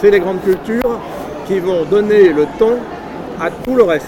[0.00, 0.98] c'est les grandes cultures
[1.46, 2.78] qui vont donner le ton
[3.40, 4.06] à tout le reste.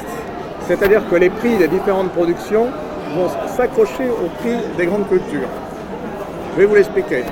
[0.66, 2.68] C'est-à-dire que les prix des différentes productions
[3.14, 5.48] vont s'accrocher au prix des grandes cultures.
[6.54, 7.24] Je vais vous l'expliquer.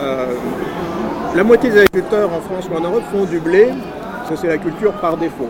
[0.00, 0.26] Euh,
[1.36, 3.68] la moitié des agriculteurs en France ou en Europe font du blé,
[4.28, 5.48] ça c'est la culture par défaut.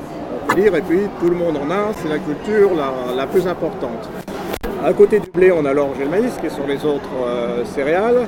[0.54, 2.70] Dire, et puis tout le monde en a, c'est la culture
[3.16, 4.08] la, plus importante.
[4.84, 7.64] À côté du blé, on a l'orge et le maïs, qui sont les autres euh,
[7.64, 8.26] céréales.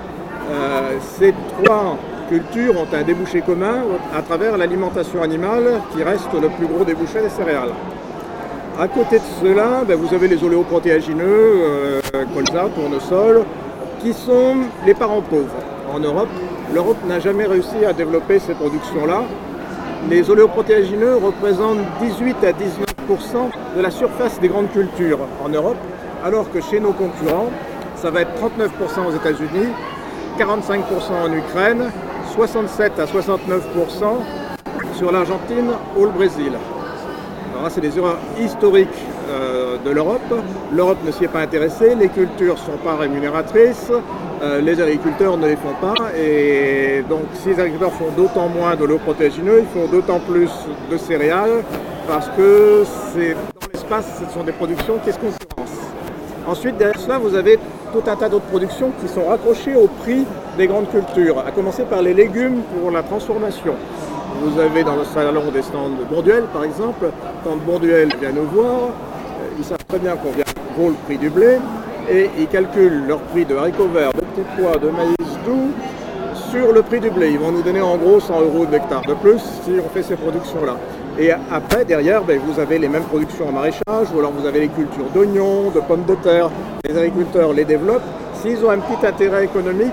[0.51, 3.83] Euh, ces trois cultures ont un débouché commun
[4.14, 7.72] à travers l'alimentation animale, qui reste le plus gros débouché des céréales.
[8.78, 12.00] À côté de cela, ben, vous avez les oléoprotéagineux, euh,
[12.34, 13.45] colza, tournesol,
[14.00, 15.55] qui sont les parents pauvres.
[15.95, 16.28] En Europe,
[16.75, 19.22] l'Europe n'a jamais réussi à développer ces productions-là.
[20.11, 25.77] Les oléoprotéagineux représentent 18 à 19% de la surface des grandes cultures en Europe,
[26.25, 27.50] alors que chez nos concurrents,
[27.97, 28.70] ça va être 39
[29.06, 29.69] aux États-Unis,
[30.39, 30.83] 45%
[31.25, 31.91] en Ukraine,
[32.34, 33.60] 67 à 69%
[34.96, 36.52] sur l'Argentine ou le Brésil.
[37.56, 38.88] Alors c'est des erreurs historiques
[39.30, 40.20] euh, de l'Europe.
[40.72, 43.92] L'Europe ne s'y est pas intéressée, les cultures ne sont pas rémunératrices,
[44.42, 48.74] euh, les agriculteurs ne les font pas, et donc si les agriculteurs font d'autant moins
[48.74, 50.50] de l'eau protégineux, ils font d'autant plus
[50.90, 51.62] de céréales,
[52.08, 55.92] parce que c'est dans l'espace, ce sont des productions qui se concurrencent.
[56.48, 57.60] Ensuite, derrière cela, vous avez
[57.92, 61.83] tout un tas d'autres productions qui sont raccrochées au prix des grandes cultures, à commencer
[61.84, 63.74] par les légumes pour la transformation.
[64.42, 67.06] Vous avez dans le salon des stands de Bourduel, par exemple,
[67.44, 70.45] quand Bourduel vient nous voir, euh, ils savent très bien combien
[70.77, 71.58] vaut le prix du blé,
[72.11, 75.14] et ils calculent leur prix de haricots verts, de petits pois, de maïs
[75.45, 75.70] doux
[76.51, 77.30] sur le prix du blé.
[77.30, 80.17] Ils vont nous donner en gros 100 euros d'hectare de plus si on fait ces
[80.17, 80.77] productions-là.
[81.18, 84.61] Et après, derrière, ben, vous avez les mêmes productions en maraîchage, ou alors vous avez
[84.61, 86.50] les cultures d'oignons, de pommes de terre.
[86.84, 88.02] Les agriculteurs les développent.
[88.42, 89.92] S'ils ont un petit intérêt économique,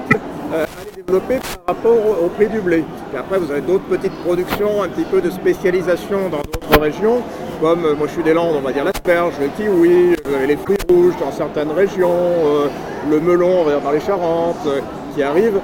[1.19, 2.83] par rapport au, prix du blé.
[3.13, 7.21] Et après, vous avez d'autres petites productions, un petit peu de spécialisation dans d'autres régions,
[7.61, 10.57] comme euh, moi je suis des Landes, on va dire l'asperge, le kiwi, avez les
[10.57, 12.67] fruits rouges dans certaines régions, euh,
[13.09, 14.67] le melon, on va dans les Charentes,
[15.15, 15.59] qui arrive.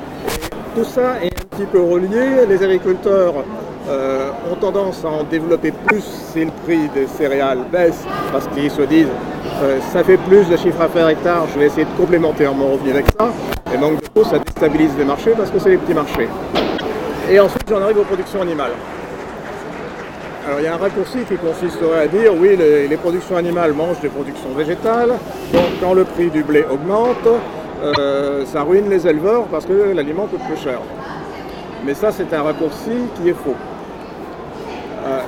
[0.75, 2.45] tout ça est un petit peu relié.
[2.47, 3.33] Les agriculteurs
[3.89, 6.03] euh, ont tendance à en développer plus
[6.33, 8.03] si le prix des céréales baisse,
[8.33, 9.07] parce qu'ils se disent
[9.63, 12.73] euh, ça fait plus de chiffre à faire hectare, je vais essayer de complémenter mon
[12.73, 13.31] revenu avec ça.
[13.79, 16.27] Donc du coup ça déstabilise les marchés parce que c'est les petits marchés.
[17.29, 18.71] Et ensuite j'en arrive aux productions animales.
[20.47, 23.73] Alors il y a un raccourci qui consisterait à dire oui les, les productions animales
[23.73, 25.13] mangent des productions végétales,
[25.53, 27.27] donc quand le prix du blé augmente,
[27.83, 30.79] euh, ça ruine les éleveurs parce que l'aliment coûte plus cher.
[31.85, 33.55] Mais ça c'est un raccourci qui est faux.
[35.05, 35.19] Euh,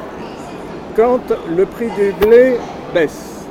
[0.95, 1.19] quand
[1.55, 2.57] le prix du blé
[2.93, 3.45] baisse,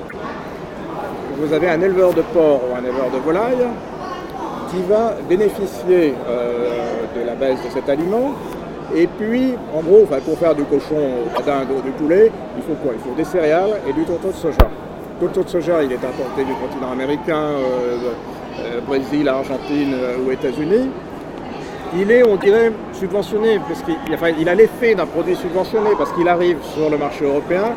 [1.36, 3.66] vous avez un éleveur de porc ou un éleveur de volaille
[4.70, 8.34] qui va bénéficier euh, de la baisse de cet aliment.
[8.94, 10.96] Et puis, en gros, pour faire du cochon,
[11.36, 12.92] ou du poulet, il faut quoi?
[12.94, 14.68] Il faut des céréales et du tourteau de soja.
[15.20, 20.88] Le tourteau de soja, il est importé du continent américain, euh, Brésil, Argentine ou États-Unis
[21.96, 26.58] il est, on dirait, subventionné, parce qu'il a l'effet d'un produit subventionné, parce qu'il arrive
[26.74, 27.74] sur le marché européen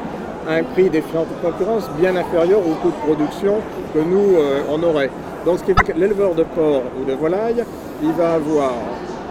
[0.47, 3.55] à un prix défiant toute concurrence bien inférieur au coût de production
[3.93, 5.09] que nous, euh, on aurait.
[5.45, 7.63] Donc ce qui fait que l'éleveur de porc ou de volaille,
[8.03, 8.73] il va avoir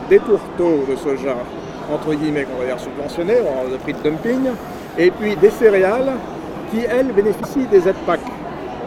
[0.08, 1.36] des tourteaux de soja,
[1.92, 3.38] entre guillemets, qu'on va dire subventionnés,
[3.70, 4.50] de prix de dumping,
[4.98, 6.12] et puis des céréales
[6.70, 7.94] qui, elles, bénéficient des aides.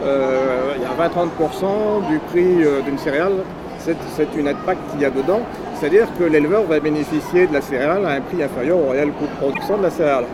[0.04, 3.32] Euh, il y a 20-30% du prix euh, d'une céréale,
[3.78, 3.96] c'est
[4.36, 4.56] une aide
[4.90, 5.40] qu'il y a dedans.
[5.80, 9.26] C'est-à-dire que l'éleveur va bénéficier de la céréale à un prix inférieur au réel coût
[9.26, 10.24] de production de la céréale.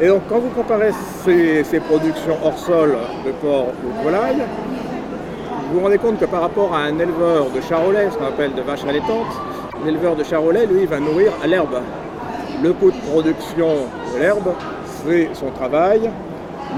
[0.00, 0.90] Et donc quand vous comparez
[1.24, 4.42] ces, productions hors sol de porc ou de volaille,
[5.68, 8.54] vous vous rendez compte que par rapport à un éleveur de charolais, ce qu'on appelle
[8.54, 9.26] de vaches allaitantes,
[9.84, 11.80] l'éleveur de charolais, lui, va nourrir à l'herbe.
[12.62, 13.68] Le coût de production
[14.14, 14.52] de l'herbe,
[15.04, 16.08] c'est son travail,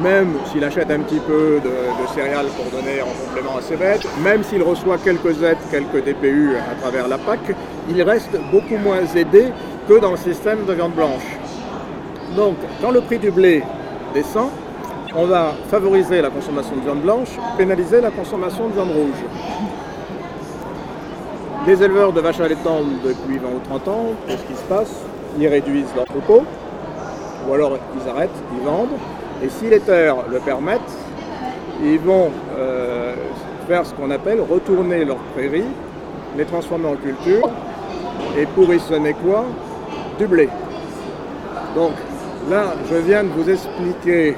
[0.03, 4.07] même s'il achète un petit peu de, céréales pour donner en complément à ses bêtes,
[4.25, 7.41] même s'il reçoit quelques aides, quelques DPU à travers la PAC,
[7.91, 9.49] il reste beaucoup moins aidé
[9.87, 11.37] que dans le système de viande blanche.
[12.35, 13.63] Donc, quand le prix du blé
[14.15, 14.51] descend,
[15.15, 19.25] on va favoriser la consommation de viande blanche, pénaliser la consommation de viande rouge.
[21.67, 24.93] Les éleveurs de vaches allaitantes depuis 20 ou 30 ans, qu'est-ce qui se passe?
[25.39, 26.45] Ils réduisent leur troupeau,
[27.47, 28.97] ou alors ils arrêtent, ils vendent,
[29.43, 30.81] et si les terres le permettent,
[31.83, 33.15] ils vont euh,
[33.67, 35.65] faire ce qu'on appelle retourner leurs prairies,
[36.37, 37.49] les transformer en culture,
[38.39, 39.45] et pour y sonner quoi?
[40.19, 40.49] Du blé.
[41.75, 41.93] Donc
[42.51, 44.37] là, je viens de vous expliquer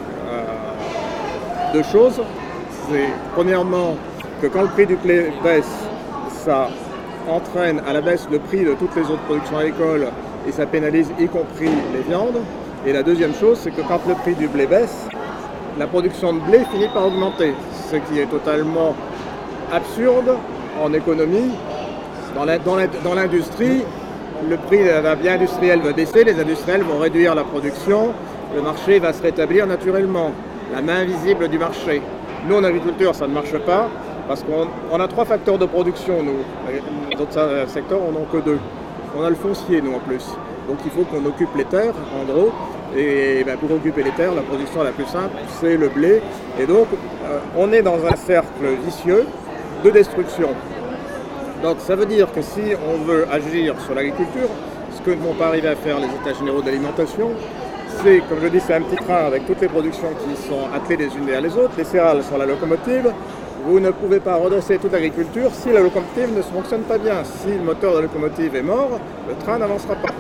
[1.73, 2.21] deux choses.
[2.89, 3.97] C'est premièrement
[4.43, 5.71] que quand le prix du blé baisse,
[6.45, 6.69] ça
[7.29, 10.09] entraîne à la baisse le prix de toutes les autres productions agricoles
[10.49, 12.41] et ça pénalise y compris les viandes.
[12.87, 15.07] Et la deuxième chose, c'est que quand le prix du blé baisse,
[15.79, 17.53] la production de blé finit par augmenter,
[17.91, 18.95] ce qui est totalement
[19.73, 20.37] absurde
[20.83, 21.53] en économie.
[22.35, 23.83] Dans l'industrie,
[24.49, 28.13] le prix de la vie industrielle va baisser, les industriels vont réduire la production,
[28.55, 30.33] le marché va se rétablir naturellement,
[30.73, 32.03] la main visible du marché.
[32.47, 33.89] Nous, en agriculture, ça ne marche pas
[34.29, 36.39] parce qu'on a trois facteurs de production, nous.
[37.11, 38.59] Les autres secteurs, on n'en que deux.
[39.17, 40.25] On a le foncier, nous, en plus.
[40.69, 42.53] Donc il faut qu'on occupe les terres, en gros.
[42.97, 46.23] Et ben, pour occuper les terres, la production la plus simple, c'est le blé.
[46.61, 46.87] Et donc,
[47.25, 49.27] euh, on est dans un cercle vicieux
[49.85, 50.51] de destruction.
[51.63, 54.49] Donc ça veut dire que si on veut agir sur l'agriculture,
[54.93, 57.31] ce que ne vont pas arriver à faire les États généraux d'alimentation,
[58.03, 61.09] c'est, comme je dis, c'est un petit train avec toutes les productions qui sont attelées
[61.09, 63.13] les unes derrière les autres, les céréales sur la locomotive.
[63.65, 67.23] Vous ne pouvez pas redresser toute l'agriculture si la locomotive ne fonctionne pas bien.
[67.25, 68.99] Si le moteur de la locomotive est mort,
[69.29, 70.13] le train n'avancera pas.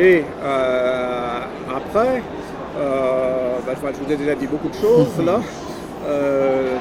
[0.00, 2.22] Et euh, après,
[2.78, 5.40] euh, bah, je vous ai déjà dit beaucoup de choses là.
[6.04, 6.78] Euh,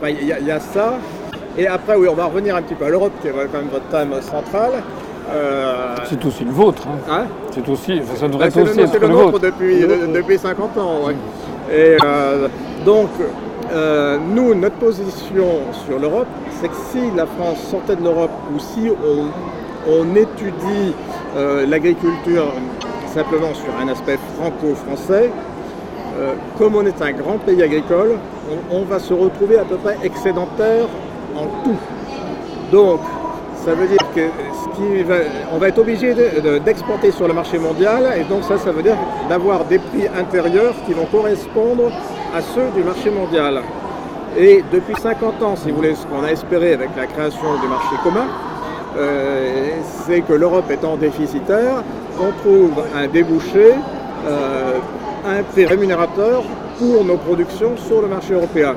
[0.00, 0.94] bah, il y, a ça.
[1.58, 3.66] Et après, oui, on va revenir un petit peu à l'Europe, qui est quand même
[3.66, 4.70] votre thème central.
[6.08, 6.82] C'est aussi le vôtre.
[6.86, 6.98] Hein.
[7.10, 10.78] hein c'est aussi, ça devrait bah, aussi le, être le, le nôtre depuis, depuis 50
[10.78, 11.00] ans.
[11.72, 11.96] Et
[12.84, 13.10] donc,
[14.34, 15.46] nous, notre position
[15.86, 16.28] sur l'Europe,
[16.60, 18.90] c'est que si la France sortait de l'Europe ou si
[19.88, 20.94] on étudie
[21.36, 22.52] euh, l'agriculture
[23.14, 25.30] simplement sur un aspect franco-français,
[26.18, 28.18] euh, comme on est un grand pays agricole,
[28.70, 30.86] on, va se retrouver à peu près excédentaire
[31.36, 31.76] en tout.
[32.72, 33.00] Donc,
[33.64, 34.20] ça veut dire que
[35.52, 36.14] on va être obligé
[36.64, 38.96] d'exporter sur le marché mondial, et donc ça, ça veut dire
[39.28, 41.90] d'avoir des prix intérieurs qui vont correspondre
[42.34, 43.60] à ceux du marché mondial.
[44.38, 47.68] Et depuis 50 ans, si vous voulez, ce qu'on a espéré avec la création du
[47.68, 48.26] marché commun,
[48.96, 49.70] euh,
[50.06, 51.82] c'est que l'Europe étant déficitaire,
[52.18, 53.74] on trouve un débouché,
[54.26, 54.78] euh,
[55.28, 56.42] un prix rémunérateur
[56.78, 58.74] pour nos productions sur le marché européen.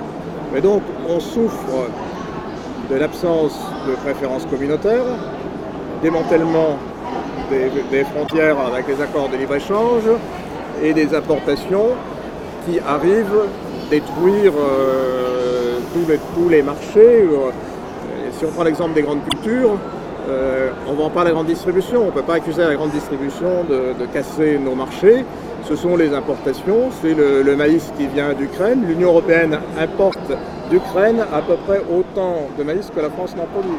[0.53, 1.87] Mais donc on souffre
[2.89, 3.57] de l'absence
[3.87, 5.05] de préférences communautaires,
[6.01, 6.77] démantèlement
[7.91, 10.03] des, frontières avec les accords de libre-échange
[10.81, 11.89] et des importations
[12.65, 13.47] qui arrivent
[13.89, 17.27] détruire euh, tous, les, marchés.
[18.31, 19.77] si on prend l'exemple des grandes cultures,
[20.29, 22.91] euh, on ne vend pas la grande distribution, on ne peut pas accuser la grande
[22.91, 25.25] distribution de, casser nos marchés.
[25.65, 28.83] Ce sont les importations, c'est le, maïs qui vient d'Ukraine.
[28.85, 30.19] L'Union européenne importe
[30.69, 33.77] d'Ukraine à peu près autant de maïs que la France n'en produit.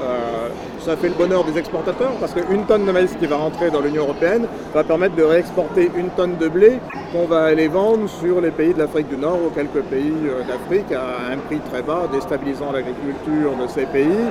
[0.00, 0.48] Euh,
[0.80, 3.80] ça fait le bonheur des exportateurs parce qu'une tonne de maïs qui va rentrer dans
[3.80, 6.78] l'Union européenne va permettre de réexporter une tonne de blé
[7.12, 10.44] qu'on va aller vendre sur les pays de l'Afrique du Nord ou quelques pays euh,
[10.44, 14.24] d'Afrique à un prix très bas, déstabilisant l'agriculture de ces pays.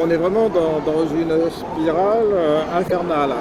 [0.00, 3.34] On est vraiment dans, une spirale euh, infernale.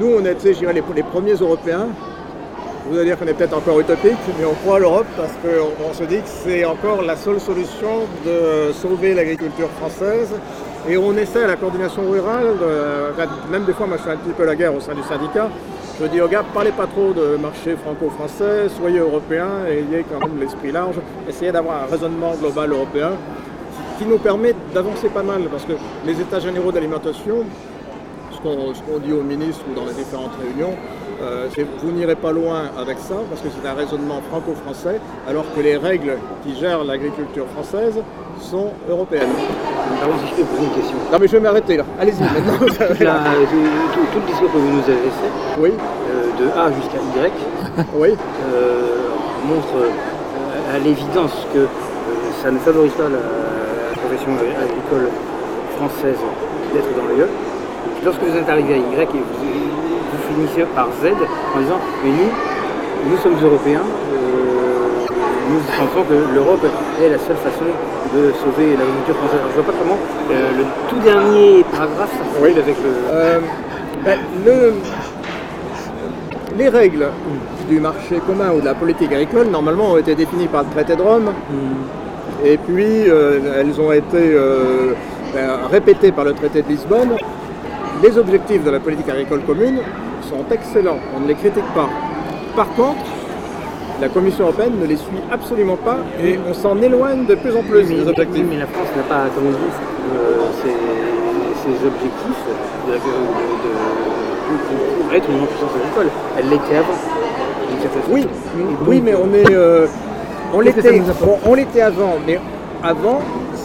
[0.00, 1.88] Nous, on est, je les, les premiers Européens
[2.88, 5.92] vous allez dire qu'on est peut-être encore utopique, mais on croit à l'Europe parce qu'on
[5.92, 10.30] se dit que c'est encore la seule solution de sauver l'agriculture française.
[10.88, 12.46] Et on essaie à la coordination rurale,
[13.50, 15.50] même des fois, moi je fais un petit peu la guerre au sein du syndicat.
[16.00, 20.26] Je dis aux gars, parlez pas trop de marché franco-français, soyez européens et ayez quand
[20.26, 20.96] même l'esprit large.
[21.28, 23.10] Essayez d'avoir un raisonnement global européen
[23.98, 25.74] qui nous permet d'avancer pas mal parce que
[26.06, 27.44] les états généraux d'alimentation,
[28.42, 30.74] ce qu'on dit aux ministres ou dans les différentes réunions,
[31.22, 31.48] euh,
[31.82, 35.76] vous n'irez pas loin avec ça parce que c'est un raisonnement franco-français, alors que les
[35.76, 38.00] règles qui gèrent l'agriculture française
[38.40, 39.28] sont européennes.
[40.00, 40.96] Pardon si je peux poser une question.
[41.12, 41.84] Non mais je vais m'arrêter là.
[42.00, 42.58] Allez-y maintenant.
[42.58, 45.72] tout, le discours que vous nous avez fait, oui.
[46.10, 47.32] Euh, de A jusqu'à Y,
[47.96, 48.14] oui.
[48.54, 49.10] Euh,
[49.46, 49.90] montre
[50.72, 51.66] à l'évidence que
[52.42, 53.18] ça ne favorise pas la,
[54.00, 55.10] profession agricole
[55.76, 56.18] française
[56.72, 57.49] d'être dans le
[58.02, 61.08] Lorsque vous êtes arrivé à Y et vous, vous finissez par Z
[61.54, 65.06] en disant mais nous, nous sommes européens, euh,
[65.50, 66.64] nous pensons que l'Europe
[67.02, 67.64] est la seule façon
[68.14, 69.40] de sauver l'agriculture française.
[69.52, 69.98] je ne vois pas comment
[70.30, 72.76] euh, le tout dernier paragraphe s'articule avec
[73.12, 73.40] euh,
[74.04, 74.74] ben, le...
[76.56, 77.06] Les règles
[77.68, 80.96] du marché commun ou de la politique agricole, normalement, ont été définies par le traité
[80.96, 81.32] de Rome.
[81.48, 82.44] Hmm.
[82.44, 84.36] Et puis, elles ont été
[85.32, 87.16] ben, répétées par le traité de Lisbonne
[88.02, 89.78] les objectifs de la politique agricole commune
[90.28, 91.88] sont excellents, on ne les critique pas.
[92.56, 93.04] Par contre,
[94.00, 97.62] la Commission européenne ne les suit absolument pas et on s'en éloigne de plus en
[97.62, 98.46] plus des objectifs.
[98.48, 99.58] mais la France n'a pas, comme on dit,
[100.62, 100.70] ses,
[101.86, 102.42] objectifs
[102.88, 103.04] de, pour
[105.14, 106.08] être une puissance agricole.
[106.38, 106.96] Elle l'était avant.
[108.10, 108.26] Oui,
[108.86, 109.86] oui, mais on est, euh,
[110.52, 111.00] on l'était,
[111.46, 112.40] on l'était avant, mais
[112.82, 113.20] avant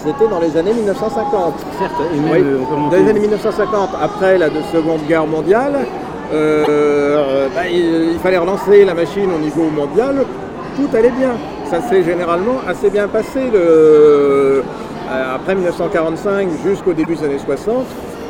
[0.06, 1.54] c'était dans les années 1950.
[1.80, 5.80] Certes, et même, euh, Dans les années 1950, après la Seconde Guerre mondiale,
[6.34, 10.26] euh, bah, il, fallait relancer la machine au niveau mondial,
[10.76, 11.32] tout allait bien.
[11.70, 13.40] Ça s'est généralement assez bien passé
[15.34, 17.86] après 1945 jusqu'au début des années 60.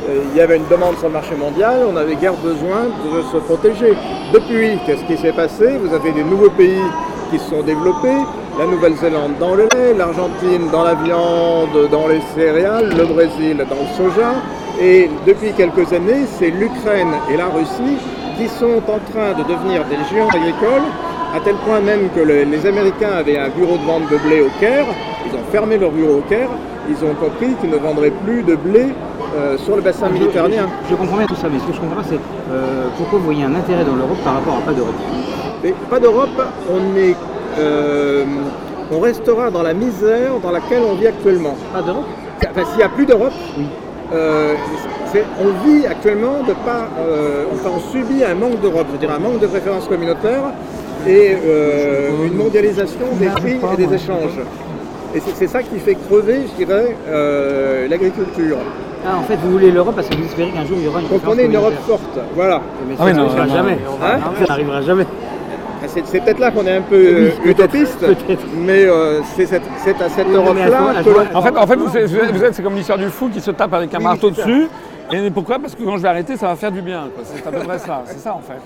[0.08, 3.36] il y avait une demande sur le marché mondial, on avait guère besoin de se
[3.38, 3.94] protéger.
[4.32, 5.78] Depuis, qu'est-ce qui s'est passé?
[5.82, 6.82] Vous avez des nouveaux pays
[7.30, 8.22] qui se sont développés,
[8.58, 13.76] la Nouvelle-Zélande dans le lait, l'Argentine dans la viande, dans les céréales, le Brésil dans
[13.76, 14.32] le soja.
[14.80, 17.96] Et depuis quelques années, c'est l'Ukraine et la Russie
[18.38, 20.88] qui sont en train de devenir des géants agricoles,
[21.34, 24.50] à tel point même que les Américains avaient un bureau de vente de blé au
[24.60, 24.86] Caire,
[25.26, 26.48] ils ont fermé leur bureau au Caire,
[26.88, 28.86] ils ont compris qu'ils ne vendraient plus de blé
[29.36, 30.66] euh, sur le bassin méditerranéen.
[30.88, 32.20] Je, comprends bien tout ça, mais ce que je comprends pas, c'est
[32.50, 34.94] euh, pourquoi vous voyez un intérêt dans l'Europe par rapport à pas d'Europe?
[35.90, 37.16] Pas d'Europe, on, est,
[37.58, 38.24] euh,
[38.90, 41.56] on restera dans la misère dans laquelle on vit actuellement.
[41.72, 42.04] Pas d'Europe
[42.50, 43.32] Enfin, s'il n'y a plus d'Europe,
[44.12, 46.88] on vit actuellement de pas.
[47.52, 50.52] enfin, on subit un manque d'Europe, je veux dire un manque de références communautaires
[51.06, 51.34] et
[52.26, 54.38] une mondialisation des prix et des échanges.
[55.14, 56.94] Et c'est ça qui fait crever, je dirais,
[57.88, 58.58] l'agriculture.
[59.06, 61.00] Ah, en fait, vous voulez l'Europe parce que vous espérez qu'un jour il y aura
[61.00, 62.60] une Comprenez une Europe forte, voilà.
[62.88, 63.78] Mais ça ah n'arrivera jamais.
[64.02, 65.06] Hein ça n'arrivera jamais.
[65.86, 68.04] Ah, c'est peut-être là qu'on est un peu utopiste,
[68.56, 71.02] mais euh, c'est à cette Europe-là.
[71.34, 71.96] En fait, en fait vous,
[72.44, 74.68] êtes, c'est comme l'histoire du fou qui se tape avec un marteau dessus.
[75.12, 75.58] Et pourquoi?
[75.58, 77.08] Parce que quand je vais arrêter, ça va faire du bien.
[77.22, 78.02] C'est à peu près ça.
[78.06, 78.60] C'est ça, en fait.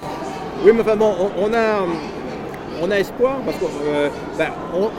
[0.64, 1.86] Oui, mais enfin bon, on a
[2.82, 4.08] on a espoir parce qu'on euh,
[4.38, 4.48] ben,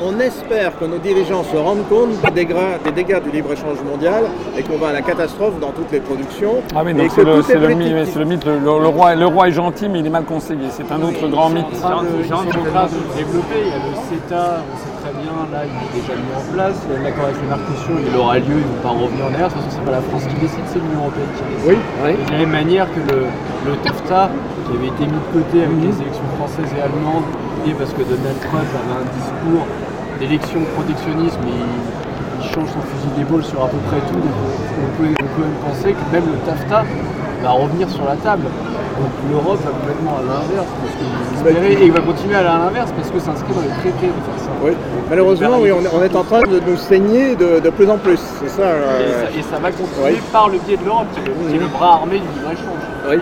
[0.01, 4.25] on, espère que nos dirigeants se rendent compte des dégâts, du libre-échange mondial
[4.57, 6.55] et qu'on va à la catastrophe dans toutes les productions.
[6.75, 10.25] Ah oui, c'est le, mythe, le, roi, le roi est gentil mais il est mal
[10.25, 11.65] conseillé, c'est un autre grand mythe.
[11.73, 15.63] C'est en train de développer, il y a le CETA, on sait très bien, là
[15.65, 18.61] il est déjà mis en place, l'accord avec le Mercosur, il aura lieu, ils ne
[18.61, 20.79] vont pas revenir en arrière, de toute façon c'est pas la France qui décide, c'est
[20.79, 21.81] l'Union Européenne qui décide.
[22.05, 23.25] Oui, De la même manière que le,
[23.65, 24.29] le TAFTA,
[24.67, 27.25] qui avait été mis de côté avec les élections françaises et allemandes,
[27.69, 29.65] parce que Donald Trump avait un discours
[30.19, 34.17] d'élection protectionnisme et il, change son fusil d'épaule sur à peu près tout.
[34.17, 36.83] Donc on peut, même penser que même le TAFTA
[37.43, 38.43] va revenir sur la table.
[38.43, 43.09] Donc l'Europe va complètement à l'inverse, parce que et il va continuer à l'inverse parce
[43.11, 44.51] que c'est inscrit dans les traités de faire ça.
[44.63, 44.71] Oui.
[45.09, 48.19] Malheureusement, oui, on est, en train de nous saigner de, plus en plus.
[48.41, 51.67] C'est ça, euh, et, ça, va continuer par le biais de l'Europe, qui, est le
[51.67, 52.83] bras armé du libre-échange.
[53.09, 53.17] Oui.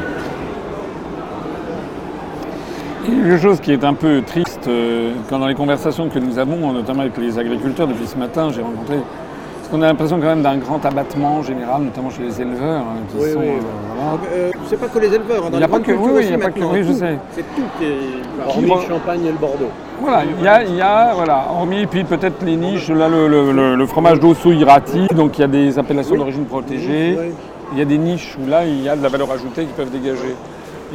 [3.09, 6.71] Quelque chose qui est un peu triste, euh, quand dans les conversations que nous avons,
[6.71, 8.97] notamment avec les agriculteurs depuis ce matin, j'ai rencontré.
[8.97, 12.81] Parce qu'on a l'impression quand même d'un grand abattement général, notamment chez les éleveurs.
[12.81, 13.47] Hein, qui oui, sont, oui.
[13.47, 16.21] Euh, euh, c'est pas que les éleveurs, hein, dans il n'y a pas que, oui,
[16.21, 17.17] il n'y a pas que, oui, je sais.
[17.31, 18.47] C'est tout qui est.
[18.47, 19.71] Hormis le Champagne et le Bordeaux.
[20.01, 23.75] Voilà, il y a, y a voilà, hormis, puis peut-être les niches, là, le, le,
[23.75, 27.17] le, fromage d'Ossou Irati, donc il y a des appellations d'origine protégée.
[27.71, 29.73] Il y a des niches où là, il y a de la valeur ajoutée qui
[29.73, 30.35] peuvent dégager.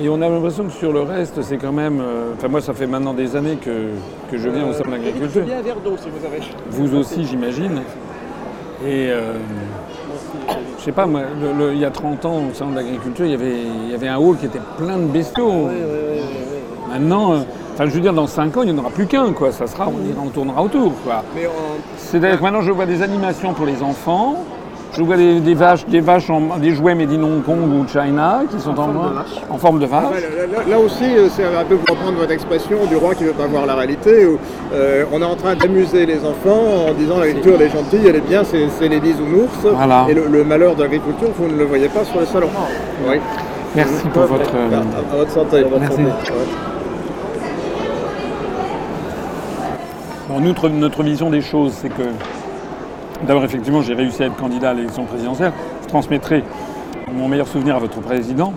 [0.01, 2.01] Et on a l'impression que sur le reste, c'est quand même.
[2.01, 3.91] Euh, enfin, moi, ça fait maintenant des années que,
[4.31, 5.45] que je viens au sein de l'agriculture.
[5.45, 6.41] verre d'eau si vous avez.
[6.71, 7.81] Vous aussi, j'imagine.
[8.85, 9.11] Et.
[9.11, 9.35] Euh,
[10.79, 11.23] je sais pas, moi,
[11.73, 14.09] il y a 30 ans, au sein de l'agriculture, il y, avait, il y avait
[14.09, 15.49] un hall qui était plein de bestiaux.
[15.51, 16.59] Oui, oui, oui,
[16.91, 17.39] maintenant, euh,
[17.73, 19.51] enfin, je veux dire, dans 5 ans, il n'y en aura plus qu'un, quoi.
[19.51, 21.23] Ça sera, on, tournera autour, quoi.
[21.97, 24.45] C'est-à-dire que maintenant, je vois des animations pour les enfants.
[24.97, 28.43] Je vois des, vaches, des vaches en, des jouets made in Hong Kong ou China
[28.49, 28.93] qui sont en,
[29.51, 30.05] en, forme de vache.
[30.69, 33.35] là, aussi, euh, c'est un peu pour reprendre votre expression du roi qui ne veut
[33.35, 34.27] pas voir la réalité.
[34.27, 34.39] Où,
[34.73, 38.17] euh, on est en train d'amuser les enfants en disant l'agriculture elle est gentille, elle
[38.17, 39.51] est bien, c'est les bisounours.
[39.65, 40.07] Voilà.
[40.09, 42.49] Et le, malheur de l'agriculture, vous ne le voyez pas sur le salon.
[43.09, 43.17] Oui.
[43.75, 44.51] Merci pour votre.
[44.55, 45.65] À, votre santé.
[45.81, 46.03] Merci.
[50.29, 52.03] Bon, notre vision des choses, c'est que
[53.27, 55.53] D'abord, effectivement, j'ai réussi à être candidat à l'élection présidentielle.
[55.83, 56.45] Je transmettrai
[57.11, 58.53] mon meilleur souvenir à votre président,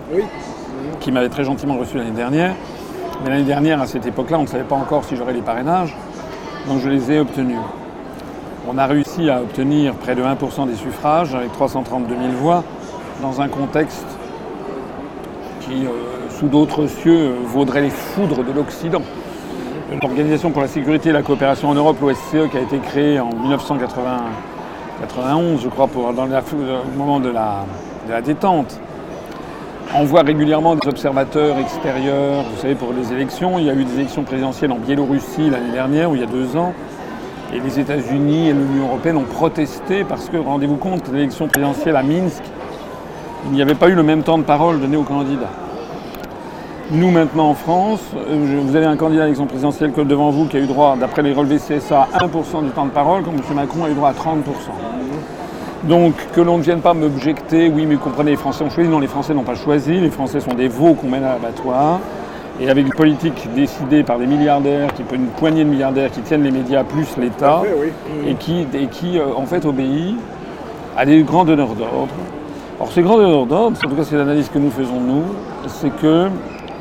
[1.00, 2.54] qui m'avait très gentiment reçu l'année dernière.
[3.24, 5.96] Mais l'année dernière, à cette époque-là, on ne savait pas encore si j'aurais les parrainages,
[6.68, 7.56] donc je les ai obtenus.
[8.68, 12.62] On a réussi à obtenir près de 1% des suffrages, avec 332 000 voix,
[13.22, 14.06] dans un contexte
[15.62, 19.02] qui, euh, sous d'autres cieux, vaudrait les foudres de l'Occident.
[20.02, 23.30] L'Organisation pour la sécurité et la coopération en Europe, l'OSCE, qui a été créée en
[23.30, 24.18] 1980.
[25.00, 26.32] 91, je crois, pour, dans le
[26.96, 27.64] moment de la,
[28.22, 28.80] détente.
[29.94, 33.58] On voit régulièrement des observateurs extérieurs, vous savez, pour les élections.
[33.58, 36.26] Il y a eu des élections présidentielles en Biélorussie l'année dernière, ou il y a
[36.26, 36.74] deux ans.
[37.54, 42.02] Et les États-Unis et l'Union européenne ont protesté parce que, rendez-vous compte, l'élection présidentielle à
[42.02, 42.42] Minsk,
[43.46, 45.67] il n'y avait pas eu le même temps de parole donné aux candidats.
[46.90, 50.46] Nous maintenant en France, euh, vous avez un candidat à l'élection présidentielle que devant vous
[50.46, 53.30] qui a eu droit, d'après les relevés CSA, à 1% du temps de parole, quand
[53.30, 53.40] M.
[53.54, 54.38] Macron a eu droit à 30%.
[55.84, 58.88] Donc que l'on ne vienne pas m'objecter, oui mais vous comprenez, les Français ont choisi,
[58.88, 62.00] non les Français n'ont pas choisi, les Français sont des veaux qu'on mène à l'abattoir.
[62.58, 66.42] Et avec une politique décidée par des milliardaires, qui, une poignée de milliardaires qui tiennent
[66.42, 67.62] les médias plus l'État,
[68.26, 70.16] et qui, et qui euh, en fait obéit
[70.96, 72.14] à des grands donneurs d'ordre.
[72.80, 75.24] Or ces grands donneurs d'ordre, en tout cas c'est l'analyse que nous faisons nous,
[75.66, 75.94] c'est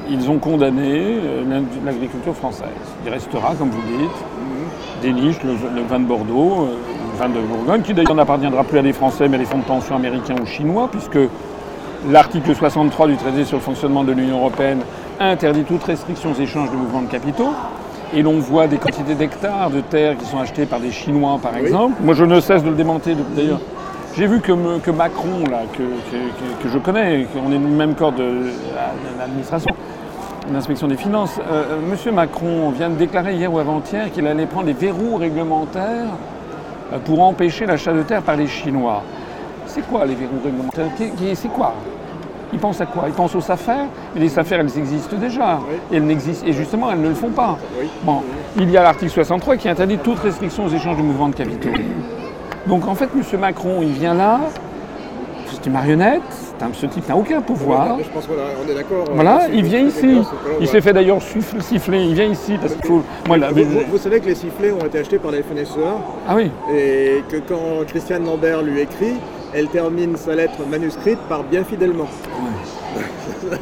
[0.07, 2.67] qu'ils ont condamné euh, l'agriculture française.
[3.05, 6.75] Il restera, comme vous dites, des niches, le, vin de Bordeaux, euh,
[7.13, 9.59] le vin de Bourgogne, qui d'ailleurs n'appartiendra plus à des Français mais à des fonds
[9.59, 11.19] de pension américains ou chinois, puisque
[12.09, 14.79] l'article 63 du traité sur le fonctionnement de l'Union européenne
[15.19, 17.53] interdit toute restriction aux échanges de mouvements de capitaux.
[18.13, 21.57] Et l'on voit des quantités d'hectares de terres qui sont achetées par des Chinois, par
[21.57, 21.95] exemple.
[22.01, 23.15] Moi, je ne cesse de le démonter.
[23.35, 23.59] D'ailleurs,
[24.17, 25.83] j'ai vu que, que, Macron, là, que,
[26.63, 28.47] que, je connais, qu'on est du même corps de,
[29.19, 29.75] l'administration,
[30.53, 34.45] l'inspection des finances, euh, euh, Monsieur Macron vient de déclarer hier ou avant-hier qu'il allait
[34.45, 36.07] prendre des verrous réglementaires
[36.93, 39.03] euh, pour empêcher l'achat de terres par les Chinois.
[39.65, 40.87] C'est quoi les verrous réglementaires?
[41.35, 41.73] C'est quoi?
[42.53, 43.03] Ils pensent à quoi?
[43.07, 45.59] Ils pensent aux affaires, mais les affaires, elles existent déjà.
[45.91, 46.09] Et, elles
[46.45, 47.57] et justement, elles ne le font pas.
[48.03, 48.23] Bon,
[48.55, 51.69] il y a l'article 63 qui interdit toute restriction aux échanges de mouvements de capitaux.
[52.67, 53.39] Donc en fait, M.
[53.39, 54.39] Macron, il vient là,
[55.51, 56.21] c'est une marionnette,
[56.73, 57.97] ce type n'a aucun pouvoir.
[57.99, 59.05] Je pense qu'on est d'accord.
[59.13, 60.21] Voilà, il vient ici.
[60.59, 63.03] Il s'est fait d'ailleurs siffler, il vient ici parce qu'il faut.
[63.27, 65.97] vous, savez que les sifflets ont été achetés par la FNSEA.
[66.27, 66.51] Ah oui.
[66.73, 69.15] Et que quand Christiane Lambert lui écrit,
[69.53, 72.07] elle termine sa lettre manuscrite par bien fidèlement.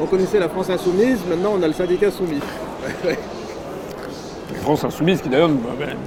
[0.00, 2.40] on connaissait la France insoumise, maintenant on a le syndicat soumis.
[4.68, 5.48] France insoumise qui d'ailleurs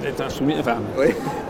[0.06, 0.76] est insoumise, enfin,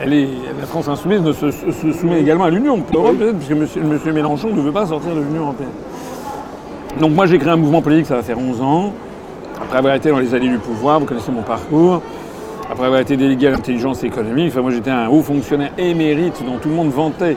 [0.00, 1.50] elle est, la France insoumise ne se,
[1.92, 2.82] soumet également à l'Union.
[2.94, 5.72] Européenne, puisque monsieur, monsieur, Mélenchon ne veut pas sortir de l'Union européenne.
[6.98, 8.94] Donc moi j'ai créé un mouvement politique, ça va faire 11 ans,
[9.60, 12.00] après avoir été dans les allées du pouvoir, vous connaissez mon parcours,
[12.70, 16.56] après avoir été délégué à l'intelligence économique, enfin moi j'étais un haut fonctionnaire émérite dont
[16.56, 17.36] tout le monde vantait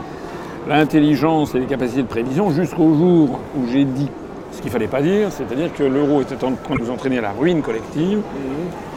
[0.69, 4.09] l'intelligence et les capacités de prévision jusqu'au jour où j'ai dit
[4.55, 7.17] ce qu'il ne fallait pas dire, c'est-à-dire que l'euro était en train de nous entraîner
[7.19, 8.21] à la ruine collective,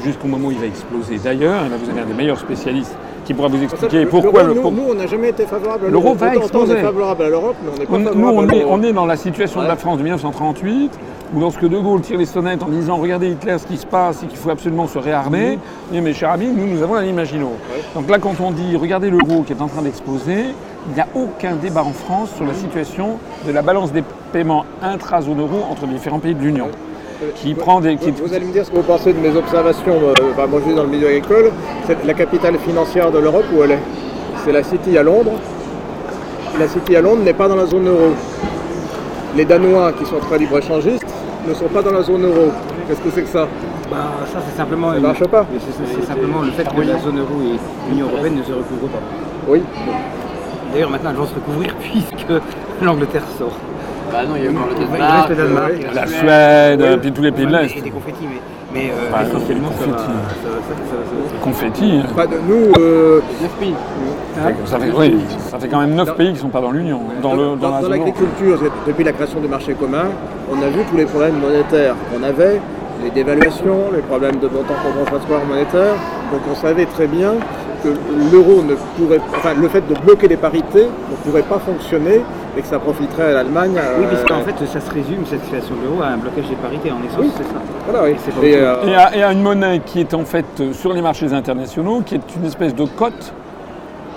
[0.05, 1.65] jusqu'au moment où il va exploser d'ailleurs.
[1.67, 2.95] Et là, vous avez un des meilleurs spécialistes
[3.25, 6.15] qui pourra vous expliquer pourquoi le, nous, on n'a jamais été favorable à l'euro.
[6.15, 6.73] va exploser.
[6.73, 8.93] On est favorable à l'Europe, mais on n'est pas favorable nous, on est, on est
[8.93, 10.99] dans la situation de la France de 1938,
[11.35, 14.23] où lorsque De Gaulle tire les sonnettes en disant Regardez Hitler, ce qui se passe,
[14.23, 15.93] et qu'il faut absolument se réarmer, mmh.
[15.93, 17.53] dit Mais cher ami, nous, nous avons la Imagino.
[17.95, 20.55] Donc là, quand on dit Regardez l'euro qui est en train d'exploser,
[20.89, 24.65] il n'y a aucun débat en France sur la situation de la balance des paiements
[24.83, 26.69] intra-zone euro entre les différents pays de l'Union.
[27.35, 29.97] Qui prend des, Vous allez me dire ce que vous pensez de mes observations.
[29.97, 31.51] Euh, moi, je suis dans le milieu agricole.
[31.87, 33.79] C'est la capitale financière de l'Europe où elle est
[34.45, 35.33] C'est la City à Londres.
[36.61, 38.13] La City à Londres n'est pas dans la zone euro.
[39.37, 41.07] Les Danois, qui sont très libre-échangistes,
[41.47, 42.53] ne sont pas dans la zone euro.
[42.87, 43.49] Qu'est-ce que c'est que ça?
[43.91, 43.97] Bah,
[44.33, 45.47] ça c'est simplement, ça marche pas.
[45.97, 49.01] C'est simplement le fait que la zone euro et l'Union européenne ne se recouvrent pas.
[49.49, 49.63] Oui.
[50.73, 52.43] D'ailleurs, maintenant, elles vont se recouvrir puisque
[52.83, 53.57] l'Angleterre sort.
[54.13, 54.69] Bah non, il y a encore
[55.31, 57.71] le Danemark, la Suède, puis tous les pays de l'Est.
[57.73, 58.41] Il y a des confettis, mais,
[58.73, 59.97] mais euh, bah, essentiellement, ça va.
[61.43, 62.03] Confettis.
[62.17, 62.73] Pas de nous.
[62.79, 63.21] Euh...
[63.43, 63.75] 9 pays.
[64.65, 65.19] Ça fait, oui,
[65.51, 67.01] ça fait quand même 9 pays qui ne sont pas dans l'Union.
[67.23, 70.07] Dans, dans, dans, dans l'agriculture, depuis la création du marché commun,
[70.51, 72.61] on a vu tous les problèmes monétaires qu'on avait,
[73.03, 75.95] les dévaluations, les problèmes de montant compensatoire monétaire.
[76.33, 77.35] Donc on savait très bien
[77.83, 77.89] que
[78.33, 82.23] l'euro ne pourrait, enfin le fait de bloquer les parités ne pourrait pas fonctionner
[82.57, 83.79] et que ça profiterait à l'Allemagne.
[83.99, 86.57] Oui, parce qu'en fait, ça se résume cette situation de l'euro à un blocage des
[86.57, 86.91] parités.
[86.91, 87.61] En essence, c'est ça.
[87.89, 88.17] Voilà, oui.
[88.43, 92.37] Euh, et, à, une monnaie qui est en fait sur les marchés internationaux, qui est
[92.37, 93.33] une espèce de cote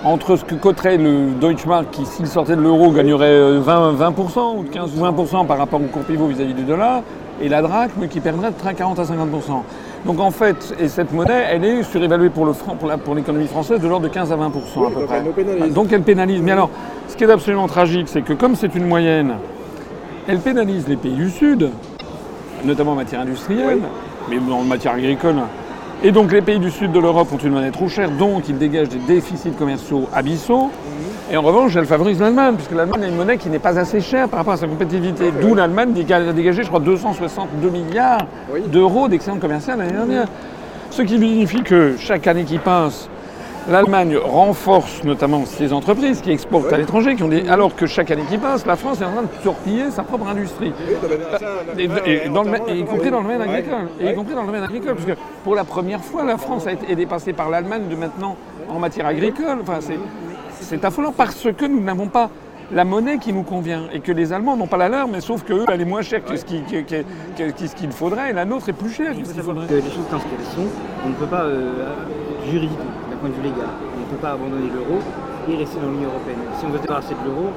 [0.04, 4.64] entre ce que coterait le Deutschmark qui, s'il sortait de l'euro, gagnerait 20, 20% ou
[4.64, 7.02] 15 ou 20% par rapport au cours pivot vis-à-vis du dollar,
[7.40, 9.08] et la drachme qui perdrait de 40 à 50%.
[10.04, 13.80] Donc en fait, et cette monnaie, elle est surévaluée pour le franc, pour l'économie française
[13.80, 15.70] de l'ordre de 15 à 20% à peu près.
[15.70, 16.42] donc elle pénalise.
[16.42, 16.70] Mais alors,
[17.08, 19.34] ce qui est absolument tragique, c'est que comme c'est une moyenne,
[20.26, 21.70] elle pénalise les pays du Sud,
[22.64, 23.80] notamment en matière industrielle,
[24.28, 25.36] mais en matière agricole.
[26.04, 28.58] Et donc les pays du Sud de l'Europe ont une monnaie trop chère, donc ils
[28.58, 30.68] dégagent des déficits commerciaux abyssaux.
[31.30, 34.00] Et en revanche, elle favorise l'Allemagne, puisque l'Allemagne a une monnaie qui n'est pas assez
[34.00, 35.32] chère par rapport à sa compétitivité.
[35.40, 38.26] D'où l'Allemagne a dégagé, je crois, 262 milliards
[38.66, 40.26] d'euros d'excédent commercial l'année dernière.
[40.90, 43.08] Ce qui signifie que chaque année qui passe,
[43.70, 47.16] L'Allemagne renforce notamment ses entreprises qui exportent à l'étranger,
[47.48, 50.26] alors que chaque année qui passe, la France est en train de torpiller sa propre
[50.28, 50.72] industrie.
[51.78, 53.88] y compris dans le domaine agricole.
[54.00, 56.66] Et y compris dans le domaine agricole, parce que pour la première fois, la France
[56.66, 58.36] a été dépassée par l'Allemagne de maintenant
[58.68, 59.58] en matière agricole.
[59.62, 59.78] Enfin,
[60.60, 62.30] c'est affolant parce que nous n'avons pas
[62.72, 65.42] la monnaie qui nous convient et que les Allemands n'ont pas la leur, mais sauf
[65.44, 69.16] qu'eux, elle est moins chère que ce qu'il faudrait et la nôtre est plus chère
[69.16, 69.66] que ce qu'il faudrait.
[69.68, 70.62] les choses sont
[71.04, 71.72] on ne peut pas, euh,
[72.50, 72.84] juridiquement,
[73.22, 74.98] point de vue légal, on ne peut pas abandonner l'euro
[75.48, 76.38] et rester dans l'Union européenne.
[76.58, 77.50] Si on veut se débarrasser de l'euro,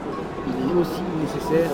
[0.47, 1.69] il est aussi nécessaire.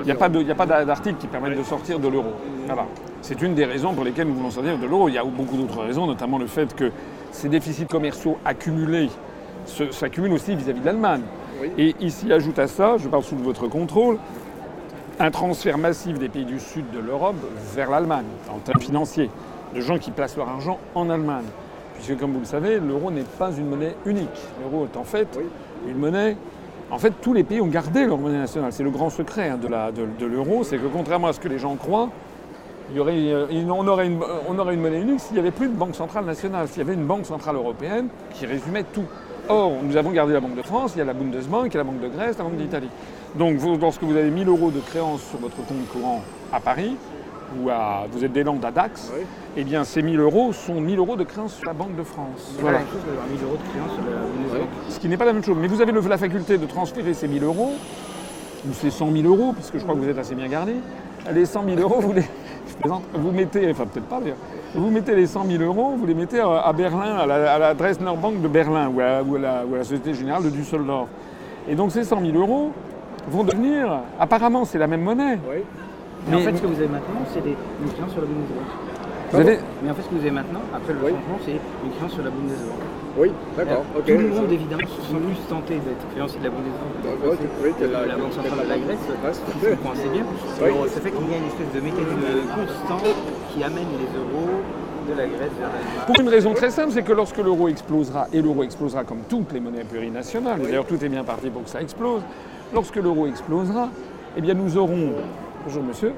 [0.00, 2.32] Il n'y a pas d'article qui permette de sortir de l'euro.
[2.66, 2.86] Voilà.
[3.22, 5.08] C'est une des raisons pour lesquelles nous voulons sortir de l'euro.
[5.08, 6.90] Il y a beaucoup d'autres raisons, notamment le fait que
[7.30, 9.10] ces déficits commerciaux accumulés
[9.92, 11.22] s'accumulent aussi vis-à-vis de l'Allemagne.
[11.78, 14.18] Et ici ajoute à ça, je parle sous votre contrôle,
[15.20, 17.36] un transfert massif des pays du sud de l'Europe
[17.74, 19.30] vers l'Allemagne, en termes financiers,
[19.74, 21.46] de gens qui placent leur argent en Allemagne.
[21.96, 24.28] Puisque, comme vous le savez, l'euro n'est pas une monnaie unique.
[24.62, 25.28] L'euro est en fait
[25.88, 26.36] une monnaie.
[26.90, 28.72] En fait, tous les pays ont gardé leur monnaie nationale.
[28.72, 31.74] C'est le grand secret hein, de l'euro, c'est que contrairement à ce que les gens
[31.74, 32.10] croient,
[32.90, 35.50] il y aurait, euh, on, aurait une, on, aurait une, monnaie unique s'il n'y avait
[35.50, 39.04] plus de banque centrale nationale, s'il y avait une banque centrale européenne qui résumait tout.
[39.48, 41.76] Or, nous avons gardé la Banque de France, il y a la Bundesbank, il y
[41.76, 42.90] a la Banque de Grèce, la Banque d'Italie.
[43.36, 46.96] Donc, lorsque vous avez 1000 euros de créances sur votre compte courant à Paris,
[47.62, 49.12] ou à, vous êtes des Landes à Dax,
[49.56, 52.54] eh bien ces 1000 euros sont 1000 euros de créances sur la Banque de France.
[52.60, 52.80] Voilà.
[52.80, 55.56] 1000 euros de créances sur la Ce qui n'est pas la même chose.
[55.60, 57.72] Mais vous avez la faculté de transférer ces 1000 euros,
[58.68, 60.74] ou ces 100 000 euros, puisque je crois que vous êtes assez bien gardé.
[61.32, 62.24] Les 100 000 euros, vous les,
[63.14, 64.20] vous mettez, enfin peut-être pas
[64.74, 68.40] vous mettez les 100 000 euros, vous les mettez à Berlin, à la, Dresdner Bank
[68.42, 71.08] de Berlin ou à, la, Société Générale de Düsseldorf.
[71.68, 72.72] Et donc ces 100 000 euros
[73.28, 75.38] vont devenir, apparemment c'est la même monnaie.
[75.50, 75.62] Oui.
[76.28, 79.60] Mais, en fait ce que vous avez maintenant, c'est des, une créance sur la Bundesbank.
[79.82, 82.24] Mais en fait ce que vous avez maintenant, après le changement, c'est une créance sur
[82.24, 82.80] la Bundesbank.
[83.16, 83.84] Oui, d'accord.
[84.04, 87.40] Tout le monde, évidemment, se sont plus tentés d'être créanciers de la Bundesbank.
[87.62, 90.24] Oui, la, la, Banque centrale de la Grèce, c'est assez bien.
[90.88, 93.02] Ça fait qu'il y a une espèce de mécanisme constant
[93.54, 94.60] qui amène les euros
[95.08, 96.06] de la Grèce vers l'Allemagne.
[96.06, 99.52] Pour une raison très simple, c'est que lorsque l'euro explosera, et l'euro explosera comme toutes
[99.52, 102.22] les monnaies plurinationales, d'ailleurs tout est bien parti pour que ça explose,
[102.74, 103.88] lorsque l'euro explosera,
[104.36, 105.12] eh bien nous aurons.
[105.66, 106.12] Bonjour monsieur.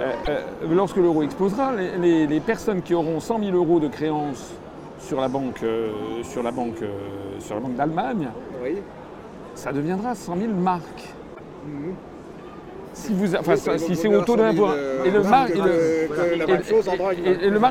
[0.00, 4.54] Euh, euh, lorsque l'euro explosera, les, les personnes qui auront 100 000 euros de créances
[4.98, 5.90] sur la banque, euh,
[6.22, 6.88] sur la banque, euh,
[7.38, 8.28] sur la banque d'Allemagne,
[9.54, 11.12] ça deviendra 100 000 marques.
[11.66, 11.94] Mhm.
[12.94, 15.50] Si, vous, enfin, si c'est au taux de 1%, et le marque,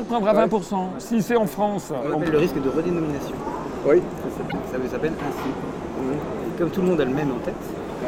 [0.04, 0.76] et prendra 20%.
[0.98, 3.34] Si c'est en France, on le risque de redénomination.
[3.84, 4.00] Oui.
[4.70, 5.50] Ça, s'appelle ainsi.
[6.56, 7.54] Comme tout le monde a le même en tête,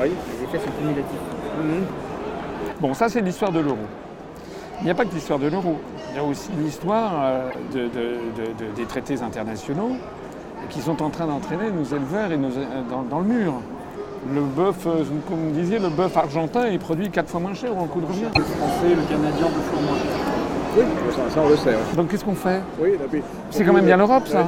[0.00, 1.18] les effets sont cumulatifs.
[1.60, 2.09] Mhm.
[2.80, 3.76] Bon, ça c'est l'histoire de l'euro.
[4.80, 5.76] Il n'y a pas que l'histoire de l'euro.
[6.10, 7.50] Il y a aussi l'histoire euh,
[8.74, 9.96] des traités internationaux
[10.70, 13.54] qui sont en train d'entraîner nos éleveurs et euh, dans, le mur.
[14.32, 17.76] Le bœuf, euh, comme vous disiez, le bœuf argentin est produit quatre fois moins cher
[17.76, 18.30] en coût de revient.
[18.34, 20.39] Le français, le canadien, deux fois moins cher.
[20.76, 20.84] Oui,
[21.34, 21.76] ça, on le sait.
[21.96, 22.60] Donc qu'est-ce qu'on fait?
[22.80, 22.92] Oui,
[23.50, 24.46] C'est quand même bien l'Europe, ça.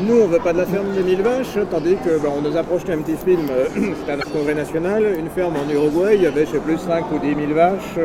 [0.00, 2.42] Nous, on ne veut pas de la ferme de 1000 vaches, tandis que bah, on
[2.42, 6.22] nous a projeté un petit film, c'était un congrès national, une ferme en Uruguay, il
[6.22, 7.98] y avait, je sais plus, 5 ou 10 000 vaches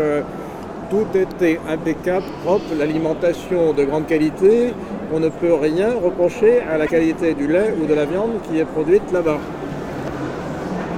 [0.89, 4.73] tout était impeccable, propre, l'alimentation de grande qualité.
[5.13, 8.59] On ne peut rien reprocher à la qualité du lait ou de la viande qui
[8.59, 9.37] est produite là-bas.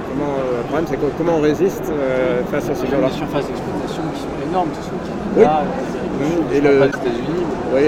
[0.08, 3.08] Comment, euh, le problème, c'est comment on résiste euh, face à ces gens-là?
[3.08, 5.64] Les surfaces d'exploitation qui sont énormes, ce soit au Canada,
[6.54, 7.44] et le, les États-Unis.
[7.74, 7.80] Oui,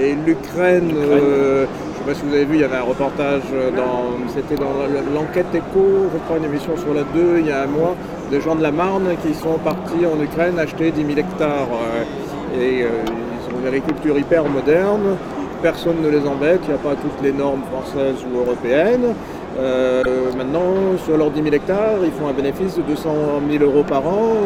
[0.00, 0.92] et l'Ukraine.
[0.96, 3.42] Euh, je ne sais pas si vous avez vu, il y avait un reportage
[3.76, 4.72] dans, c'était dans
[5.14, 7.94] l'enquête écho, je crois une émission sur la 2 il y a un mois,
[8.30, 11.68] de gens de la Marne qui sont partis en Ukraine acheter 10 000 hectares.
[11.72, 15.16] Euh, et euh, ils ont une agriculture hyper moderne,
[15.62, 19.14] personne ne les embête, il n'y a pas toutes les normes françaises ou européennes.
[19.58, 20.02] Euh,
[20.36, 23.10] maintenant, sur leurs 10 000 hectares, ils font un bénéfice de 200
[23.50, 24.36] 000 euros par an,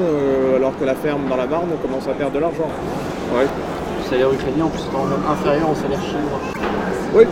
[0.57, 2.70] alors que la ferme dans la Marne commence à perdre de l'argent.
[3.33, 3.47] Ouais.
[3.99, 6.41] Le salaire ukrainien, en plus, est inférieur au salaire chinois.
[7.15, 7.25] Oui.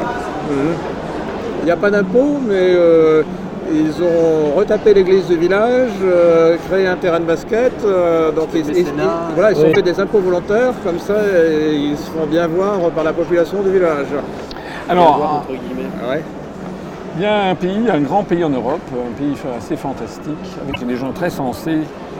[1.61, 2.77] Il n'y a pas d'impôt, mais
[3.73, 7.73] ils ont retapé l'église du village, euh, créé un terrain de basket.
[7.85, 8.65] Euh, donc ils,
[9.35, 11.15] voilà, ils ont fait des impôts volontaires, comme ça
[11.73, 14.09] ils se font bien voir par la population du village.
[14.89, 15.45] Alors,
[17.17, 20.87] il y a un pays, un grand pays en Europe, un pays assez fantastique, avec
[20.87, 21.79] des gens très sensés,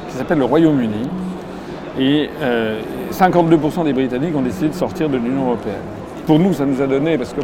[0.09, 1.09] qui s'appelle le Royaume-Uni.
[1.99, 2.31] Et
[3.12, 5.75] 52% euh, des Britanniques ont décidé de sortir de l'Union européenne.
[6.27, 7.40] Pour nous, ça nous a donné, parce que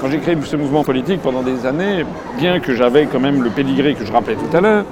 [0.00, 2.04] quand j'ai créé ce mouvement politique pendant des années,
[2.38, 4.84] bien que j'avais quand même le pédigré que je rappelais tout à l'heure,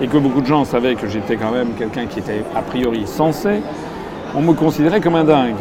[0.00, 3.06] et que beaucoup de gens savaient que j'étais quand même quelqu'un qui était a priori
[3.06, 3.60] sensé,
[4.34, 5.56] on me considérait comme un dingue.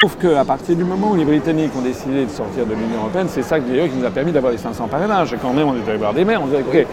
[0.00, 3.26] Sauf qu'à partir du moment où les Britanniques ont décidé de sortir de l'Union Européenne,
[3.28, 5.34] c'est ça d'ailleurs qui nous a permis d'avoir les 500 parrainages.
[5.42, 6.86] Quand même, on est allé voir des maires, on disait, ok,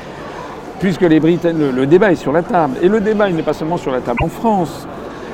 [0.80, 4.02] puisque le, débat est sur la table, et le débat n'est pas seulement sur la
[4.02, 4.88] table en France,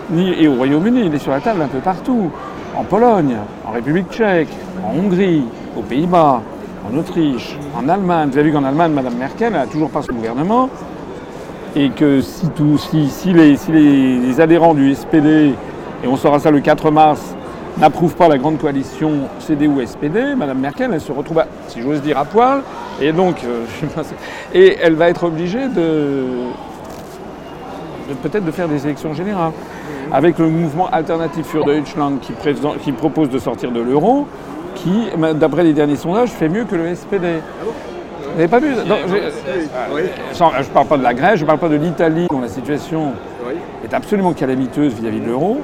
[0.10, 2.32] ni et au Royaume-Uni, il est sur la table un peu partout,
[2.76, 3.36] en Pologne,
[3.66, 4.50] en République tchèque,
[4.84, 5.44] en Hongrie,
[5.78, 6.42] aux Pays-Bas,
[6.90, 8.30] en Autriche, en Allemagne.
[8.32, 10.70] Vous avez vu qu'en Allemagne, Mme Merkel n'a toujours pas son gouvernement.
[11.76, 15.54] et que si, si, les, adhérents du SPD,
[16.04, 17.22] et on saura ça le 4 mars,
[17.78, 22.26] n'approuvent pas la grande coalition CDU-SPD, Mme Merkel, elle se retrouve, si j'ose dire, à
[22.26, 22.62] poil,
[23.00, 23.64] et donc, euh,
[24.54, 26.26] et elle va être obligée de,
[28.22, 29.52] peut-être de faire des élections générales.
[30.14, 32.34] Avec le mouvement Alternative für Deutschland qui,
[32.84, 34.28] qui propose de sortir de l'euro,
[34.76, 37.42] qui, d'après les derniers sondages, fait mieux que le SPD.
[38.24, 38.74] Vous n'avez pas vu?
[38.74, 42.48] Je ne parle pas de la Grèce, je ne parle pas de l'Italie, dont la
[42.48, 43.14] situation
[43.84, 45.62] est absolument calamiteuse vis-à-vis de l'euro.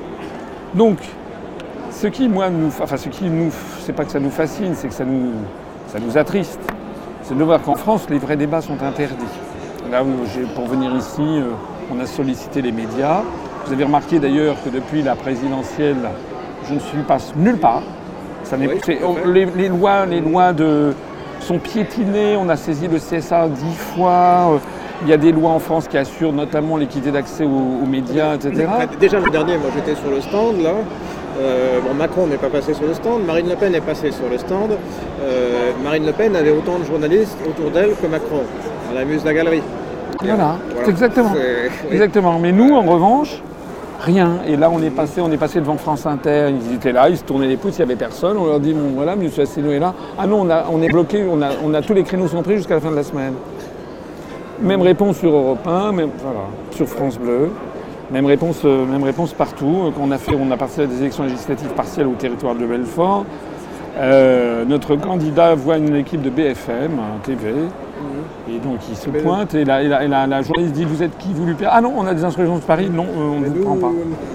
[0.74, 0.98] Donc,
[1.92, 4.88] ce qui, moi, nous, enfin, ce qui nous, c'est pas que ça nous fascine, c'est
[4.88, 5.32] que ça nous,
[5.88, 6.60] ça nous attriste.
[7.24, 9.26] C'est de voir qu'en France, les vrais débats sont interdits.
[9.92, 10.04] Là,
[10.56, 11.52] pour venir ici, euh,
[11.94, 13.22] on a sollicité les médias.
[13.68, 15.98] Vous avez remarqué d'ailleurs que depuis la présidentielle,
[16.70, 17.84] je ne suis pas nulle part.
[18.44, 20.94] Ça les, lois, les lois de,
[21.42, 22.38] sont piétinés.
[22.38, 24.54] On a saisi le CSA dix fois.
[24.54, 24.58] Euh,
[25.02, 28.68] il y a des lois en France qui assurent notamment l'équité d'accès aux, médias, etc.
[29.02, 30.72] Déjà le dernier, moi j'étais sur le stand là.
[31.40, 34.30] Euh, bon, Macron n'est pas passé sur le stand, Marine Le Pen est passée sur
[34.32, 34.72] le stand.
[35.22, 38.44] Euh, Marine Le Pen avait autant de journalistes autour d'elle que Macron.
[38.92, 39.62] Elle amuse la galerie.
[40.24, 40.56] Voilà,
[40.88, 41.34] exactement.
[41.92, 42.40] exactement.
[42.40, 43.42] Mais nous, en revanche,
[44.00, 44.40] Rien.
[44.48, 46.50] Et là, on est passé, on est passé devant France Inter.
[46.50, 48.38] Ils étaient là, ils se tournaient les pouces, il n'y avait personne.
[48.38, 49.28] On leur dit, bon, voilà, M.
[49.38, 49.94] Asselineau est là.
[50.18, 52.96] Ah non, on, est bloqué, on a, tous les créneaux sont jusqu'à la fin de
[52.96, 53.34] la semaine.
[54.62, 56.40] Même réponse sur Europe 1, même, voilà,
[56.72, 57.52] sur France Bleu.
[58.10, 59.92] Même réponse, euh, même réponse partout.
[60.00, 63.26] On a, fait, on a passé des élections législatives partielles au territoire de Belfort.
[63.98, 66.92] Euh, notre candidat voit une équipe de BFM,
[67.24, 67.52] TV,
[68.50, 71.56] et donc il se pointe et la, la, journaliste dit Vous êtes qui Vous lui
[71.70, 73.92] Ah non, on a des instructions de Paris, non, euh, on ne vous prend pas.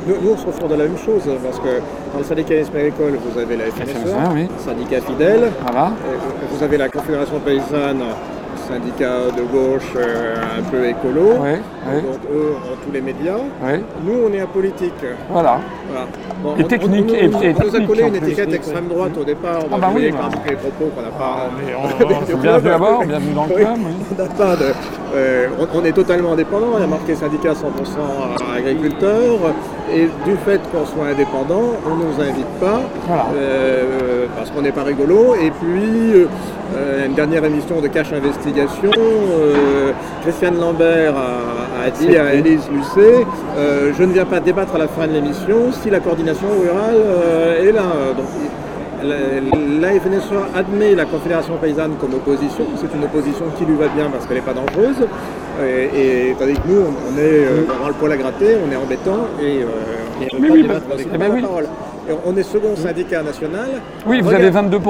[0.06, 1.80] Nous, on se retrouve de la même chose parce que
[2.12, 5.50] dans le syndicalisme agricole, vous avez la FNSE, syndicat fidèle,
[6.50, 8.02] vous avez la Confédération paysanne
[8.72, 11.34] syndicats de gauche euh, un peu écolo.
[11.34, 13.36] Donc eux ont tous les médias.
[14.04, 15.04] Nous, on est apolitique.
[15.30, 15.60] Voilà.
[16.58, 17.12] et technique.
[17.32, 19.58] On, on, nous a collé une étiquette extrême droite au départ.
[19.70, 20.28] On ah bah oui, bah.
[20.48, 21.50] les propos qu'on n'a pas.
[21.50, 23.68] Ah, bienvenue à bord, bienvenue dans le club.
[24.18, 26.72] On, euh, on, est totalement indépendant.
[26.76, 29.38] Il y a marqué syndicat 100% agriculteurs.
[29.92, 32.80] Et du fait qu'on soit indépendant, on ne nous invite pas.
[33.34, 35.34] Euh, parce qu'on n'est pas rigolo.
[35.34, 36.26] Et puis.
[36.76, 43.26] Euh, une dernière émission de Cache Investigation, euh, Christiane Lambert a, dit à Élise Lucet
[43.58, 46.96] euh, Je ne viens pas débattre à la fin de l'émission si la coordination rurale
[47.60, 47.82] est là.
[48.16, 48.26] Donc,
[49.04, 52.66] la FNSEA admet la Confédération paysanne comme opposition.
[52.76, 55.06] C'est une opposition qui lui va bien parce qu'elle n'est pas dangereuse.
[55.62, 57.46] Et, tandis que nous, on, est
[57.84, 60.42] on le poil à gratter, on est embêtant et on
[60.92, 61.66] avec eh ben la parole
[62.26, 63.68] on est second syndicat national.
[64.06, 64.80] Oui, vous avez 22%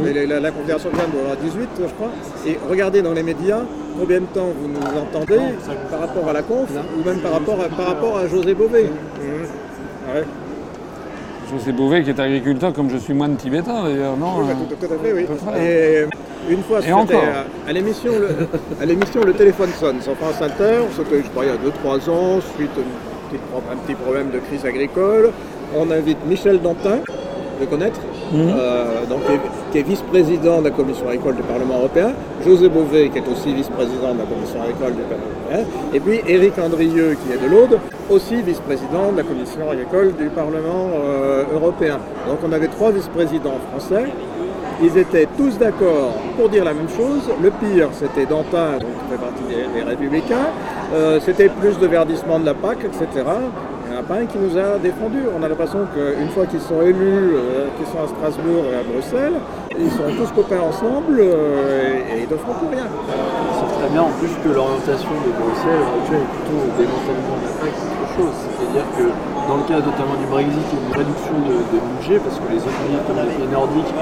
[0.00, 2.10] oui, la, la, Confédération de doit avoir 18, je crois.
[2.46, 3.60] Et regardez dans les médias
[3.98, 5.40] combien de temps vous nous entendez
[5.90, 8.84] par rapport à la conf ou même par rapport à, par rapport à José Bové.
[8.84, 10.45] Mmh.
[11.50, 14.86] José Bové qui est agriculteur comme je suis moine tibétain d'ailleurs, non oui, bah, tout,
[14.94, 15.26] à fait, oui.
[15.60, 17.22] Et une fois, Et encore.
[17.66, 21.52] à, l'émission, le, l'émission, le téléphone sonne sur France Inter, c'était je crois il y
[21.52, 22.70] a 2-3 ans, suite
[23.32, 25.32] à un petit problème de crise agricole
[25.74, 26.98] on invite Michel Dantin,
[27.60, 28.00] de connaître,
[28.32, 28.54] mhm.
[28.56, 29.20] euh, donc,
[29.72, 32.12] qui est, vice-président de la commission agricole du Parlement européen,
[32.44, 36.20] José Bové, qui est aussi vice-président de la commission agricole du Parlement européen, et puis
[36.26, 37.78] Éric Andrieux, qui est de l'Aude,
[38.10, 41.98] aussi vice-président de la commission agricole du Parlement euh, européen.
[42.26, 44.06] Donc on avait trois vice-présidents français.
[44.82, 47.22] Ils étaient tous d'accord pour dire la même chose.
[47.42, 49.42] Le pire, c'était Dantin, qui fait partie
[49.74, 50.48] des, Républicains.
[50.94, 53.24] Euh, c'était plus de verdissement de la PAC, etc
[53.94, 55.28] a pas un qui nous a défendus.
[55.30, 58.82] On a l'impression qu'une fois qu'ils sont élus, euh, qu'ils sont à Strasbourg et à
[58.82, 59.38] Bruxelles,
[59.78, 62.88] ils sont tous copains ensemble euh, et, ils ne feront plus rien.
[62.88, 67.46] C'est très bien en plus que l'orientation de Bruxelles actuelle est plutôt au démantèlement de
[67.46, 68.36] la qu'autre chose.
[68.56, 69.06] C'est-à-dire que
[69.46, 72.48] dans le cas notamment du Brexit, il y a une réduction de, budget parce que
[72.50, 73.92] les autres pays comme les pays nordiques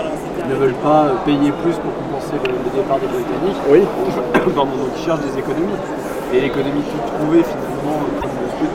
[0.48, 3.60] ne veulent pas payer plus pour compenser le, départ des Britanniques.
[3.68, 3.82] Oui.
[4.56, 5.78] donc ils cherchent des économies.
[6.32, 8.02] Et l'économie toute trouvée finalement,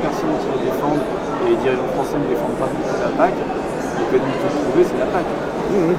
[0.01, 0.29] personnes
[0.63, 1.05] défendent
[1.45, 2.69] et les dirigeants français ne défendent pas
[3.01, 3.33] la PAC,
[4.11, 5.25] c'est la PAC.
[5.71, 5.93] Mmh.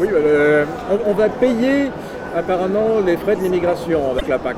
[0.00, 0.64] Oui, euh,
[1.06, 1.90] on, va payer
[2.34, 4.56] apparemment les frais de l'immigration avec la PAC.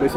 [0.00, 0.08] Mais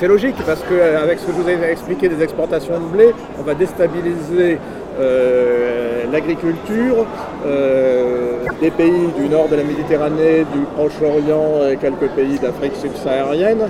[0.00, 3.42] c'est logique parce qu'avec ce que je vous ai expliqué des exportations de blé, on
[3.42, 4.58] va déstabiliser
[4.98, 7.06] euh, l'agriculture
[7.46, 13.68] euh, des pays du nord de la Méditerranée, du Proche-Orient et quelques pays d'Afrique subsaharienne.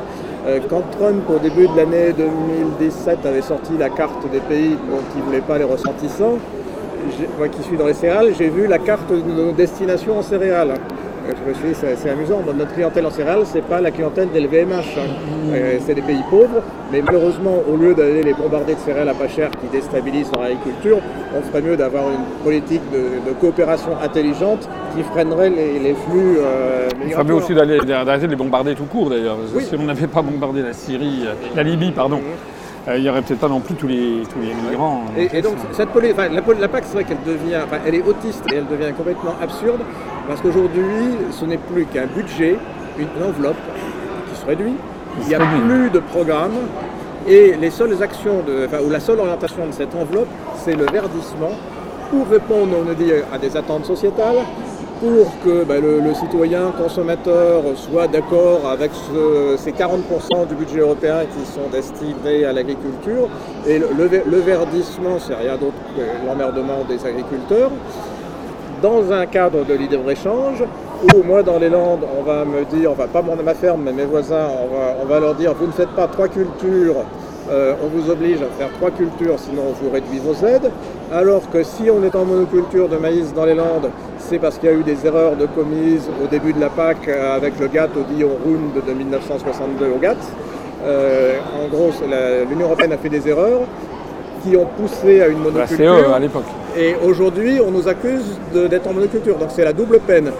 [0.48, 5.02] Euh, quand Trump, au début de l'année 2017, avait sorti la carte des pays dont
[5.14, 6.38] il ne voulait pas les ressentissants,
[7.37, 10.74] moi qui suis dans les céréales, j'ai vu la carte de nos destinations en céréales.
[11.36, 12.42] Je me suis dit, c'est amusant.
[12.56, 14.72] notre clientèle en céréales, c'est pas la clientèle des LVMH.
[14.72, 15.00] Hein.
[15.52, 16.62] Euh, c'est des pays pauvres.
[16.92, 20.44] Mais malheureusement, au lieu d'aller les bombarder de céréales à pas cher qui déstabilisent leur
[20.44, 20.98] agriculture,
[21.36, 26.38] on ferait mieux d'avoir une politique de, coopération intelligente qui freinerait les, flux.
[26.38, 29.36] Euh, Il ferait mieux aussi d'arrêter de les bombarder tout court d'ailleurs.
[29.60, 32.18] Si on n'avait pas bombardé la Syrie, euh, la Libye, pardon.
[32.18, 32.57] Mmh.
[32.88, 35.05] Euh, il n'y aurait peut-être pas non plus tous les, tous les migrants.
[35.16, 38.92] Et, donc, cette la, PAC, c'est vrai qu'elle devient, elle est autiste et elle devient
[38.96, 39.81] complètement absurde
[40.27, 40.83] parce qu'aujourd'hui,
[41.31, 42.57] ce n'est plus qu'un budget,
[42.98, 43.57] une enveloppe
[44.31, 44.74] qui se réduit.
[45.20, 46.53] Il n'y a plus de programme
[47.29, 50.29] et les seules actions, de, ou la seule orientation de cette enveloppe,
[50.64, 51.53] c'est le verdissement
[52.11, 54.38] pour répondre, on dit, à des attentes sociétales,
[55.00, 58.90] pour que ben, le, citoyen consommateur soit d'accord avec
[59.56, 63.28] ces 40% du budget européen qui sont destinés à l'agriculture.
[63.66, 67.70] Et le, verdissement, c'est rien d'autre que l'emmerdement des agriculteurs.
[68.82, 70.62] Dans un cadre de libre-échange,
[71.02, 74.04] où moi dans les Landes, on va me dire, enfin pas ma ferme, mais mes
[74.04, 77.04] voisins, on va, on va leur dire, vous ne faites pas trois cultures
[77.50, 80.70] euh, on vous oblige à faire trois cultures, sinon on vous réduit vos aides.
[81.12, 84.68] Alors que si on est en monoculture de maïs dans les Landes, c'est parce qu'il
[84.68, 87.66] y a eu des erreurs de commises au début de la PAC euh, avec le
[87.66, 90.18] GATT au Dion Round de 1962 au GATT.
[90.84, 91.90] Euh, en gros,
[92.50, 93.62] l'Union européenne a fait des erreurs
[94.42, 96.12] qui ont poussé à une monoculture.
[96.14, 96.44] à l'époque.
[96.76, 99.36] Et aujourd'hui, on nous accuse d'être en monoculture.
[99.38, 100.30] Donc c'est la double peine.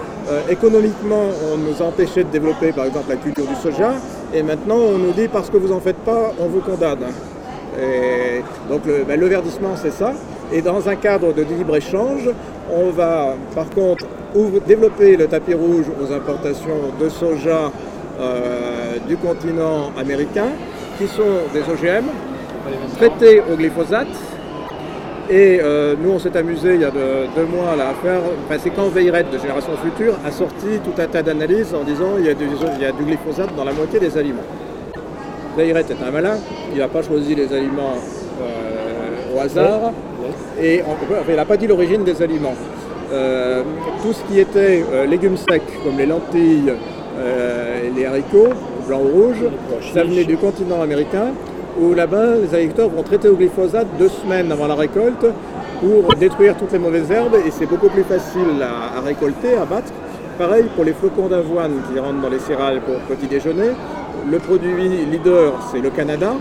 [0.49, 3.93] économiquement, on nous a empêché de développer par exemple la culture du soja.
[4.35, 7.05] Et maintenant, on nous dit parce que vous n'en faites pas, on vous condamne.
[7.81, 10.13] Et donc ben, le, verdissement, c'est ça.
[10.51, 12.29] Et dans un cadre de libre-échange,
[12.71, 14.05] on va par contre
[14.67, 17.71] développer le tapis rouge aux importations de soja
[18.19, 20.49] euh, du continent américain,
[20.97, 22.05] qui sont des OGM,
[22.97, 24.07] traités au glyphosate,
[25.29, 28.19] et euh, nous, on s'est amusé il y a deux, mois à faire.
[28.45, 32.13] Enfin, c'est quand Veilleret de Génération Future a sorti tout un tas d'analyses en disant
[32.17, 34.41] il y, a du, glyphosate dans la moitié des aliments.
[35.55, 36.37] Veilleret est un malin,
[36.73, 37.93] il n'a pas choisi les aliments
[38.41, 38.78] euh,
[39.35, 39.91] au hasard
[40.61, 40.83] et
[41.29, 42.55] il n'a pas dit l'origine des aliments.
[43.11, 43.63] Euh,
[44.03, 46.73] tout ce qui était légumes secs comme les lentilles,
[47.95, 48.53] les haricots,
[48.87, 49.43] blanc ou rouge,
[49.93, 51.33] ça venait du continent américain
[51.79, 55.25] où là-bas, les agriculteurs vont traiter au glyphosate deux semaines avant la récolte
[55.79, 59.91] pour détruire toutes les mauvaises herbes et c'est beaucoup plus facile à, récolter, à battre.
[60.37, 63.71] Pareil pour les flocons d'avoine qui rentrent dans les céréales pour petit déjeuner.
[64.29, 66.33] Le produit leader, c'est le Canada.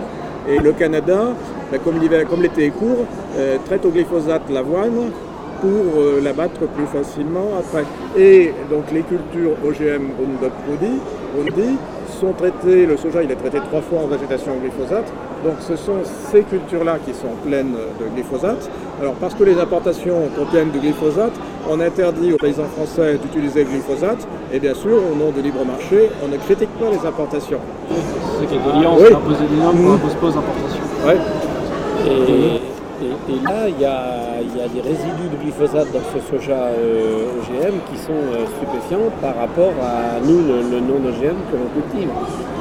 [0.48, 1.34] Et le Canada,
[1.70, 3.04] ben, comme l'été est court,
[3.36, 5.10] euh, traite au glyphosate l'avoine
[5.60, 7.84] pour euh, la battre plus facilement après.
[8.16, 11.76] Et donc les cultures OGM Roundup Rundi,
[12.18, 15.06] sont traités, le soja il est traité trois fois en végétation au glyphosate,
[15.44, 18.68] donc ce sont ces cultures-là qui sont pleines de glyphosate.
[19.00, 21.32] Alors parce que les importations contiennent du glyphosate,
[21.70, 25.64] on interdit aux paysans français d'utiliser le glyphosate, et bien sûr, au nom du libre
[25.64, 27.60] marché, on ne critique pas les importations.
[28.40, 29.14] C'est qu'il y a des liens, oui.
[29.14, 30.82] imposer des liens pour imposer pas aux importations.
[31.06, 31.47] Ouais.
[33.30, 37.98] Et là, il y, a, des résidus de glyphosate dans ce soja euh, OGM qui
[37.98, 42.08] sont euh, stupéfiants par rapport à nous, le, non-OGM que l'on cultive.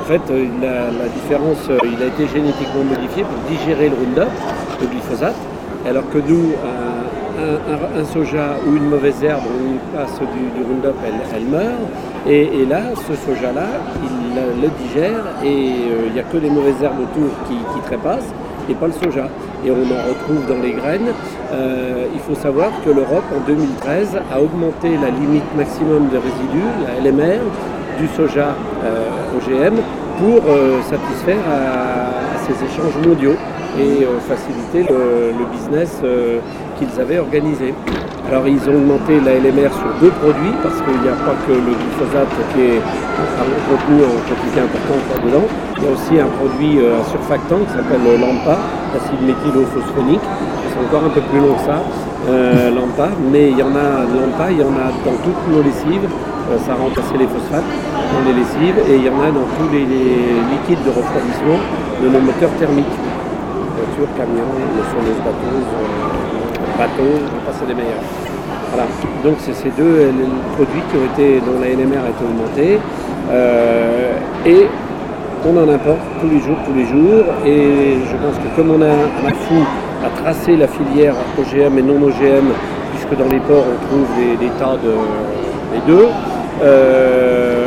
[0.02, 4.32] En fait, euh, la, différence, il a été génétiquement modifié pour digérer le Roundup,
[4.82, 5.36] le glyphosate,
[5.88, 6.54] alors que nous,
[7.40, 10.96] un, soja ou une mauvaise herbe, on passe du, du Roundup,
[11.34, 11.64] elle, meurt.
[12.28, 13.68] Et, là, ce soja-là,
[14.04, 15.72] il le digère et
[16.08, 18.34] il n'y a que les mauvaises herbes autour qui, qui trépassent
[18.70, 19.30] et pas le soja
[19.66, 21.12] et on en retrouve dans les graines.
[21.52, 26.72] Euh, il faut savoir que l'Europe, en 2013, a augmenté la limite maximum de résidus,
[26.86, 27.42] la LMR,
[28.00, 29.76] du soja euh, OGM
[30.20, 33.36] pour euh, satisfaire à, ces échanges mondiaux
[33.78, 36.02] et faciliter le, business
[36.80, 37.74] qu'ils avaient organisé.
[38.28, 41.54] Alors ils ont augmenté la LMR sur deux produits parce qu'il n'y a pas que
[41.54, 42.82] le glyphosate qui est
[43.72, 45.48] contenu en quantité importante là-dedans,
[45.78, 48.60] il y a aussi un produit un surfactant qui s'appelle l'AMPA,
[49.00, 50.28] acide méthylophosphonique.
[50.68, 51.80] C'est encore un peu plus long que ça,
[52.28, 55.64] euh, l'AMPA, mais il y en a l'AMPA, il y en a dans toutes nos
[55.64, 56.12] lessives.
[56.52, 59.48] Euh, ça a remplacé les phosphates dans les lessives et il y en a dans
[59.56, 61.60] tous les, liquides de refroidissement
[62.04, 62.98] de nos moteurs thermiques.
[63.80, 68.27] Voitures, camions, moissonneuses, bateaux, euh, bateaux, on passer des meilleurs.
[68.72, 68.88] Voilà.
[69.24, 70.12] Donc c'est ces deux
[70.56, 72.80] produits qui ont été, dont la NMR a été augmentée.
[74.46, 74.68] et
[75.46, 77.26] on en importe tous les jours, tous les jours.
[77.46, 79.64] Et je pense que comme on a un fou
[80.04, 82.52] à tracer la filière OGM et non OGM,
[82.92, 84.08] puisque dans les ports on trouve
[84.40, 84.94] des, tas de
[85.88, 86.08] deux,
[86.64, 87.66] euh,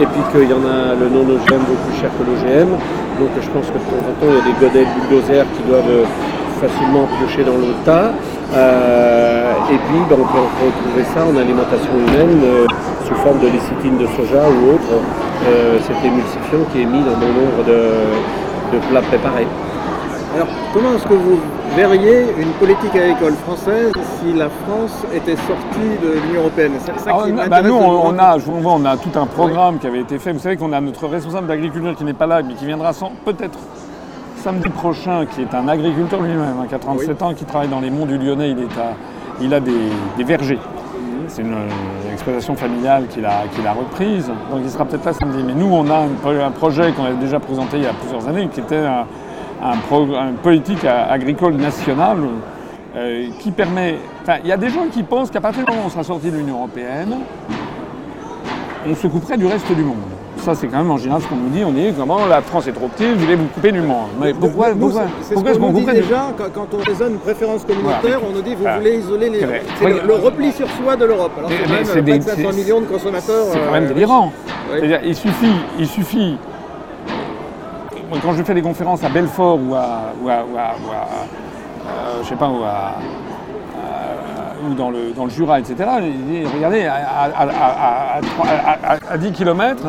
[0.00, 2.70] et puis qu'il y en a le non OGM beaucoup plus cher que l'OGM.
[3.18, 5.62] Donc je pense que de temps en temps il y a des godets bulldozers qui
[5.68, 6.06] doivent
[6.60, 8.12] facilement piocher dans le tas.
[8.52, 12.42] Et puis ben, on peut retrouver ça en alimentation humaine
[13.06, 15.02] sous forme de lécithine de soja ou autre,
[15.86, 19.46] cet émulsifiant qui est mis dans bon nombre de, de plats préparés.
[20.34, 21.40] Alors, comment est-ce que vous
[21.74, 23.90] verriez une politique agricole française
[24.20, 26.72] si la France était sortie de l'Union européenne?
[27.08, 30.32] Ah, bah, Nous, on, a, on a tout un programme qui avait été fait.
[30.32, 32.92] Vous savez qu'on a notre responsable d'agriculture qui n'est pas là, mais qui viendra
[33.24, 33.58] peut-être
[34.40, 37.80] samedi prochain, qui est un agriculteur lui-même, hein, qui a 37 ans, qui travaille dans
[37.80, 38.50] les monts du Lyonnais.
[38.50, 38.68] Il, est
[39.40, 40.56] il a des, vergers.
[40.56, 41.24] Mhm.
[41.28, 41.56] C'est une,
[42.12, 44.30] exploitation familiale qu'il a, a, reprise.
[44.50, 45.42] Donc il sera peut-être là samedi.
[45.46, 48.26] Mais nous, on a un, un projet qu'on avait déjà présenté il y a plusieurs
[48.28, 49.06] années, qui était un,
[49.62, 52.18] un, politique agricole nationale
[52.96, 53.96] euh, qui permet.
[54.22, 56.04] Enfin, il y a des gens qui pensent qu'à partir du moment où on sera
[56.04, 57.14] sorti de l'Union européenne,
[58.86, 60.19] on se couperait du reste du monde.
[60.40, 61.64] Ça, c'est quand même en général ce qu'on nous dit.
[61.64, 64.08] On dit comment la France est trop petite, vous voulez vous couper du monde.
[64.20, 68.32] Mais pourquoi, pourquoi, pourquoi est-ce qu'on dit déjà quand on raisonne une préférence communautaire, on
[68.32, 69.40] nous dit vous voulez isoler les.
[69.78, 71.32] C'est le, repli sur soi de l'Europe.
[71.38, 71.50] Alors
[71.84, 73.46] c'est même 500 millions de consommateurs.
[73.52, 74.32] C'est quand même euh, délirant.
[75.04, 76.36] Il suffit, il suffit
[78.22, 82.48] quand je fais des conférences à Belfort ou à, ou à, euh, je sais pas,
[82.48, 82.94] ou, à,
[84.64, 85.76] ou dans, le, dans le Jura, etc.,
[86.54, 88.20] regardez, à,
[89.18, 89.84] 10 km.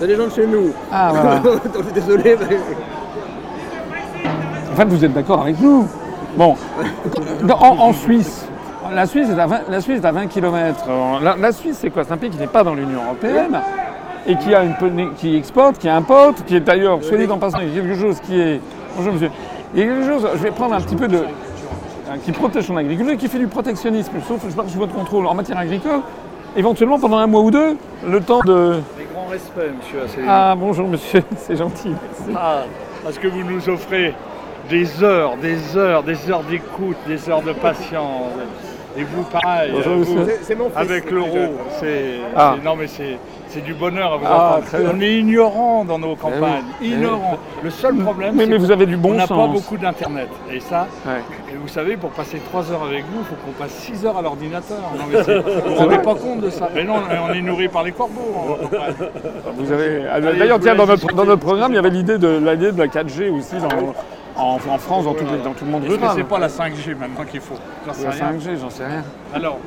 [0.00, 0.72] C'est des gens de chez nous.
[0.90, 1.42] Ah, voilà.
[1.76, 2.36] je suis désolé.
[2.48, 2.56] Mais...
[4.72, 5.86] En fait, vous êtes d'accord avec nous.
[6.38, 6.56] Bon,
[7.50, 8.46] en, Suisse,
[8.94, 10.86] la Suisse, est à 20, la Suisse est à 20 km.
[11.22, 12.04] La, la Suisse, c'est quoi?
[12.04, 13.60] C'est un pays qui n'est pas dans l'Union européenne
[14.26, 17.58] et qui, a une, qui exporte, qui importe, qui est d'ailleurs, soit dit en passant,
[17.58, 18.60] quelque chose qui est.
[18.96, 19.30] Bonjour monsieur.
[19.74, 21.24] Il y a quelque chose, je vais prendre un petit peu de.
[22.24, 25.58] qui protège son agriculture et qui fait du protectionnisme, sauf sous votre contrôle en matière
[25.58, 26.00] agricole,
[26.56, 27.76] éventuellement pendant un mois ou deux,
[28.08, 28.80] le temps de.
[30.28, 31.92] Ah bonjour monsieur, c'est gentil.
[32.34, 32.64] Ah,
[33.02, 34.14] parce que vous nous offrez
[34.68, 38.32] des heures, des heures, des heures d'écoute, des heures de patience.
[38.96, 39.72] Et vous, pareil,
[40.74, 42.14] avec l'euro, c'est.
[42.36, 42.56] Ah.
[42.64, 43.18] Non, mais c'est.
[43.50, 44.60] C'est du bonheur à vous ah,
[44.94, 47.36] On est ignorant dans nos campagnes, eh ignorant.
[47.62, 50.28] Le seul problème, c'est vous avez du bon on n'a pas beaucoup d'internet.
[50.52, 50.86] Et ça,
[51.52, 54.16] et vous savez, pour passer 3 heures avec vous, il faut qu'on passe 6 heures
[54.16, 54.78] à l'ordinateur.
[54.94, 56.68] vous ne vous rendez pas compte de ça.
[56.74, 56.94] Mais non,
[57.28, 58.94] on est nourri par les corbeaux campagne.
[59.56, 60.04] Vous avez.
[60.10, 62.86] Ah, d'ailleurs, tiens, dans notre, dans notre programme, il y avait l'idée de de la
[62.86, 63.94] 4G aussi dans,
[64.36, 66.10] en, France, dans tout, dans tout le monde rural.
[66.14, 67.56] C'est pas la 5G maintenant qu'il faut?
[67.86, 69.02] La 5G, j'en sais rien.
[69.34, 69.58] Alors,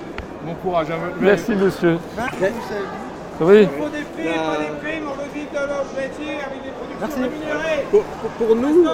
[0.45, 1.21] bon courage à vous.
[1.21, 1.97] Merci, monsieur.
[3.41, 3.61] Oui.
[3.61, 5.23] Il faut des primes, on
[5.53, 7.85] notre métier avec des productions rémunérées.
[7.91, 8.03] Pour,
[8.47, 8.85] pour, nous,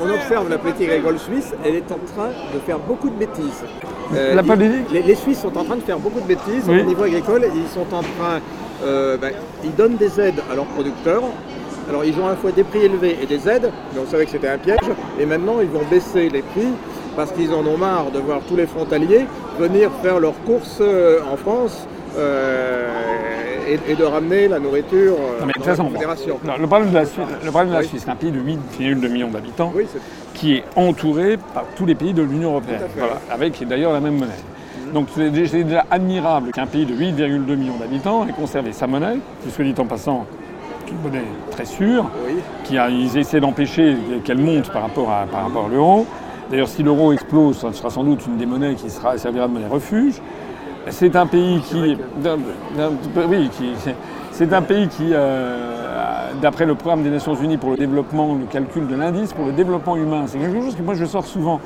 [0.00, 3.64] on observe la politique agricole suisse, elle est en train de faire beaucoup de bêtises.
[4.14, 6.74] Euh, la politique les, les, Suisses sont en train de faire beaucoup de bêtises au
[6.74, 7.46] niveau agricole.
[7.54, 8.40] Ils sont en train,
[8.84, 9.32] euh, ben,
[9.64, 11.22] ils donnent des aides à leurs producteurs.
[11.88, 14.24] Alors ils ont à la fois des prix élevés et des aides, mais on savait
[14.24, 14.78] que c'était un piège.
[15.20, 16.68] Et maintenant ils vont baisser les prix
[17.16, 19.26] parce qu'ils en ont marre de voir tous les frontaliers
[19.58, 21.86] venir faire leurs courses euh, en France.
[22.16, 22.88] Euh,
[23.68, 26.38] et, de ramener la nourriture euh, à la fédération.
[26.58, 29.08] le problème de la Suisse, le problème de la Suisse c'est un pays de 8,2
[29.08, 29.72] millions d'habitants
[30.34, 32.80] qui est entouré par tous les pays de l'Union européenne,
[33.30, 34.32] avec d'ailleurs la même monnaie.
[34.86, 34.92] Mhm.
[34.92, 39.50] Donc c'est déjà admirable qu'un pays de 8,2 millions d'habitants ait conservé sa monnaie, qui
[39.50, 40.26] soit dit en passant
[40.90, 42.10] une monnaie très sûre,
[42.64, 46.06] qui a, ils essaient d'empêcher qu'elle monte par rapport à, par rapport à l'euro.
[46.50, 49.52] D'ailleurs, si l'euro explose, ça sera sans doute une des monnaies qui sera, servira de
[49.52, 50.20] monnaie refuge.
[50.90, 51.96] C'est un pays qui,
[53.28, 53.50] oui,
[54.32, 58.44] c'est un pays qui, euh, d'après le programme des Nations Unies pour le développement, le
[58.46, 61.60] calcul de l'indice pour le développement humain, c'est quelque chose que moi je sors souvent.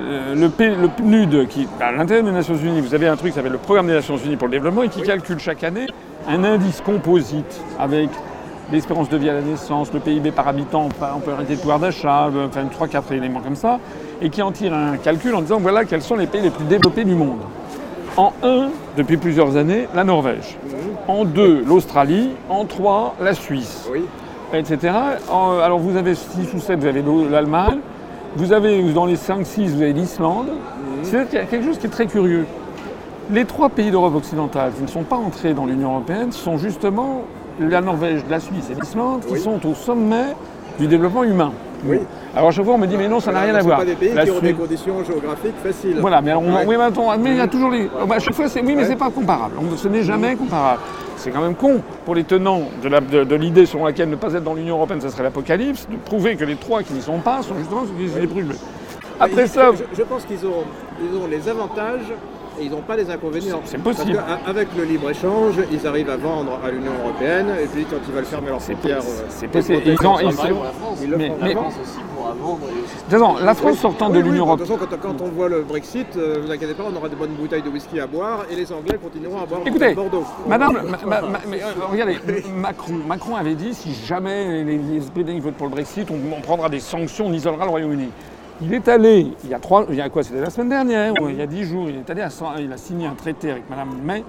[0.00, 3.36] Euh, le, le, PNUD, qui, à l'intérieur des Nations Unies, vous avez un truc qui
[3.36, 5.86] s'appelle le programme des Nations Unies pour le développement et qui calcule chaque année
[6.28, 8.10] un indice composite avec
[8.72, 11.78] l'espérance de vie à la naissance, le PIB par habitant, on peut arrêter de pouvoir
[11.78, 13.78] d'achat, enfin 3-4 éléments comme ça,
[14.20, 16.64] et qui en tire un calcul en disant voilà quels sont les pays les plus
[16.64, 17.40] développés du monde.
[18.16, 20.56] En 1, depuis plusieurs années, la Norvège.
[21.08, 22.30] En 2, l'Australie.
[22.48, 23.88] En 3, la Suisse.
[24.52, 24.92] Etc.
[25.28, 27.78] alors vous avez 6 ou 7, vous avez l'Allemagne.
[28.36, 30.48] Vous avez dans les 5-6, vous avez l'Islande.
[31.02, 32.46] C'est quelque chose qui est très curieux.
[33.32, 37.22] Les trois pays d'Europe occidentale qui ne sont pas entrés dans l'Union européenne sont justement
[37.58, 40.36] la Norvège, la Suisse et l'Islande qui sont au sommet
[40.78, 41.52] du développement humain.
[41.86, 41.98] Oui.
[42.34, 43.78] Alors à chaque fois on me dit mais non ça n'a rien à voir.
[43.78, 45.98] pas des pays qui ont des conditions géographiques faciles.
[46.00, 46.76] Voilà, mais, oui,
[47.18, 47.88] mais, il y a toujours les.
[48.08, 49.54] Bah, à chaque fois c'est oui mais c'est pas comparable.
[49.76, 50.80] ce n'est jamais comparable.
[51.16, 54.54] C'est quand même con pour les tenants de, l'idée selon laquelle ne pas être dans
[54.54, 57.56] l'Union Européenne, ça serait l'apocalypse, de prouver que les trois qui n'y sont pas sont
[57.56, 58.54] justement ceux qui les brûlent.
[59.20, 59.70] Après ça.
[59.96, 60.64] Je, pense qu'ils ont,
[61.00, 62.12] ils ont les avantages
[62.60, 63.60] et ils n'ont pas les inconvénients.
[63.64, 64.22] C'est possible.
[64.46, 68.24] Avec le libre-échange, ils arrivent à vendre à l'Union Européenne, et puis quand ils veulent
[68.24, 69.82] fermer leurs frontières, c'est euh, possible.
[69.86, 70.28] Ils, ont, ils,
[71.02, 72.60] ils, le mais, mais, aussi pour vendre.
[73.10, 74.68] De toute la France sortant de l'Union européenne.
[74.68, 77.08] De toute façon, quand, on voit le Brexit, ne euh, vous inquiétez pas, on aura
[77.08, 80.24] de bonnes bouteilles de whisky à boire et les Anglais continueront à boire Écoutez, Bordeaux.
[80.46, 80.78] Madame,
[81.48, 82.18] mais, euh, regardez,
[82.54, 84.78] Macron, Macron avait dit si jamais les,
[85.14, 88.08] Britanniques votent pour le Brexit, on, prendra des sanctions, on isolera le Royaume-Uni.
[88.66, 91.12] Il est allé, il y a trois, il y a quoi C'était la semaine dernière,
[91.20, 93.50] ou il y a dix jours, il est allé, à, il a signé un traité
[93.50, 94.24] avec Madame May,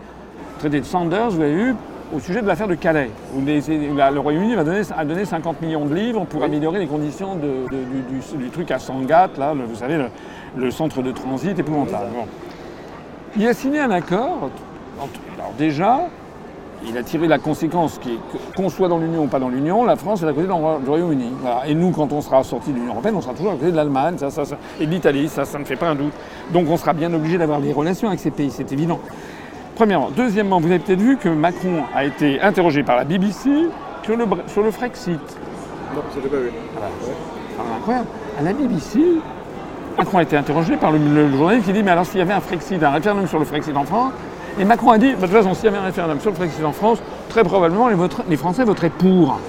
[0.59, 1.75] traité de Sanders, vous avez vu,
[2.13, 6.25] au sujet de l'affaire de Calais, où le Royaume-Uni a donné 50 millions de livres
[6.25, 10.05] pour améliorer les conditions du, truc à Sangatte, là, vous savez,
[10.57, 12.09] le, centre de transit épouvantable.
[13.38, 14.49] Il a signé un accord.
[15.38, 16.09] Alors déjà,
[16.88, 17.99] il a tiré la conséquence
[18.55, 21.32] qu'on soit dans l'Union ou pas dans l'Union, la France est à côté du Royaume-Uni.
[21.67, 23.76] Et nous, quand on sera sorti de l'Union européenne, on sera toujours à côté de
[23.76, 26.13] l'Allemagne ça, ça, ça, et de l'Italie, ça, ça ne fait pas un doute.
[26.51, 28.99] Donc on sera bien obligé d'avoir des relations avec ces pays, c'est évident.
[29.76, 30.09] Premièrement.
[30.15, 33.49] Deuxièmement, vous avez peut-être vu que Macron a été interrogé par la BBC
[34.03, 35.19] sur le, sur le Frexit.
[35.93, 36.51] Non, ça pas vu.
[37.78, 38.07] incroyable.
[38.39, 38.99] À la BBC,
[39.97, 42.39] Macron a été interrogé par le, journaliste qui dit Mais alors, s'il y avait un
[42.39, 44.13] Frexit, un référendum sur le Frexit en France,
[44.59, 46.63] et Macron a dit De toute façon, s'il y avait un référendum sur le Frexit
[46.63, 46.99] en France,
[47.29, 47.95] très probablement les,
[48.29, 49.39] les Français voteraient pour.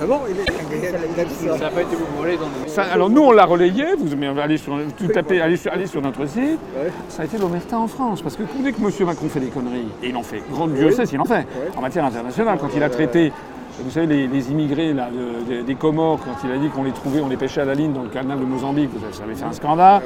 [0.00, 4.40] Ah bon Ça n'a pas été vous dans ça, Alors nous, on l'a relayé, vous
[4.40, 6.58] allez sur, tout tapez, allez sur, allez sur notre site,
[7.08, 8.20] ça a été l'omerta en France.
[8.20, 9.06] Parce que dès que M.
[9.06, 11.46] Macron fait des conneries, et il en fait, grand Dieu sait s'il en fait,
[11.76, 13.32] en matière internationale, quand il a traité
[13.78, 15.10] vous savez, les, immigrés là,
[15.66, 17.92] des Comores, quand il a dit qu'on les trouvait, on les pêchait à la ligne
[17.92, 20.02] dans le canal de Mozambique, ça avait fait un scandale.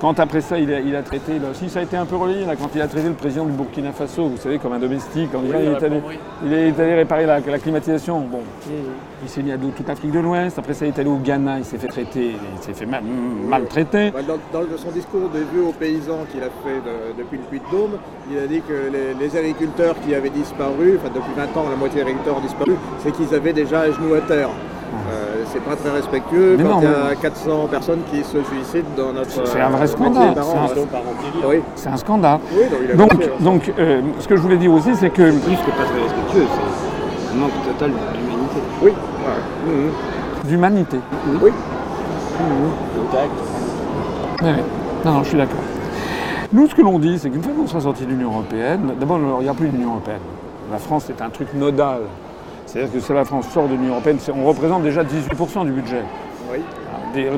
[0.00, 2.54] Quand après ça, il a, traité, là aussi ça a été un peu relayé, là,
[2.54, 6.52] quand il a traité le président du Burkina Faso, vous savez, comme un domestique, il,
[6.52, 8.20] est allé, réparer la, climatisation.
[8.20, 8.40] Bon,
[9.22, 11.16] il s'est mis à dos toute l'Afrique de l'Ouest, après ça, il est allé au
[11.16, 14.10] Ghana, il s'est fait traiter, il s'est fait mal, maltraiter.
[14.10, 14.20] Bah,
[14.52, 16.82] dans, son discours de vœux aux paysans qu'il a fait
[17.16, 17.98] depuis le Puy de Dôme,
[18.30, 21.96] il a dit que les, agriculteurs qui avaient disparu, enfin depuis 20 ans, la moitié
[21.96, 24.50] des agriculteurs ont disparu, c'est qu'ils avaient déjà à genoux à terre.
[25.10, 25.25] Euh,
[25.56, 29.46] c'est pas très respectueux quand il y a 400 personnes qui se suicident dans notre.
[29.46, 30.34] C'est un vrai scandale.
[31.76, 31.96] C'est un...
[31.96, 32.40] scandale.
[32.94, 35.22] donc, donc, euh, ce que je voulais dire aussi, c'est que.
[35.22, 38.60] Plus que pas très respectueux, c'est un manque total d'humanité.
[38.82, 38.92] Oui.
[39.66, 40.48] Mmh.
[40.48, 40.98] D'humanité.
[41.42, 41.50] Oui.
[42.40, 42.70] Mmh.
[45.04, 45.60] Non, non, je suis d'accord.
[46.52, 49.18] Nous, ce que l'on dit, c'est qu'une fois qu'on sera sorti de l'Union Européenne, d'abord,
[49.40, 50.20] il n'y a plus d'Union Européenne.
[50.70, 52.02] La France est un truc nodal
[52.76, 56.02] c'est-à-dire que si la France sort de l'Union européenne, on représente déjà 18% du budget.
[56.52, 56.58] Oui.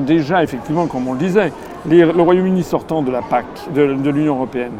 [0.01, 1.53] Déjà, effectivement, comme on le disait,
[1.89, 4.73] le Royaume-Uni sortant de la PAC, de, l'Union européenne,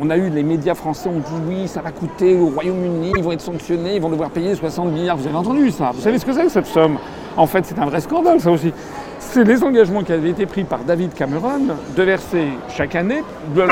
[0.00, 3.22] on a eu les médias français ont dit oui, ça va coûter au Royaume-Uni, ils
[3.22, 5.18] vont être sanctionnés, ils vont devoir payer 60 milliards.
[5.18, 5.90] Vous avez entendu ça?
[5.92, 6.96] Vous savez ce que c'est cette somme?
[7.36, 8.72] En fait, c'est un vrai scandale, ça aussi.
[9.18, 11.60] C'est les engagements qui avaient été pris par David Cameron
[11.94, 13.22] de verser chaque année,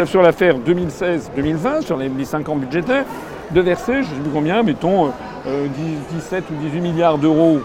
[0.04, 3.06] sur l'affaire 2016-2020, sur les, les 5 ans budgétaires,
[3.52, 5.10] de verser, je ne sais plus combien, mettons,
[5.44, 7.60] 17 euh, ou 18 milliards d'euros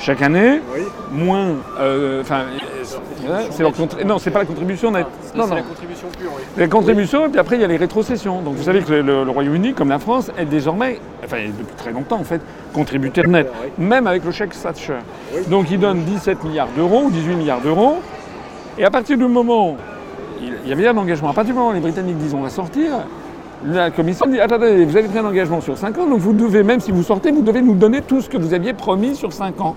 [0.00, 0.60] chaque année,
[1.12, 1.56] moins.
[1.78, 2.44] Euh, enfin,
[3.50, 3.72] c'est leur
[4.06, 5.06] non, c'est pas la contribution nette.
[5.34, 5.56] non, non.
[5.56, 6.30] la contribution pure.
[6.34, 6.42] Oui.
[6.56, 8.40] La contribution, et puis après il y a les rétrocessions.
[8.40, 12.18] Donc vous savez que le, Royaume-Uni, comme la France, est désormais, enfin depuis très longtemps
[12.18, 12.40] en fait,
[12.72, 14.98] contributeur net, même avec le chèque Thatcher.
[15.48, 17.98] Donc il donne 17 milliards d'euros ou 18 milliards d'euros.
[18.78, 19.76] Et à partir du moment,
[20.40, 22.50] il y avait un engagement, à partir du moment où les Britanniques disent on va
[22.50, 22.92] sortir,
[23.64, 26.62] la commission dit attendez, vous avez pris un engagement sur 5 ans, donc vous devez,
[26.62, 29.32] même si vous sortez, vous devez nous donner tout ce que vous aviez promis sur
[29.32, 29.76] 5 ans.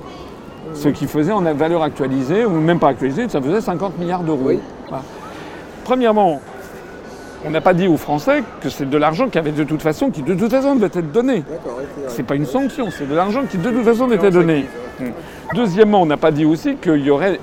[0.73, 4.51] Ce qui faisait en valeur actualisée, ou même pas actualisée, ça faisait 50 milliards d'euros.
[5.83, 6.41] Premièrement,
[7.45, 10.09] on n'a pas dit aux Français que c'est de l'argent qui avait de toute façon,
[10.09, 11.43] qui de toute façon devait être donné.
[12.07, 14.65] C'est pas une sanction, c'est de l'argent qui de toute façon devait être donné.
[15.53, 17.39] Deuxièmement, on n'a pas dit aussi qu'il y aurait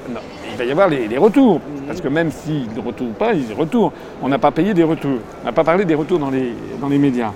[0.60, 1.60] va y avoir les, retours.
[1.86, 3.92] Parce que même s'ils ne retournent pas, ils retournent.
[4.22, 5.18] On n'a pas payé des retours.
[5.42, 7.32] On n'a pas parlé des retours dans les, dans les médias.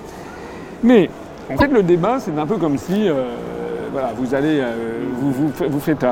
[0.83, 1.09] Mais
[1.51, 3.25] en fait, le débat, c'est un peu comme si euh,
[3.91, 6.05] voilà, vous allez, euh, vous, vous, faites.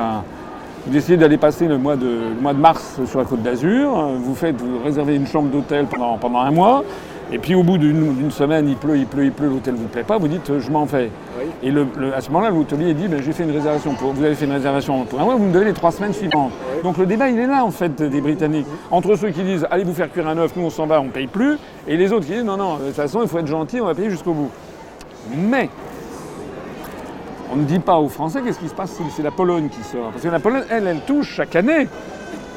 [0.86, 4.34] Vous décidez d'aller passer le mois, de, mois de mars sur la côte d'Azur, vous
[4.34, 6.84] faites, vous réservez une chambre d'hôtel pendant, pendant un mois,
[7.32, 9.88] et puis au bout d'une semaine, il pleut, il pleut, il pleut, l'hôtel ne vous
[9.88, 11.10] plaît pas, vous dites je m'en vais.
[11.62, 11.70] Et
[12.14, 14.12] à ce moment-là, l'hôtelier dit ben, j'ai fait une réservation pour.
[14.12, 16.52] Vous avez fait une réservation pour un mois, vous me donnez les trois semaines suivantes.
[16.82, 18.66] Donc le débat il est là en fait des Britanniques.
[18.90, 21.04] Entre ceux qui disent allez vous faire cuire un œuf, nous on s'en va, on
[21.04, 21.56] ne paye plus,
[21.88, 23.86] et les autres qui disent non, non, de toute façon il faut être gentil, on
[23.86, 24.50] va payer jusqu'au bout.
[25.36, 25.70] Mais
[27.52, 29.82] on ne dit pas aux Français qu'est-ce qui se passe si c'est la Pologne qui
[29.82, 30.10] sort.
[30.10, 31.88] Parce que la Pologne, elle, elle touche chaque année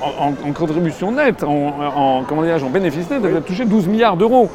[0.01, 4.49] en, contribution nette, en, comment en bénéfice net, elle va toucher 12 milliards d'euros.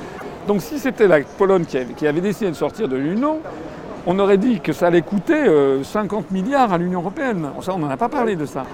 [0.47, 3.38] Donc si c'était la Pologne qui avait, décidé de sortir de l'Union,
[4.07, 5.45] on aurait dit que ça allait coûter
[5.82, 7.49] 50 euh, milliards à l'Union européenne.
[7.61, 8.64] Ça, on n'en a pas parlé de ça.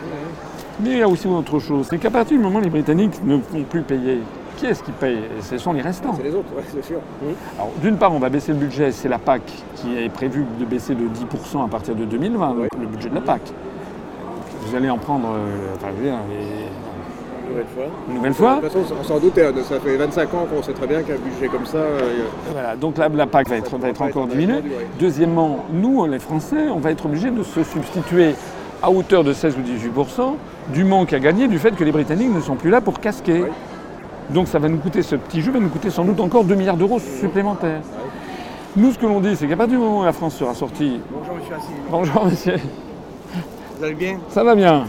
[0.80, 3.22] Mais il y a aussi autre chose, c'est qu'à partir du moment où les Britanniques
[3.24, 4.20] ne vont plus payer,
[4.56, 5.18] qui est-ce qui paye?
[5.40, 6.14] Ce sont les restants.
[6.16, 7.00] C'est les autres, oui, c'est sûr.
[7.56, 9.42] Alors, d'une part, on va baisser le budget, c'est la PAC
[9.74, 13.20] qui est prévue de baisser de 10% à partir de 2020, le budget de la
[13.20, 13.42] PAC.
[14.70, 15.28] Vous allez en prendre.
[15.74, 16.18] enfin, je veux dire,
[17.48, 17.84] une nouvelle fois.
[18.08, 18.56] Une nouvelle fois.
[18.56, 21.02] De toute façon, on s'en doutait, hein, ça fait 25 ans qu'on sait très bien
[21.02, 21.78] qu'un budget comme ça.
[22.52, 24.62] Voilà, donc la, la PAC va être, va être encore diminuée.
[25.00, 28.34] Deuxièmement, nous, les Français, on va être obligés de se substituer
[28.82, 29.60] à hauteur de 16 ou
[30.00, 30.34] 18%
[30.72, 33.44] du manque à gagner du fait que les Britanniques ne sont plus là pour casquer.
[34.30, 36.54] Donc ça va nous coûter, ce petit jeu va nous coûter sans doute encore 2
[36.54, 37.80] milliards d'euros supplémentaires.
[38.76, 41.00] Nous, ce que l'on dit, c'est qu'à partir du moment où la France sera sortie.
[41.10, 41.72] Bonjour, monsieur Assis.
[41.90, 42.54] Bonjour, monsieur.
[43.78, 44.18] Vous allez bien?
[44.28, 44.86] Ça va bien.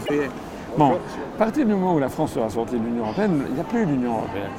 [0.76, 3.60] Bon, à partir du moment où la France sera sortie de l'Union Européenne, il n'y
[3.60, 4.50] a plus l'Union Européenne.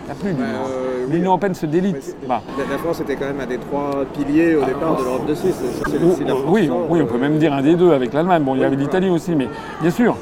[0.00, 0.58] Il n'y a plus d'Union.
[0.70, 2.16] Euh, L'Union Européenne se délite.
[2.26, 2.40] Bah.
[2.70, 5.54] La France était quand même un des trois piliers au départ de l'Europe de 6.
[6.46, 8.42] Oui, oui, on peut même dire un des deux avec l'Allemagne.
[8.42, 9.48] Bon, il y avait l'Italie aussi, mais
[9.82, 10.16] bien sûr.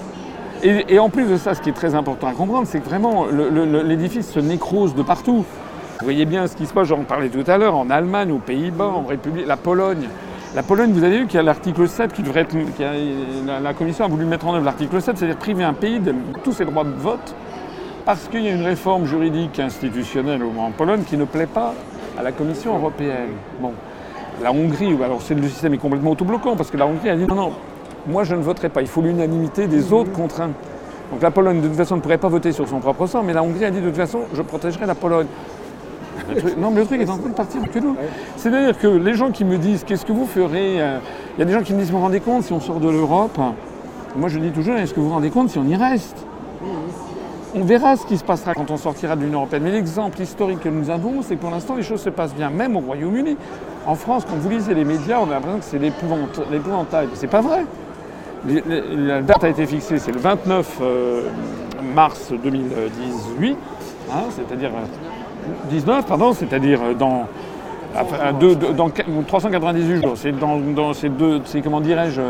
[0.64, 3.26] Et, en plus de ça, ce qui est très important à comprendre, c'est que vraiment
[3.26, 5.44] l'édifice se nécrose de partout.
[6.00, 8.38] Vous voyez bien ce qui se passe, j'en parlais tout à l'heure, en Allemagne, aux
[8.38, 10.08] Pays-Bas, en République, la Pologne.
[10.56, 12.56] La Pologne, vous avez vu qu'il y a l'article 7 qui devrait être.
[13.46, 16.54] la, Commission a voulu mettre en œuvre l'article 7, c'est-à-dire priver un pays de tous
[16.54, 17.34] ses droits de vote
[18.06, 21.74] parce qu'il y a une réforme juridique institutionnelle en Pologne qui ne plaît pas
[22.18, 23.32] à la Commission européenne.
[23.60, 23.74] Bon,
[24.42, 27.34] la Hongrie, alors le système est complètement autobloquant parce que la Hongrie a dit non,
[27.34, 27.52] non,
[28.06, 30.52] moi je ne voterai pas, il faut l'unanimité des autres contre un.
[31.12, 33.34] Donc la Pologne de toute façon ne pourrait pas voter sur son propre sang, mais
[33.34, 35.26] la Hongrie a dit de toute façon je protégerai la Pologne.
[36.58, 37.96] Non, mais le truc est en train de partir que nous.
[38.36, 40.98] C'est-à-dire que les gens qui me disent qu'est-ce que vous ferez euh,
[41.36, 42.80] Il y a des gens qui me disent vous vous rendez compte si on sort
[42.80, 43.38] de l'Europe
[44.16, 46.26] Moi je dis toujours est-ce que vous vous rendez compte si on y reste?
[47.54, 49.62] On verra ce qui se passera quand on sortira de l'Union européenne.
[49.62, 52.50] Mais l'exemple historique que nous avons, c'est que pour l'instant, les choses se passent bien,
[52.50, 53.38] même au Royaume-Uni.
[53.86, 57.08] En France, quand vous lisez les médias, on a l'impression que c'est l'épouvantail.
[57.14, 57.64] C'est pas vrai.
[58.46, 61.22] La date a été fixée, c'est le 29 euh,
[61.94, 63.56] mars 2018,
[64.12, 64.70] hein, c'est-à-dire
[65.70, 67.26] 19, euh, pardon, c'est-à-dire euh, dans,
[68.76, 68.90] dans
[69.26, 70.12] 398 jours.
[70.16, 72.20] C'est dans, ces deux, comment dirais-je,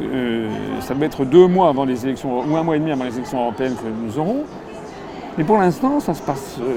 [0.00, 0.48] euh,
[0.80, 3.14] ça va être deux mois avant les élections, ou un mois et demi avant les
[3.14, 4.44] élections européennes que nous aurons.
[5.38, 6.58] Mais pour l'instant, ça se passe.
[6.60, 6.74] Euh,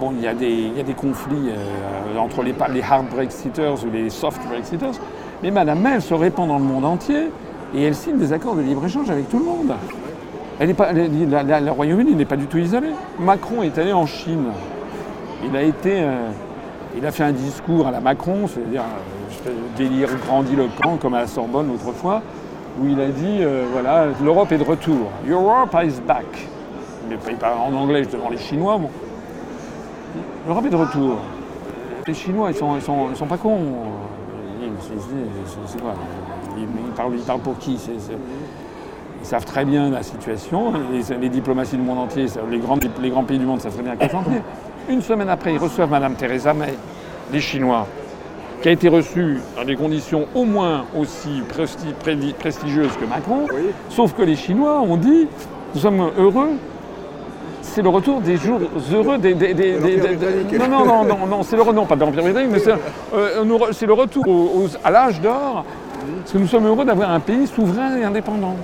[0.00, 4.40] bon, il y, a des, conflits euh, entre les, les, hard Brexiters ou les soft
[4.48, 4.94] Brexiters.
[5.42, 7.30] Mais Madame May, elle se répand dans le monde entier
[7.74, 9.72] et elle signe des accords de libre-échange avec tout le monde.
[10.60, 12.88] Elle pas, le Royaume-Uni n'est pas du tout isolé.
[13.18, 14.46] Macron est allé en Chine.
[15.44, 16.04] Il a été.
[16.96, 18.84] il a fait un discours à la Macron, c'est-à-dire
[19.76, 22.22] délire grandiloquent comme à la Sorbonne autrefois,
[22.80, 25.10] où il a dit euh, voilà, l'Europe est de retour.
[25.28, 26.26] Europe is back.
[27.10, 28.78] Il parle en anglais devant les Chinois.
[28.78, 28.90] Bon.
[30.46, 31.18] L'Europe est de retour.
[32.06, 33.60] Les Chinois, ils sont, ils sont, ils sont pas cons.
[35.66, 35.94] C'est quoi?
[36.56, 37.78] Ils, parlent, ils, parlent, pour qui?
[39.24, 40.74] Ils savent très bien la situation.
[40.92, 43.82] Les, les, diplomaties du monde entier, les grands, les grands pays du monde savent très
[43.82, 44.08] bien qu'à
[44.90, 46.74] Une semaine après, ils reçoivent Mme Theresa May,
[47.32, 47.86] les Chinois
[48.60, 51.42] qui a été reçu dans des conditions au moins aussi
[52.38, 53.46] prestigieuses que Macron,
[53.90, 55.26] sauf que les Chinois ont dit
[55.74, 56.52] nous sommes heureux.
[57.60, 58.60] C'est le retour des jours
[58.92, 59.34] heureux des.
[59.34, 62.72] non, non, non, non, non c'est le non, pas de l'Empire britannique, mais c'est
[63.14, 64.26] euh, le retour
[64.82, 65.64] à l'âge d'or,
[66.20, 68.56] parce que nous sommes heureux d'avoir un pays souverain et indépendant.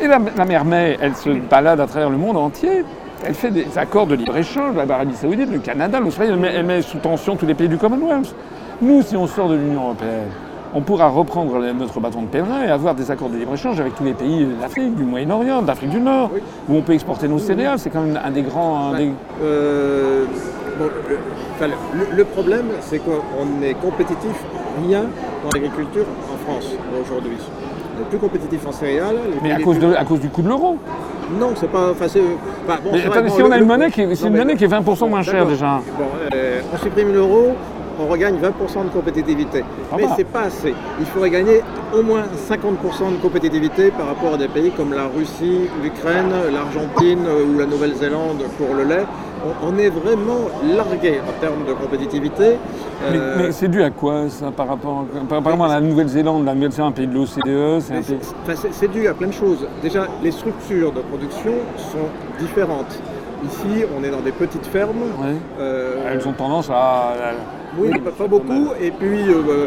[0.00, 2.84] Et la, la mère May, elle se balade à travers le monde entier
[3.24, 7.36] elle fait des accords de libre-échange, l'Arabie Saoudite, le Canada, l'Australie, elle, met sous tension
[7.36, 8.34] tous les pays du Commonwealth.
[8.82, 10.28] Nous, si on sort de l'Union Européenne,
[10.74, 14.04] on pourra reprendre notre bâton de pèlerin et avoir des accords de libre-écge avec tous
[14.04, 16.30] les pays d'Afrique, du Moyen-Orient, d'Afrique du Nord,
[16.68, 17.78] où on peut exporter nos céréales.
[17.78, 18.92] C'est quand même un des grands.
[19.42, 20.26] Euh,
[22.14, 24.36] le, problème, c'est qu'on est compétitif
[24.86, 25.04] rien
[25.42, 27.38] dans l'agriculture en France aujourd'hui.
[27.98, 29.16] On plus compétitif en céréales.
[29.42, 30.78] Mais à cause, à cause du coût de l'euro
[31.40, 31.90] non, c'est pas.
[31.90, 32.06] Enfin,
[32.92, 35.22] mais attendez, si on a une monnaie qui est, une monnaie qui est 20% moins
[35.22, 35.80] chère déjà.
[36.32, 37.56] Euh, on supprime l'euro,
[37.98, 39.64] on regagne 20% de compétitivité.
[39.90, 40.10] Ah mais bah.
[40.16, 40.72] c'est pas assez.
[41.00, 45.08] Il faudrait gagner au moins 50% de compétitivité par rapport à des pays comme la
[45.08, 49.04] Russie, l'Ukraine, l'Argentine ou la Nouvelle-Zélande pour le lait
[49.62, 52.56] on est vraiment largué en termes de compétitivité.
[53.10, 55.04] Mais, euh, c'est dû à quoi ça par rapport,
[55.64, 57.80] à la Nouvelle-Zélande La Nouvelle-Zélande, un pays de l'OCDE
[58.72, 59.66] C'est dû à plein de choses.
[59.82, 63.00] Déjà, les structures de production sont différentes.
[63.44, 65.02] Ici, on est dans des petites fermes.
[65.60, 67.12] Euh, Elles ont tendance à.
[67.78, 68.70] Oui, pas, beaucoup.
[68.80, 69.66] Et puis, euh,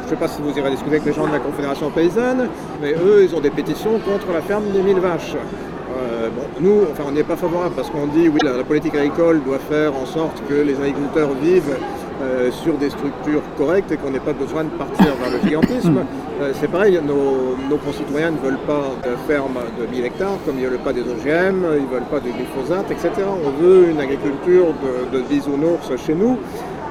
[0.00, 2.48] je ne sais pas si vous irez discuter avec les gens de la Confédération paysanne,
[2.80, 5.34] mais eux, ils ont des pétitions contre la ferme des mille vaches.
[5.34, 6.28] Euh,
[6.60, 9.92] nous, enfin, on n'est pas favorable parce qu'on dit oui, la, politique agricole doit faire
[9.94, 11.76] en sorte que les agriculteurs vivent
[12.22, 16.04] euh, sur des structures correctes et qu'on n'ait pas besoin de partir vers le gigantisme.
[16.40, 20.64] Euh, c'est pareil, nos, concitoyens ne veulent pas de fermes de 1000 hectares, comme ils
[20.64, 23.10] ne veulent pas des OGM, ils ne veulent pas du glyphosate, etc.
[23.44, 24.66] On veut une agriculture
[25.12, 26.38] de, bisounours chez nous.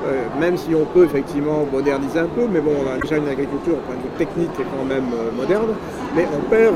[0.05, 3.27] euh, même si on peut effectivement moderniser un peu, mais bon, on a déjà une
[3.27, 5.69] agriculture au point de vue technique qui est quand même euh, moderne,
[6.15, 6.75] mais on perd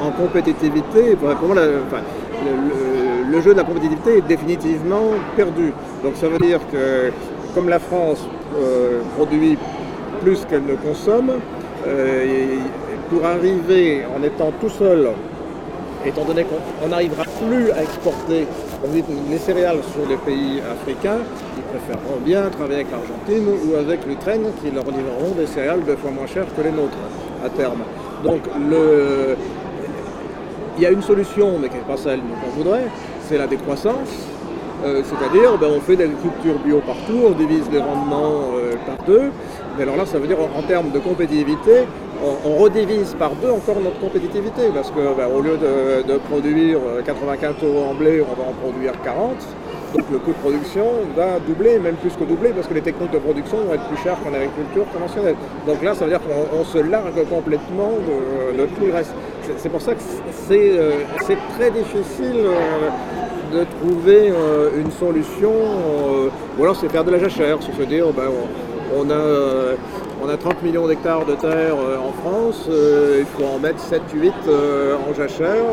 [0.00, 1.16] en, compétitivité.
[1.16, 5.72] Pour le, jeu de la compétitivité est définitivement perdu.
[6.02, 7.10] Donc ça veut dire que
[7.54, 8.26] comme la France
[8.56, 9.56] euh, produit
[10.22, 11.32] plus qu'elle ne consomme,
[13.10, 15.10] pour arriver en étant tout seul,
[16.06, 18.46] étant donné qu'on n'arrivera plus à exporter
[19.30, 21.18] les céréales sur les pays africains,
[21.70, 26.10] préféreront bien travailler avec l'Argentine ou avec l'Ukraine qui leur livreront des céréales deux fois
[26.10, 26.96] moins chères que les nôtres
[27.44, 27.82] à terme.
[28.24, 28.40] Donc
[30.76, 32.86] il y a une solution, mais qui n'est pas celle qu'on voudrait,
[33.28, 34.08] c'est la décroissance.
[34.84, 39.02] Euh, c'est-à-dire, ben, on fait des cultures bio partout, on divise les rendements euh, par
[39.06, 39.30] deux.
[39.76, 41.86] Mais alors là, ça veut dire en, termes de compétitivité,
[42.22, 44.68] on, redivise par deux encore notre compétitivité.
[44.74, 48.48] Parce que ben, au lieu de, de, produire 95 euh, euros en blé, on va
[48.50, 49.36] en produire 40.
[49.94, 53.12] Donc le coût de production va doubler, même plus que doubler, parce que les techniques
[53.12, 55.36] de production vont être plus chères qu'en agriculture conventionnelle.
[55.68, 57.92] Donc là, ça veut dire qu'on se largue complètement
[58.56, 59.14] de, tout le reste.
[59.58, 60.00] C'est pour ça que
[60.48, 60.92] c'est euh,
[61.56, 62.88] très difficile euh,
[63.52, 65.52] de trouver euh, une solution,
[66.58, 68.28] ou alors c'est faire de la jachère, c'est se dire, ben,
[68.96, 69.76] on, a
[70.22, 74.96] on a 30 millions d'hectares de terre en France, il faut en mettre 7-8 euh,
[75.08, 75.64] en jachère,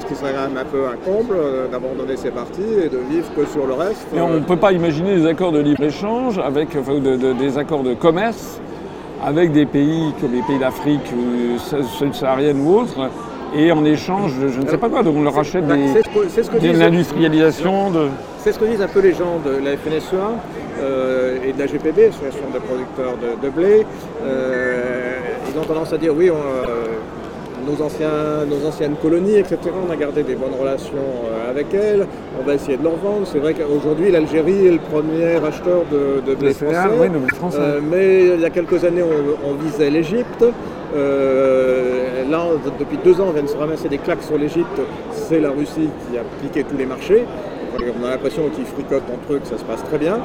[0.00, 1.36] ce qui, serait quand même un peu un comble
[1.70, 4.06] d'abandonner ces parties et de vivre que sur le reste.
[4.14, 6.70] On ne peut pas imaginer des accords de libre-échange, avec
[7.38, 8.60] des accords de commerce
[9.24, 11.12] avec des pays comme les pays d'Afrique,
[11.98, 13.10] subsaharienne ou autres,
[13.56, 16.78] et en échange, je ne sais pas quoi, donc on leur achète bah, des, de
[16.78, 17.90] l'industrialisation.
[17.90, 18.08] De...
[18.38, 20.32] C'est ce que disent un peu les gens de la FNSEA
[20.80, 23.86] euh, et de la GPB, Association de producteurs de, blé.
[24.24, 25.18] Euh,
[25.48, 26.34] ils ont tendance à dire oui, euh,
[27.66, 32.06] nos, anciens, nos anciennes colonies, etc., on a gardé des bonnes relations avec elles,
[32.40, 33.26] on va essayer de leur vendre.
[33.26, 37.58] C'est vrai qu'aujourd'hui, l'Algérie est le premier acheteur de, blé français.
[37.90, 40.44] mais il y a quelques années, on, visait l'Égypte.
[40.94, 42.42] là,
[42.78, 44.80] depuis deux ans, on vient de se ramasser des claques sur l'Égypte.
[45.12, 47.24] C'est la Russie qui a piqué tous les marchés.
[48.00, 50.20] On a l'impression qu'ils fricotent entre eux, que ça se passe très bien.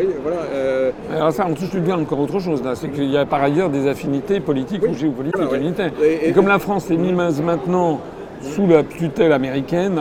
[0.00, 0.38] Oui, voilà.
[0.52, 3.26] Euh, Alors ça, on touche du bien encore autre chose là, c'est qu'il y a
[3.26, 5.40] par ailleurs des affinités politiques ou géopolitiques
[6.22, 8.00] et, comme la France est mise maintenant
[8.40, 10.00] sous la tutelle américaine,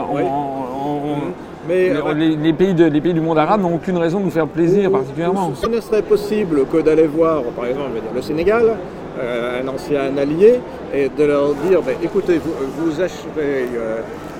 [1.68, 4.89] mais, les, pays les, pays du monde arabe n'ont aucune raison de nous faire plaisir
[4.89, 5.52] particulièrement.
[5.56, 8.78] Ce ne serait possible que d'aller voir, par exemple, le Sénégal,
[9.20, 10.62] euh, un ancien allié,
[10.93, 12.39] et de leur dire, ben, écoutez,
[12.78, 14.00] vous, achetez euh,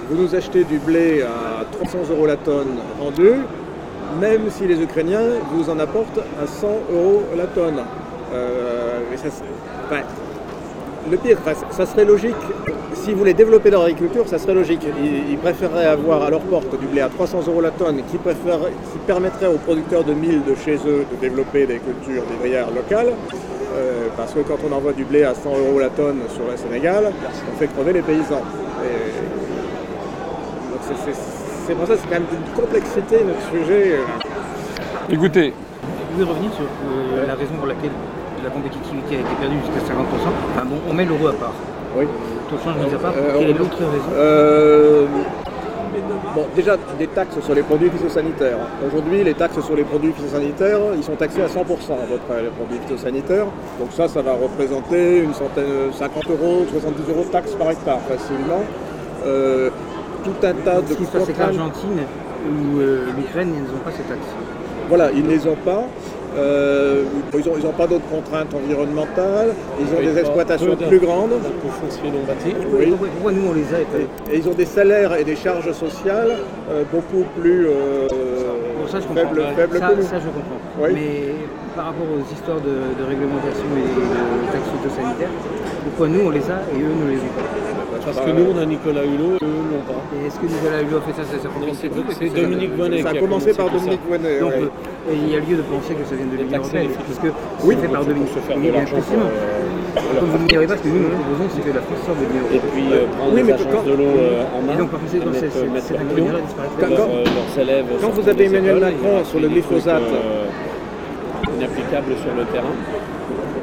[0.10, 3.32] vous nous achetez du blé à 300 euros la tonne vendu,
[4.20, 7.80] même si les Ukrainiens vous en apportent à 100 euros la tonne.
[8.34, 9.00] Euh,
[11.10, 11.38] le pire,
[11.72, 12.36] ça serait logique.
[12.94, 14.86] Si vous voulez développer leur agriculture, ça serait logique.
[15.32, 18.18] Ils, préféreraient avoir à leur porte du blé à 300 euros la tonne qui,
[19.08, 23.14] permettrait aux producteurs de mille de chez eux de développer des cultures vivrières locales.
[23.78, 26.58] Euh, parce que quand on envoie du blé à 100 euros la tonne sur le
[26.58, 27.12] Sénégal,
[27.54, 28.42] on fait crever les paysans
[31.06, 31.39] c'est
[31.76, 34.00] pour ça que c'est quand même d'une complexité notre sujet.
[34.00, 35.12] Euh.
[35.12, 35.54] Écoutez.
[35.84, 37.92] Vous pouvez revenir sur euh, la raison pour laquelle
[38.44, 39.98] la compétitivité a été perdue jusqu'à 50%.
[40.56, 41.54] Enfin bon, on met l'euro à part.
[41.96, 42.06] Oui.
[42.50, 43.14] Tout change mis à part.
[43.18, 45.08] Euh, Quelle est l'autre raison
[46.36, 48.60] Bon, déjà, des taxes sur les produits phytosanitaires.
[48.86, 52.44] Aujourd'hui, les taxes sur les produits phytosanitaires, ils sont taxés à 100% à peu près,
[52.44, 53.48] les produits phytosanitaires.
[53.80, 58.00] Donc ça, ça va représenter une centaine, 50 euros, 70 euros de taxes par hectare
[58.02, 58.64] facilement
[60.24, 62.00] tout un tas de Ce qui se passe avec l'Argentine
[62.48, 64.28] ou euh, l'Ukraine, ils n'ont pas ces taxes.
[64.88, 65.84] Voilà, ils ne les ont pas.
[66.38, 67.04] Euh,
[67.34, 69.50] ils n'ont pas d'autres contraintes environnementales,
[69.80, 71.32] ils ont des exploitations plus grandes.
[72.78, 72.94] Oui.
[72.96, 73.80] Pourquoi nous on les a
[74.32, 76.38] et, ils ont des salaires et des charges sociales
[76.70, 77.68] euh, beaucoup plus
[78.90, 80.94] ça, je faibles, faibles ça, ça, je comprends.
[80.94, 81.34] Mais
[81.76, 85.30] par rapport aux histoires de, réglementation et de taxes phytosanitaires,
[85.84, 88.58] pourquoi nous on les a et eux ne les ont pas parce que nous, on
[88.58, 90.02] a Nicolas Hulot, eux n'ont pas.
[90.16, 91.50] Et est-ce que Nicolas Hulot a fait ça, ça,
[92.20, 93.02] C'est Dominique Bonnet.
[93.02, 94.40] Ça a commencé par Dominique Bonnet.
[94.40, 94.70] Donc, euh,
[95.12, 97.34] il y a lieu de penser que ça vient de l'Union Européenne, puisque
[97.64, 98.30] oui, c'est par Dominique.
[98.38, 99.30] Effectivement.
[100.20, 102.20] Comme vous ne direz pas, ce que nous, nous proposons, c'est que la France sorte
[102.20, 102.62] de l'Union Européenne.
[102.64, 104.74] Et puis, euh, prendre les agences de l'eau euh, en main.
[104.74, 107.06] Et donc, par conséquent, cette inconvénient-là disparaîtra.
[108.02, 110.04] Quand vous avez Emmanuel Macron sur le glyphosate,
[111.58, 112.76] inapplicable sur le terrain.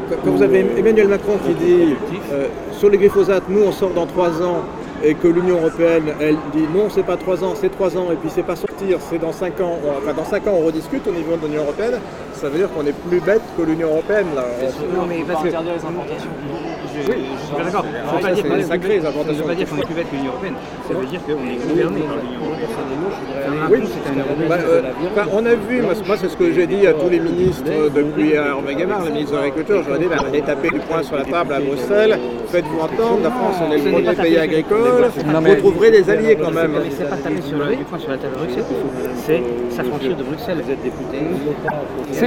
[0.09, 1.94] Quand vous avez Emmanuel Macron qui dit
[2.32, 4.62] euh, sur les glyphosates, nous on sort dans trois ans,
[5.02, 8.16] et que l'Union européenne, elle dit non, c'est pas trois ans, c'est trois ans, et
[8.16, 11.07] puis c'est pas sorti sortir, c'est dans 5 ans, enfin dans 5 ans on rediscute
[11.07, 12.00] au niveau de l'Union Européenne,
[12.41, 14.45] ça veut dire qu'on est plus bête que l'Union Européenne là.
[14.95, 15.49] Non mais parce que...
[15.49, 16.30] interdire les importations.
[16.97, 17.84] Je, je, suis pas d'accord.
[17.84, 20.55] Ça veut pas dire qu'on est plus bête que l'Union Européenne.
[20.89, 22.57] Ça veut dire qu'on est gouverné par l'Union Européenne.
[23.70, 23.78] Oui,
[25.32, 28.74] on a vu, moi c'est ce que j'ai dit à tous les ministres depuis Hervé
[28.74, 31.53] Gamard, le ministre de l'Agriculture, j'aurais dit, bah, allez taper du poing sur la table
[31.53, 32.18] à Bruxelles,
[32.49, 36.51] faites-vous entendre, la France on est le premier pays agricole, vous trouverez des alliés quand
[36.51, 36.72] même.
[36.72, 38.64] Mais c'est pas taper sur du poing sur la table à Bruxelles
[39.26, 40.62] c'est s'affranchir de Bruxelles.
[40.64, 41.18] Vous êtes député.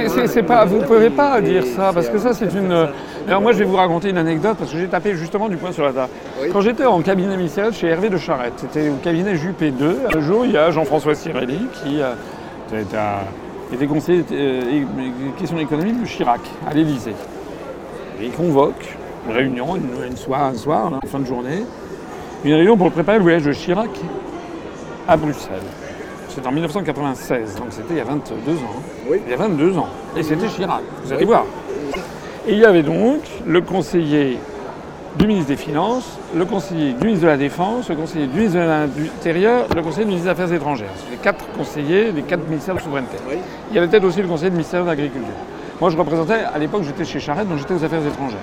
[0.08, 2.88] C'est pas, vous pouvez pas dire ça, parce que ça c'est une...
[3.26, 5.72] Alors moi je vais vous raconter une anecdote, parce que j'ai tapé justement du poing
[5.72, 6.12] sur la table.
[6.52, 10.20] Quand j'étais en cabinet ministériel chez Hervé de Charette, c'était au cabinet Juppé 2, un
[10.20, 12.00] jour il y a Jean-François Cirelli qui
[12.72, 14.88] était conseiller euh,
[15.38, 17.14] questions économiques de Chirac à l'Élysée.
[18.20, 18.96] il convoque
[19.28, 21.64] une réunion, une, soir, un soir, en fin de journée,
[22.44, 23.90] une réunion pour préparer le voyage de Chirac
[25.06, 25.60] à Bruxelles.
[26.32, 28.82] C'était en 1996, donc c'était il y a 22 ans.
[29.08, 29.18] Oui.
[29.26, 29.88] Il y a 22 ans.
[30.16, 31.44] Et c'était Chirac, vous allez voir.
[32.46, 34.38] Et il y avait donc le conseiller
[35.18, 38.58] du ministre des Finances, le conseiller du ministre de la Défense, le conseiller du ministre
[38.58, 40.92] de l'Intérieur, le conseiller du ministre des Affaires étrangères.
[41.10, 43.16] Les quatre conseillers des quatre ministères de souveraineté.
[43.70, 45.28] Il y avait peut-être aussi le conseiller du ministère de l'Agriculture.
[45.80, 48.38] Moi, je représentais, à l'époque, j'étais chez Charette, donc j'étais aux Affaires étrangères.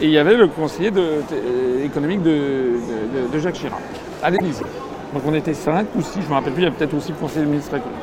[0.00, 0.90] Et il y avait le conseiller
[1.84, 2.78] économique de,
[3.38, 3.80] Jacques Chirac,
[4.22, 4.64] à l'Élysée.
[5.14, 6.94] Donc on était cinq ou six, je ne me rappelle plus, il y avait peut-être
[6.94, 8.00] aussi le conseiller ministre économique.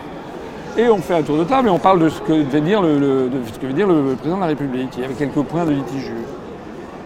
[0.75, 2.81] Et on fait un tour de table et on parle de ce que devait dire
[2.81, 4.89] le, ce que veut dire le président de la République.
[4.97, 6.11] Il y avait quelques points de litige.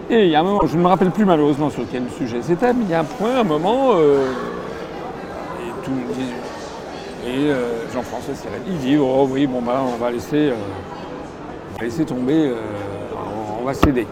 [0.09, 2.37] Et il y a un moment, je ne me rappelle plus malheureusement sur quel sujet
[2.41, 4.25] c'était, mais il y a un point, un moment, euh,
[7.25, 8.33] et, euh, Jean-François
[8.67, 10.55] il dit Oh oui, bon, ben, on va laisser, euh,
[11.75, 12.53] on va laisser tomber,
[13.59, 14.07] on va céder.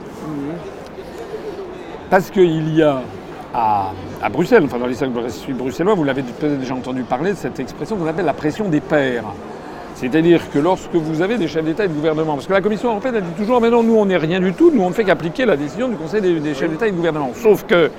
[2.10, 3.02] Parce qu'il y a
[3.56, 5.14] à, Bruxelles, enfin dans les cercles
[5.54, 8.82] bruxellois, vous l'avez peut-être déjà entendu parler de cette expression qu'on appelle la pression des
[8.82, 9.24] pairs.
[9.96, 12.90] C'est-à-dire que lorsque vous avez des chefs d'État et de gouvernement, parce que la Commission
[12.90, 14.94] européenne a dit toujours, mais non, nous on n'est rien du tout, nous on ne
[14.94, 17.32] fait qu'appliquer la décision du Conseil des, chefs d'État et de gouvernement.
[17.34, 17.90] Sauf que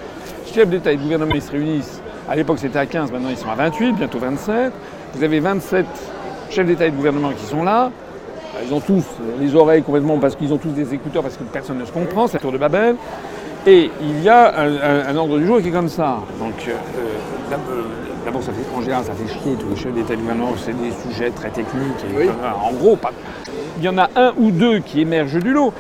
[0.53, 3.39] chefs d'État et de gouvernement, ils se réunissent, à l'époque c'était à 15, maintenant ils
[3.39, 4.73] sont à 28, bientôt 27.
[5.15, 5.87] Vous avez 27
[6.51, 7.91] chefs d'État et de gouvernement qui sont là.
[8.67, 9.05] Ils ont tous
[9.41, 12.27] les oreilles complètement parce qu'ils ont tous des écouteurs parce que personne ne se comprend,
[12.27, 12.97] c'est la tour de Babel.
[13.67, 16.21] Et il y a un, ordre du jour qui est comme ça.
[16.39, 17.83] Donc, euh, euh,
[18.27, 21.31] D'abord, ça fait étrangère, ça fait chier, tous les chefs d'État gouvernement, c'est des sujets
[21.31, 22.05] très techniques.
[22.61, 22.99] en gros,
[23.79, 25.73] il y en a un ou deux qui émergent du lot.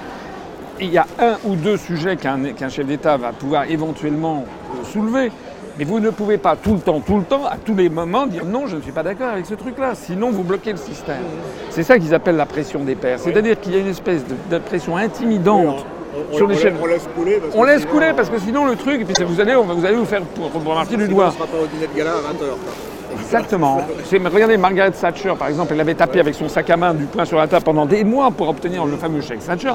[0.80, 5.32] il y a un ou deux sujets qu'un chef d'État va pouvoir éventuellement euh, soulever.
[5.76, 8.28] Mais vous ne pouvez pas tout le temps, tout le temps, à tous les moments,
[8.28, 9.96] dire non, je ne suis pas d'accord avec ce truc-là.
[9.96, 11.24] Sinon, vous bloquez le système.
[11.70, 13.18] C'est ça qu'ils appellent la pression des pairs.
[13.18, 15.84] C'est-à-dire qu'il y a une espèce de, pression intimidante.
[16.32, 17.38] Sur les on, laisse couler.
[17.40, 19.96] Parce on laisse couler parce que sinon le truc, et puis vous allez, vous allez
[19.96, 21.28] vous faire pour, remarquer du doigt.
[21.28, 23.20] On sera pas au dîner de gala à 20h.
[23.20, 23.80] Exactement.
[24.32, 27.24] regardez Margaret Thatcher, par exemple, elle avait tapé avec son sac à main du poing
[27.24, 29.72] sur la table pendant des mois pour obtenir le fameux chèque Thatcher.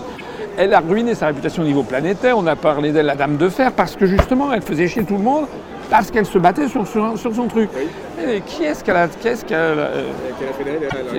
[0.58, 2.38] Elle a ruiné sa réputation au niveau planétaire.
[2.38, 5.18] On a parlé d'elle, la dame de fer, parce que justement, elle faisait chier tout
[5.18, 5.46] le monde
[5.89, 7.70] parce qu'elle se battait sur, son truc.
[8.26, 10.04] Et qui est-ce qu'elle a, qu'est-ce qu'elle, euh,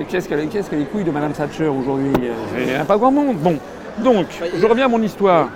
[0.09, 2.11] qu'est-ce qu'elle, qu'est-ce qu'elle les couilles de Madame Thatcher aujourd'hui?
[2.57, 3.37] Il n'y a pas grand monde.
[3.37, 3.59] Bon,
[3.99, 4.27] donc,
[4.59, 5.49] je reviens à mon histoire.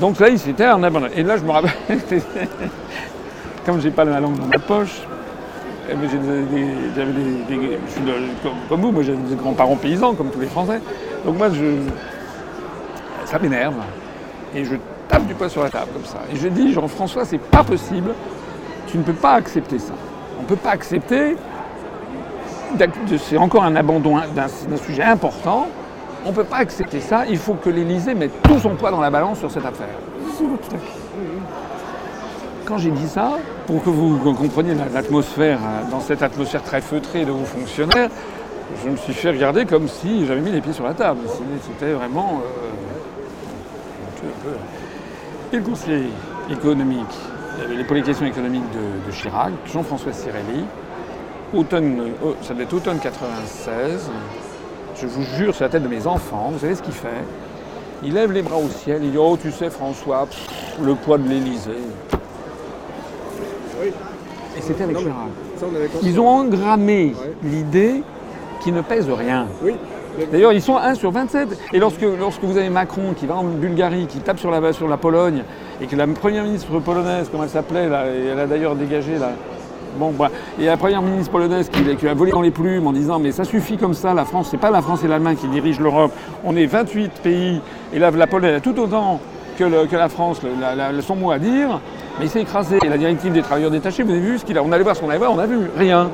[0.00, 1.08] Donc là, c'était un abandon.
[1.14, 1.72] Et là, je me rappelle,
[3.66, 5.02] comme j'ai pas la langue dans ma poche,
[5.90, 6.08] eh ben,
[7.48, 7.78] des,
[8.68, 10.80] comme, vous, moi j'ai des grands-parents paysans, comme tous les Français.
[11.24, 11.64] Donc moi, je,
[13.26, 13.74] ça m'énerve.
[14.54, 14.76] Et je
[15.08, 16.18] tape du poing sur la table comme ça.
[16.32, 18.14] Et je dis, Jean-François, c'est pas possible.
[18.86, 19.94] Tu ne peux pas accepter ça.
[20.38, 21.36] On ne peut pas accepter.
[23.18, 25.68] C'est encore un abandon d'un sujet important.
[26.24, 27.24] On ne peut pas accepter ça.
[27.28, 29.88] Il faut que l'Élysée mette tout son poids dans la balance sur cette affaire.
[32.64, 37.24] Quand j'ai dit ça, pour que vous compreniez l'atmosphère, hein, dans cette atmosphère très feutrée
[37.24, 38.08] de vos fonctionnaires,
[38.84, 41.20] je me suis fait regarder comme si j'avais mis les pieds sur la table.
[41.62, 42.40] C'était vraiment.
[44.44, 44.52] Euh,
[45.52, 46.08] et le conseiller
[46.50, 47.14] économique,
[47.68, 50.64] les politiques économiques de, de Chirac, Jean-François Cirelli,
[51.52, 54.10] automne, oh, ça devait être automne 96,
[55.02, 57.08] je vous jure, c'est la tête de mes enfants, vous savez ce qu'il fait
[58.04, 60.28] Il lève les bras au ciel, il dit Oh, tu sais, François,
[60.80, 61.70] le poids de l'Élysée.
[64.56, 65.14] Et c'était avec Chirac.
[66.02, 68.02] Ils ont engrammé l'idée
[68.60, 69.46] qui ne pèse rien.
[70.30, 71.48] D'ailleurs, ils sont 1 sur 27.
[71.72, 74.86] Et lorsque, lorsque vous avez Macron qui va en Bulgarie, qui tape sur la, sur
[74.86, 75.42] la Pologne,
[75.80, 79.32] et que la première ministre polonaise, comme elle s'appelait, elle a d'ailleurs dégagé là.
[79.96, 83.18] Bon, bah, et la première ministre polonaise qui, a volé dans les plumes en disant
[83.18, 85.82] mais ça suffit comme ça, la France, c'est pas la France et l'Allemagne qui dirigent
[85.82, 86.12] l'Europe,
[86.44, 87.60] on est 28 pays,
[87.92, 89.20] et là, la Pologne a tout autant
[89.58, 89.64] que,
[89.94, 90.40] la France
[91.02, 91.80] son mot à dire,
[92.18, 92.78] mais il s'est écrasé.
[92.82, 94.96] Et la directive des travailleurs détachés, vous avez vu ce qu'il a On allait voir
[94.96, 96.10] ce qu'on allait voir, on a vu rien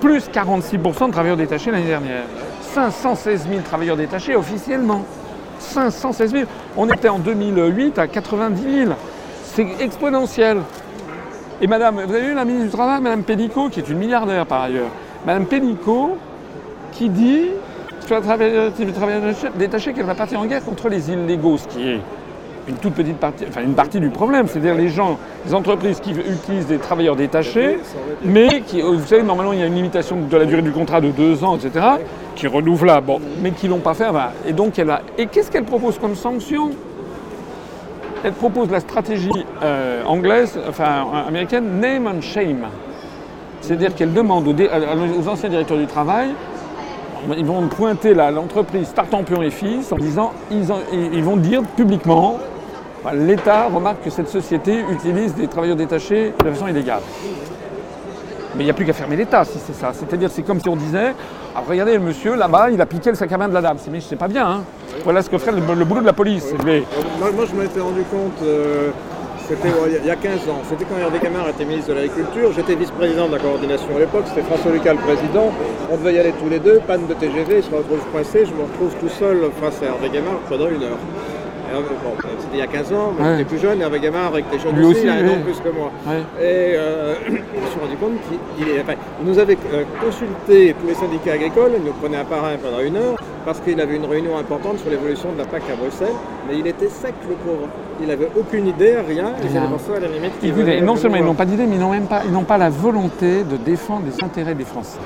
[0.00, 2.24] plus 46% de travailleurs détachés l'année dernière.
[2.74, 5.02] 516 000 travailleurs détachés officiellement.
[5.58, 6.44] 516 000.
[6.76, 8.92] On était en 2008 à 90 000.
[9.44, 10.58] C'est exponentiel.
[11.60, 14.44] Et madame, vous avez vu la ministre du Travail, madame Pénicaud, qui est une milliardaire
[14.44, 14.90] par ailleurs.
[15.24, 16.16] Madame Pénicaud,
[16.92, 17.46] qui dit
[18.06, 18.52] sur la travail
[19.54, 22.00] détaché qu'elle va partir en guerre contre les illégaux, ce qui est
[22.68, 26.10] une toute petite partie, enfin une partie du problème, c'est-à-dire les gens, les entreprises qui
[26.10, 27.78] utilisent des travailleurs détachés,
[28.22, 31.00] mais qui, vous savez, normalement il y a une limitation de la durée du contrat
[31.00, 31.86] de deux ans, etc.,
[32.34, 34.08] qui est renouvelable, mais qui l'ont pas fait.
[34.46, 35.02] Et donc elle a.
[35.16, 36.70] Et qu'est-ce qu'elle propose comme sanction?
[38.24, 39.30] Elle propose la stratégie
[39.62, 42.66] euh, anglaise, enfin américaine, name and shame.
[43.60, 46.30] C'est-à-dire qu'elle demande aux, anciens directeurs du travail
[47.38, 52.38] ils vont pointer l'entreprise Startampion et Fils en disant, ils vont dire publiquement
[53.12, 57.02] L'État remarque que cette société utilise des travailleurs détachés de façon illégale.
[58.54, 59.92] Mais il n'y a plus qu'à fermer l'État si c'est ça.
[59.92, 61.14] C'est-à-dire, c'est comme si on disait
[61.56, 63.76] ah, regardez, le monsieur là-bas, il a piqué le sac à main de la dame.
[63.90, 64.46] Mais c'est pas bien.
[64.46, 64.64] Hein.
[65.04, 66.52] Voilà ce que ferait le, boulot de la police.
[66.64, 68.42] Moi, je m'étais rendu compte.
[68.42, 68.90] Euh,
[69.46, 69.68] c'était
[70.00, 70.62] il y a 15 ans.
[70.68, 72.50] C'était quand Hervé Camard était ministre de l'Agriculture.
[72.56, 74.24] J'étais vice-président de la coordination à l'époque.
[74.26, 75.52] C'était François Lucas le président.
[75.92, 76.80] On devait y aller tous les deux.
[76.86, 78.46] Panne de TGV, il se retrouve coincé.
[78.46, 80.98] Je me retrouve tout seul face à Hervé Camard pendant une heure.
[82.38, 84.82] C'était il y a 15 ans, mais j'étais plus jeune, Hervé Gamard avec des jeunes
[84.84, 85.90] aussi, il a un plus que moi.
[86.40, 88.12] Et euh, je me suis rendu compte
[88.56, 88.66] qu'il
[89.24, 92.80] nous avait euh, consulté tous les syndicats agricoles, il nous prenait un par un pendant
[92.80, 96.14] une heure, parce qu'il avait une réunion importante sur l'évolution de la PAC à Bruxelles,
[96.48, 97.68] mais il était sec le pauvre.
[98.00, 101.24] Il n'avait aucune idée, rien, et c'est pour ça à la limite Non seulement ils
[101.24, 104.02] n'ont pas d'idée, mais ils n'ont même pas, ils n'ont pas la volonté de défendre
[104.06, 104.98] les intérêts des Français.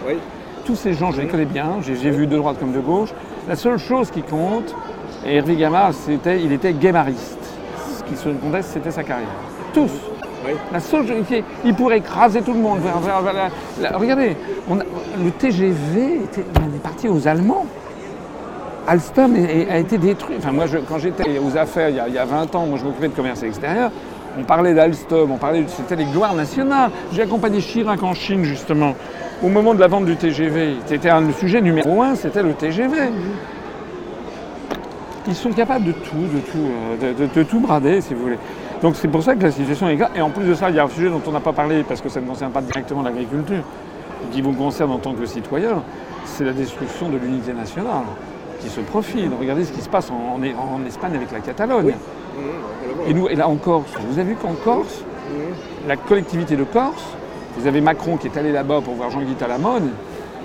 [0.64, 3.10] Tous ces gens, je les connais bien, j'ai vu de droite comme de gauche.
[3.48, 4.74] La seule chose qui compte,
[5.26, 5.56] et Hervé
[6.42, 7.38] il était gamariste.
[7.98, 9.28] Ce qui se conteste, c'était sa carrière.
[9.74, 9.90] Tous.
[10.72, 11.04] La seule,
[11.64, 12.78] il pourrait écraser tout le monde.
[13.94, 14.36] regardez,
[14.70, 17.66] le TGV était, on est parti aux Allemands.
[18.86, 20.36] Alstom a, été détruit.
[20.38, 22.78] Enfin, moi, quand j'étais aux affaires il y, a, il y, a, 20 ans, moi
[22.78, 23.90] je m'occupais de commerce extérieur.
[24.38, 26.90] On parlait d'Alstom, on parlait, c'était les gloires nationales.
[27.12, 28.94] J'ai accompagné Chirac en Chine justement.
[29.42, 32.96] Au moment de la vente du TGV, c'était le sujet numéro un, c'était le TGV
[35.28, 38.38] ils sont capables de tout, de tout, euh, de, tout brader, si vous voulez.
[38.82, 40.10] Donc c'est pour ça que la situation est grave.
[40.16, 41.84] Et en plus de ça, il y a un sujet dont on n'a pas parlé
[41.86, 43.62] parce que ça ne concerne pas directement l'agriculture,
[44.32, 45.82] qui vous concerne en tant que citoyen,
[46.24, 48.04] c'est la destruction de l'unité nationale
[48.60, 49.30] qui se profile.
[49.38, 51.94] Regardez ce qui se passe en, en, Espagne avec la Catalogne.
[53.06, 55.04] Et nous, et là en Corse, vous avez vu qu'en Corse,
[55.86, 57.04] la collectivité de Corse,
[57.56, 59.90] vous avez Macron qui est allé là-bas pour voir Jean-Guy Talamone,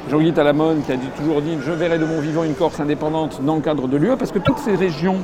[0.09, 3.55] Jean-Guy Talamone qui a toujours dit Je verrai de mon vivant une Corse indépendante dans
[3.55, 5.17] le cadre de l'UE, parce que toutes ces régions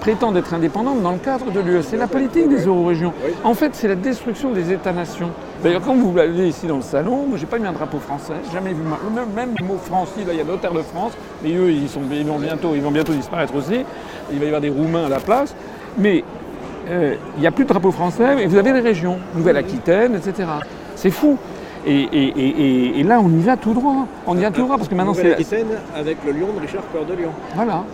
[0.00, 1.82] prétendent être indépendantes dans le cadre de l'UE.
[1.82, 3.12] C'est la politique des euro-régions.
[3.44, 5.30] En fait, c'est la destruction des États-nations.
[5.62, 8.32] D'ailleurs, quand vous allez ici dans le salon, moi j'ai pas mis un drapeau français,
[8.52, 11.54] jamais vu même, même le mot français, là il y a notaire de France, mais
[11.54, 13.84] eux ils, sont, vont bientôt, ils vont bientôt disparaître aussi.
[14.32, 15.54] Il va y avoir des Roumains à la place.
[15.98, 16.24] Mais
[16.88, 20.48] euh, il n'y a plus de drapeau français et vous avez les régions, Nouvelle-Aquitaine, etc.
[20.96, 21.36] C'est fou.
[21.86, 24.06] Et, là, on y va tout droit.
[24.26, 25.36] On y va tout droit parce que maintenant c'est.
[25.94, 27.30] avec le lion de Richard Cœur de Lion.
[27.54, 27.84] Voilà.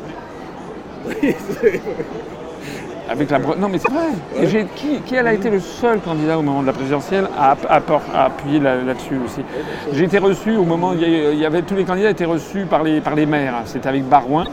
[3.09, 4.67] avec la non mais c'est vrai.
[4.75, 7.57] Qui, qui elle a été le seul candidat au moment de la présidentielle à,
[8.15, 9.43] appuyer là-dessus aussi?
[9.93, 13.01] J'ai été reçu au moment il y avait tous les candidats étaient reçus par les
[13.01, 13.63] par les maires.
[13.67, 14.47] C'était avec Barouin.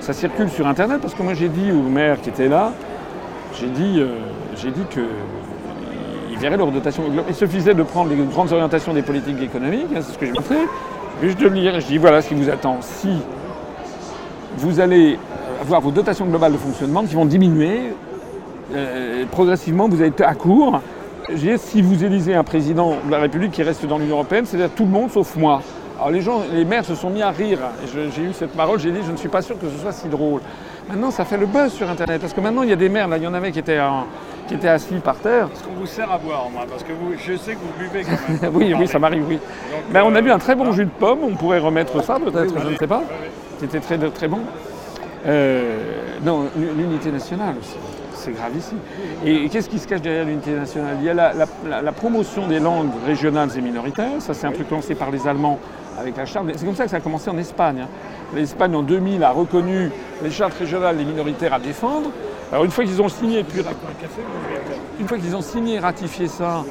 [0.00, 2.72] Ça circule sur internet parce que moi j'ai dit aux maires qui étaient là,
[3.58, 4.18] j'ai dit euh,
[4.56, 5.00] j'ai dit que
[7.28, 10.32] Il suffisait de prendre les grandes orientations des politiques économiques, hein, c'est ce que j'ai
[10.32, 10.56] montré,
[11.22, 12.78] juste de lire, je dis voilà ce qui vous attend.
[12.80, 13.10] Si
[14.58, 15.18] vous allez
[15.60, 17.94] avoir vos dotations globales de fonctionnement qui vont diminuer,
[18.74, 20.80] euh, progressivement vous allez être à court.
[21.58, 24.84] Si vous élisez un président de la République qui reste dans l'Union Européenne, c'est-à-dire tout
[24.84, 25.62] le monde sauf moi.
[25.96, 27.60] Alors les gens, les maires se sont mis à rire.
[27.94, 30.08] J'ai eu cette parole, j'ai dit je ne suis pas sûr que ce soit si
[30.08, 30.40] drôle.
[30.88, 33.06] Maintenant, ça fait le buzz sur Internet parce que maintenant il y a des maires,
[33.06, 34.06] là il y en avait qui étaient en,
[34.48, 35.48] qui était assis par terre.
[35.52, 38.04] Est-ce qu'on vous sert à boire, moi Parce que vous, je sais que vous buvez
[38.04, 38.54] quand même.
[38.54, 39.38] oui, oui, ça m'arrive, oui.
[39.92, 42.54] Mais on a bu un très bon jus de pomme, on pourrait remettre ça peut-être,
[42.58, 43.02] je ne sais pas.
[43.58, 44.40] C'était très, très bon.
[45.26, 45.78] Euh,
[46.24, 47.76] non, l'unité nationale aussi.
[48.14, 48.74] C'est grave ici.
[49.24, 50.96] Et qu'est-ce qui se cache derrière l'unité nationale?
[51.00, 54.20] Il y a la, promotion des langues régionales et minoritaires.
[54.20, 55.58] Ça, c'est un truc lancé par les Allemands
[55.98, 56.46] avec la charte.
[56.56, 57.80] C'est comme ça que ça a commencé en Espagne.
[57.82, 57.88] Hein.
[58.34, 59.90] L'Espagne, en 2000, a reconnu
[60.22, 62.10] les chartes régionales et minoritaires à défendre.
[62.52, 63.44] Alors une fois qu'ils ont signé,
[65.00, 66.64] une fois qu'ils ont signé et ratifié ça,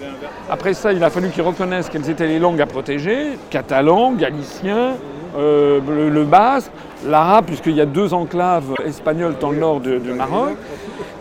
[0.48, 4.98] après ça, il a fallu qu'ils reconnaissent quelles étaient les langues à protéger, catalan, galicien,
[5.36, 5.80] euh,
[6.10, 6.72] le, basque,
[7.08, 10.56] l'arabe, puisqu'il y a deux enclaves espagnoles dans le nord du Maroc.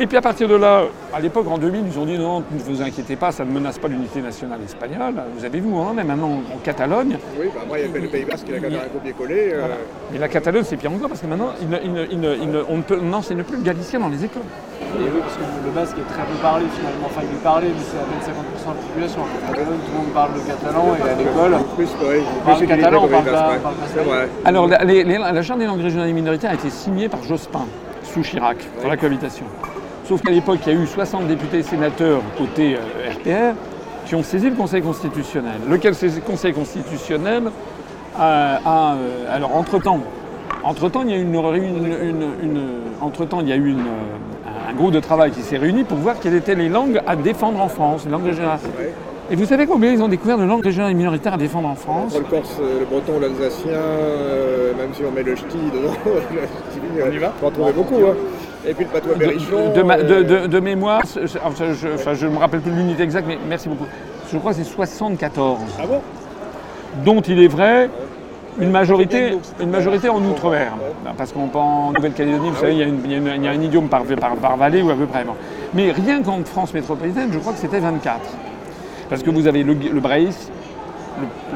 [0.03, 2.59] Et puis à partir de là, à l'époque, en 2000, ils ont dit non, ne
[2.59, 5.13] vous inquiétez pas, ça ne menace pas l'unité nationale espagnole.
[5.37, 7.19] Vous avez vu, hein, même maintenant en Catalogne.
[7.39, 9.51] Oui, bah moi, il y avait le Pays Basque qui a un copier-coller.
[9.53, 9.67] Euh...
[10.11, 13.63] Mais la Catalogne, c'est pire encore parce que maintenant, on ne peut, n'enseigne plus le
[13.63, 14.41] galicien dans les écoles.
[14.81, 17.05] Et oui, parce que le basque est très peu parlé finalement.
[17.05, 19.21] Enfin, il est parlé, mais c'est à peine 50% de la population.
[19.21, 21.65] En Catalogne, tout le monde parle le catalan et à l'école.
[21.77, 22.25] Plus, oui.
[22.41, 23.53] On parle catalan, on parle pas.
[23.95, 24.29] C'est vrai.
[24.47, 27.67] Alors, la, la charte des langues régionales et minoritaires a été signée par Jospin
[28.03, 29.45] sous Chirac, pour la cohabitation.
[30.11, 33.57] Sauf qu'à l'époque, il y a eu 60 députés et sénateurs côté euh, RPR
[34.07, 35.61] qui ont saisi le Conseil constitutionnel.
[35.71, 35.95] Lequel
[36.27, 37.45] Conseil constitutionnel
[38.19, 38.59] a,
[38.97, 38.97] euh,
[39.37, 40.01] alors entre-temps,
[40.65, 41.37] entre-temps, il y a eu une,
[43.01, 43.77] entre-temps, il y a eu
[44.69, 47.61] un groupe de travail qui s'est réuni pour voir quelles étaient les langues à défendre
[47.61, 48.59] en France, les langues régionales.
[49.31, 51.77] Et vous savez combien ils ont découvert de langues régionales et minoritaires à défendre en
[51.77, 52.19] France?
[52.19, 57.19] Le corse, le breton, l'alsacien, euh, même si on met le ch'ti dedans, on y
[57.19, 57.33] va?
[57.39, 57.95] On va en trouver beaucoup.
[57.95, 58.17] Hein.
[58.67, 59.73] Et puis le patois berrichon.
[59.73, 63.87] De, de, de, mémoire, je ne me rappelle plus l'unité exacte, mais merci beaucoup.
[64.33, 65.59] Je crois que c'est 74.
[65.79, 66.01] Ah bon?
[67.05, 67.89] Dont il est vrai,
[68.61, 70.73] une majorité, une majorité en Outre-mer.
[71.17, 74.95] Parce qu'en Nouvelle-Calédonie, vous savez, il y, a un idiome par, par, vallée ou à
[74.95, 75.25] peu près.
[75.75, 78.21] Mais rien qu'en France métropolitaine, je crois que c'était 24.
[79.09, 80.01] Parce que vous avez le, le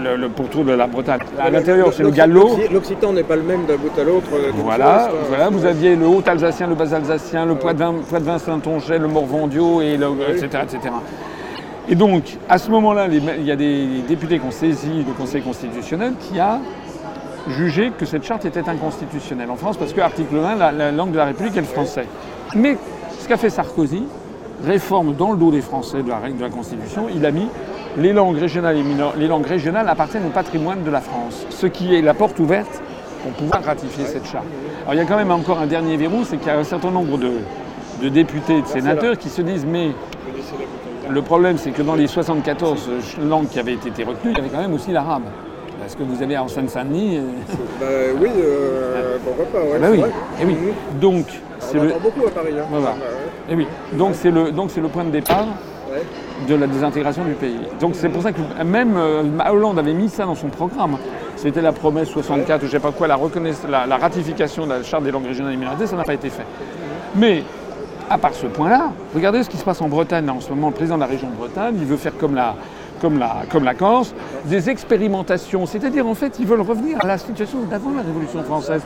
[0.03, 1.21] le, le, pourtour de la Bretagne.
[1.39, 2.57] À l'intérieur, c'est le gallo.
[2.73, 4.29] L'Occitan n'est pas le même d'un bout à l'autre.
[4.35, 9.95] Euh, voilà, voilà, vous aviez le haut-alsacien, le bas-alsacien, le poids-de-vin Saint-Onget, le Morvandio, et
[9.95, 10.95] etc., etc.
[11.89, 15.43] Et donc, à ce moment-là, il y a des députés qui ont saisi le Conseil
[15.43, 16.59] constitutionnel qui a
[17.49, 21.13] jugé que cette charte était inconstitutionnelle en France parce que, article 1, la, la langue
[21.13, 22.07] de la République est le français.
[22.55, 22.79] Mais
[23.21, 24.05] ce qu'a fait Sarkozy,
[24.65, 27.49] réforme dans le dos des Français de la règle de la Constitution, il a mis
[27.97, 28.85] les langues régionales, et
[29.19, 32.83] les langues régionales appartiennent au patrimoine de la France, ce qui est la porte ouverte
[33.23, 34.47] pour pouvoir ratifier cette charte.
[34.83, 36.65] Alors il y a quand même encore un dernier verrou, c'est qu'il y a un
[36.65, 39.93] certain nombre de, députés et de sénateurs qui se disent mais
[41.09, 42.91] le problème c'est que dans les 74
[43.23, 45.25] langues qui avaient été retenues, il y avait quand même aussi l'arabe.
[45.81, 47.19] Parce que vous avez en Seine-Saint-Denis.
[47.19, 47.21] Euh,
[47.81, 47.87] bah,
[48.19, 49.99] oui, euh, pourquoi pas, ouais, bah oui.
[49.99, 50.11] Vrai.
[50.41, 50.55] Et oui.
[50.55, 50.99] Mhm.
[50.99, 51.27] Donc,
[51.59, 51.89] c'est le...
[52.03, 52.55] beaucoup à Paris.
[52.59, 52.65] Hein.
[52.71, 52.95] Voilà.
[53.51, 53.67] Et oui.
[53.93, 55.47] Donc c'est le, donc c'est le point de départ
[56.47, 57.59] de la désintégration du pays.
[57.81, 60.97] Donc c'est pour ça que même euh, Hollande avait mis ça dans son programme.
[61.37, 63.17] C'était la promesse 64 ou je sais pas quoi, la,
[63.97, 66.47] ratification de la charte des langues régionales et minorités, ça n'a pas été fait.
[67.17, 67.43] Mais
[68.09, 70.69] à part ce point-là, regardez ce qui se passe en Bretagne en ce moment.
[70.69, 72.55] Le président de la région de Bretagne, il veut faire comme la,
[73.01, 74.15] comme la, comme la Corse,
[74.45, 75.67] des expérimentations.
[75.67, 78.83] C'est-à-dire, en fait, ils veulent revenir à la situation d'avant la Révolution française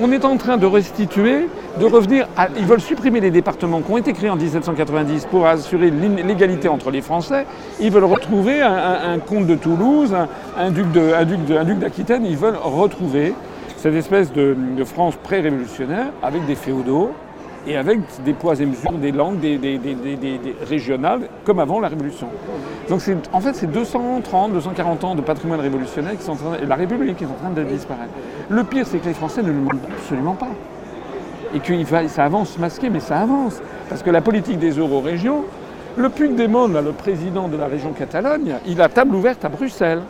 [0.00, 1.48] on est en train de restituer,
[1.80, 2.48] de revenir à.
[2.56, 6.90] Ils veulent supprimer les départements qui ont été créés en 1790 pour assurer l'égalité entre
[6.90, 7.46] les Français.
[7.80, 10.14] Ils veulent retrouver un, comte de Toulouse,
[10.58, 12.24] un, duc d'Aquitaine.
[12.24, 13.34] Ils veulent retrouver
[13.76, 17.12] cette espèce de France pré-révolutionnaire avec des féodaux,
[17.66, 22.28] et avec des poids et mesures des langues des, régionales, comme avant la Révolution.
[22.88, 23.00] Donc
[23.32, 26.36] en fait, c'est 230, 240 ans de patrimoine révolutionnaire qui sont
[26.66, 28.12] la République qui est en train de disparaître.
[28.48, 30.50] Le pire, c'est que les Français ne le demandent absolument pas.
[31.54, 31.72] Et que
[32.08, 33.60] ça avance masqué, mais ça avance.
[33.88, 35.44] Parce que la politique des euro-régions,
[35.96, 40.00] le Puigdemont, le président de la région Catalogne, il a table ouverte à Bruxelles.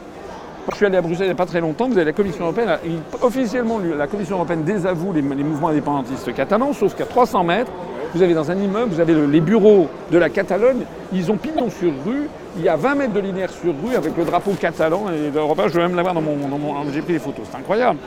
[0.71, 2.45] Je suis allé à Bruxelles il n'y a pas très longtemps, vous avez la Commission
[2.45, 2.79] européenne,
[3.21, 7.71] officiellement la Commission européenne désavoue les, mouvements indépendantistes catalans, sauf qu'à 300 mètres,
[8.15, 11.69] vous avez dans un immeuble, vous avez les bureaux de la Catalogne, ils ont pignon
[11.69, 15.07] sur rue, il y a 20 mètres de linéaire sur rue avec le drapeau catalan
[15.11, 16.37] et européen, je vais même l'avoir dans mon...
[16.37, 17.99] Dans mon J'ai pris les photos, c'est incroyable.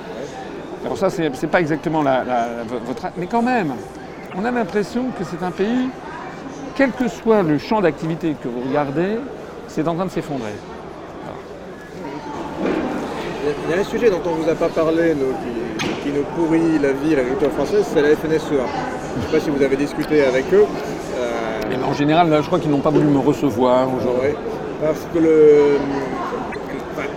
[0.84, 2.24] Alors ça, c'est pas exactement la,
[2.86, 3.08] votre...
[3.18, 3.74] Mais quand même,
[4.36, 5.90] on a l'impression que c'est un pays,
[6.76, 9.20] quel que soit le champ d'activité que vous regardez,
[9.68, 10.54] c'est en train de s'effondrer.
[13.48, 15.14] Il y a un sujet dont on ne vous a pas parlé,
[16.04, 18.40] qui, nous pourrit la vie, l'agriculture française, c'est la FNSEA.
[18.50, 20.66] Je ne sais pas si vous avez discuté avec eux.
[21.18, 24.36] Euh, en général, je crois qu'ils n'ont pas voulu me recevoir aujourd'hui.
[24.82, 25.78] parce que le,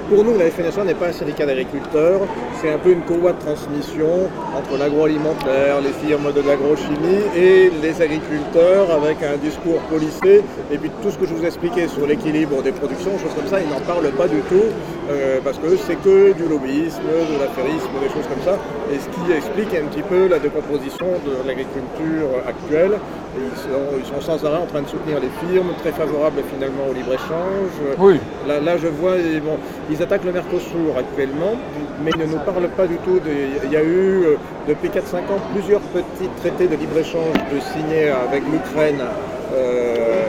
[0.09, 2.21] pour nous, la FNSEA n'est pas un syndicat d'agriculteurs,
[2.61, 8.03] c'est un peu une courroie de transmission entre l'agroalimentaire, les firmes de l'agrochimie et les
[8.03, 10.43] agriculteurs avec un discours policé.
[10.71, 13.61] Et puis tout ce que je vous expliquais sur l'équilibre des productions, choses comme ça,
[13.61, 14.67] ils n'en parlent pas du tout
[15.11, 18.59] euh, parce que c'est que du lobbyisme, de l'affairisme, des choses comme ça.
[18.93, 22.99] Et ce qui explique un petit peu la décomposition de l'agriculture actuelle.
[23.37, 27.97] Ils sont, sans arrêt en train de soutenir les firmes, très favorables finalement au libre-échange.
[27.99, 28.19] Oui.
[28.47, 29.15] Là, là, je vois,
[29.45, 29.57] bon,
[29.89, 31.55] ils attaquent le Mercosur actuellement,
[32.05, 33.21] mais ils ne nous parlent pas du tout.
[33.21, 33.31] De,
[33.65, 34.37] il y a eu, euh,
[34.69, 37.37] depuis 4-5 ans, plusieurs petits traités de libre-échange
[37.73, 38.99] signés avec l'Ukraine.
[39.53, 40.27] Euh,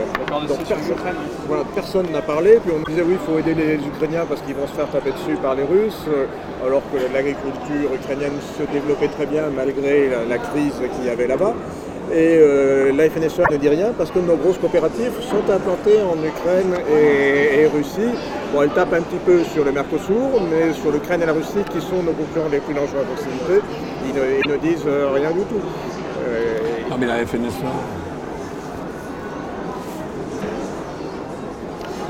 [1.75, 4.67] personne n'a parlé, puis on disait oui, il faut aider les Ukrainiens parce qu'ils vont
[4.67, 6.25] se faire taper dessus par les Russes, euh,
[6.65, 11.53] alors que l'agriculture ukrainienne se développait très bien malgré la, crise qu'il y avait là-bas.
[12.13, 16.17] Et euh, la FNSEA ne dit rien parce que nos grosses coopératives sont implantées en
[16.21, 18.17] Ukraine et, Russie.
[18.53, 21.63] Bon, elles tapent un petit peu sur le Mercosur, mais sur l'Ukraine et la Russie,
[21.71, 23.65] qui sont nos concurrents les plus dangereux à proximité,
[24.03, 25.61] ils ne, disent euh, rien du tout.
[26.27, 26.57] Euh,
[26.89, 27.71] non, mais la FNSEA.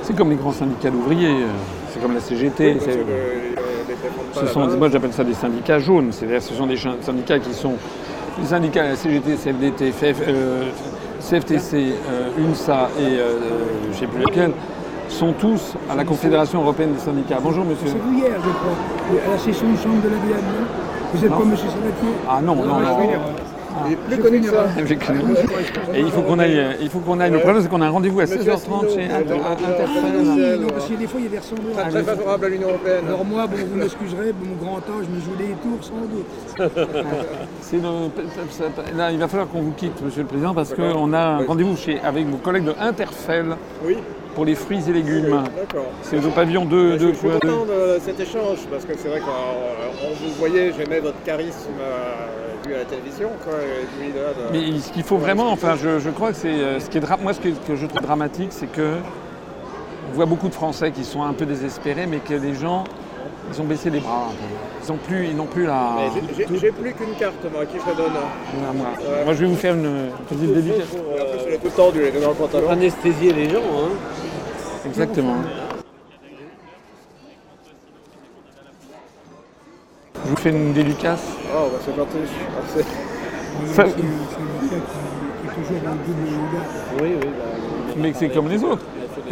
[0.03, 1.45] C'est comme les grands syndicats d'ouvriers,
[1.91, 2.77] c'est comme la CGT.
[4.33, 7.75] ce sont, moi j'appelle ça des syndicats jaunes, c'est-à-dire ce sont des syndicats qui sont
[8.39, 9.91] les syndicats, la CGT, CFDT,
[11.19, 13.39] CFTC, euh, UNSA et euh,
[13.83, 14.51] je ne sais plus lequel,
[15.09, 17.39] sont tous à la Confédération européenne des syndicats.
[17.41, 17.87] Bonjour monsieur.
[17.87, 20.65] C'est vous hier, je crois, à la session du chambre de la Vienne, non?
[21.13, 22.79] Vous n'êtes pas monsieur Sabatier Ah non, non, non.
[22.79, 23.50] non.
[23.85, 24.65] Il est plus connu que ça.
[25.93, 27.31] Et il faut qu'on aille, il faut qu'on aille.
[27.31, 30.59] Le problème, c'est qu'on a un rendez-vous à 16h30 chez Interfel.
[30.61, 31.89] Non, parce que des fois, il y a des ressemblances.
[31.89, 33.05] Très favorable à l'Union Européenne.
[33.07, 36.27] Alors moi, bon, vous m'excuserez, mon grand âge, je me joue des tours sans doute.
[38.97, 41.75] Là, il va falloir qu'on vous quitte, monsieur le Président, parce qu'on a un rendez-vous
[42.03, 43.55] avec vos collègues de Interfel.
[43.85, 43.97] Oui
[44.33, 45.43] pour les fruits et légumes.
[46.03, 46.97] C'est au pavillon 2.
[46.97, 51.21] Je suis content de cet échange parce que c'est vrai qu'on vous voyait, j'aimais votre
[51.23, 51.73] charisme
[52.73, 53.29] à la télévision.
[54.51, 57.33] Mais ce qu'il faut vraiment, enfin, je, crois que c'est euh, ce qui est moi,
[57.33, 58.95] ce que, je trouve dramatique, c'est que
[60.11, 62.83] on voit beaucoup de Français qui sont un peu désespérés, mais que les gens,
[63.53, 64.27] ils ont baissé les bras.
[64.83, 65.95] Ils n'ont plus, ils n'ont plus la.
[66.37, 68.11] J'ai plus qu'une carte, moi, qui je donne.
[68.75, 69.33] moi.
[69.33, 70.87] je vais vous faire une petite dédicace.
[71.61, 72.69] Tout tendu, dans le pantalon.
[72.69, 73.89] Anesthésier les gens, hein.
[74.85, 75.35] Exactement.
[80.31, 81.23] Vous fais une dédicace.
[81.53, 82.17] Oh, bah c'est gentil.
[82.75, 82.89] Merci.
[83.73, 83.83] Ça...
[83.85, 87.27] C'est toujours dans le double Oui, oui.
[87.37, 88.83] Bah, mais c'est comme les autres.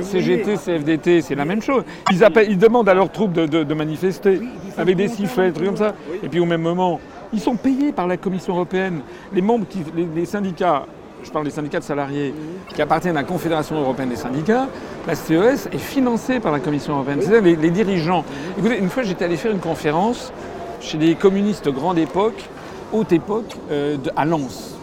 [0.02, 1.84] CGT, CFDT, c'est la même chose.
[2.12, 4.42] Ils, appellent, ils demandent à leurs troupes de, manifester
[4.78, 5.94] avec des sifflets, des trucs comme ça.
[6.22, 7.00] Et puis au même moment,
[7.34, 9.02] ils sont payés par la Commission européenne.
[9.34, 9.80] Les membres, qui,
[10.16, 10.86] les, syndicats,
[11.24, 12.34] je parle des syndicats de salariés
[12.74, 14.68] qui appartiennent à la Confédération européenne des syndicats,
[15.08, 17.20] la CES est financée par la Commission européenne.
[17.22, 18.24] C'est-à-dire les, les, dirigeants.
[18.58, 20.32] Écoutez, une fois j'étais allé faire une conférence
[20.80, 22.44] chez des communistes grande époque,
[22.92, 24.76] haute époque, euh, à Lens.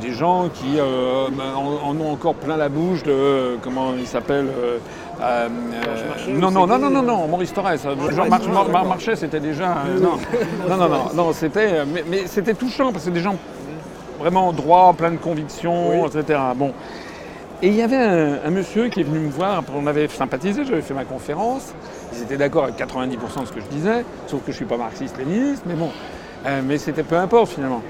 [0.00, 1.26] Des gens qui euh,
[1.56, 4.46] en, ont encore plein la bouche de, comment il s'appelle
[5.20, 5.48] euh,
[6.28, 7.76] non, non, non, non, non, non, Maurice Torres.
[8.10, 8.46] Jean-Marc
[8.86, 9.74] Marchais, c'était déjà.
[10.00, 10.18] non,
[10.68, 11.84] non, non, non, non c'était.
[12.08, 13.36] Mais, c'était touchant parce que des gens
[14.20, 16.38] vraiment droits, plein de convictions, etc.
[16.54, 16.72] Bon.
[17.60, 20.80] Et il y avait un, monsieur qui est venu me voir, on avait sympathisé, j'avais
[20.80, 21.74] fait ma conférence,
[22.18, 24.64] ils étaient d'accord avec 90% de ce que je disais, sauf que je ne suis
[24.64, 25.90] pas marxiste-léniniste, mais bon,
[26.46, 27.82] euh, mais c'était peu importe finalement.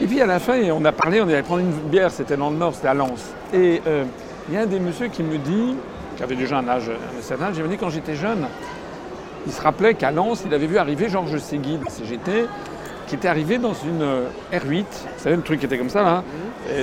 [0.00, 2.50] Et puis à la fin, on a parlé, on allait prendre une bière, c'était dans
[2.50, 3.30] le Nord, c'était à Lens.
[3.52, 4.04] Et euh,
[4.48, 5.74] il y a un des messieurs qui me dit,
[6.16, 8.46] qui avait déjà un âge, un certain âge, il me dit quand j'étais jeune,
[9.46, 12.46] il se rappelait qu'à Lens, il avait vu arriver Georges Séguy de CGT,
[13.06, 16.02] qui était arrivé dans une euh, R8, vous savez le truc qui était comme ça
[16.02, 16.24] là,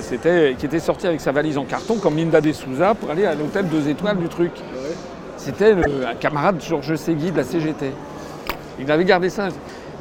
[0.01, 3.25] c'était, qui était sorti avec sa valise en carton comme Linda de Souza pour aller
[3.25, 4.51] à l'hôtel deux étoiles du truc.
[5.39, 7.91] C'était un camarade de Georges Segui de la CGT.
[8.77, 9.47] Il avait gardé ça.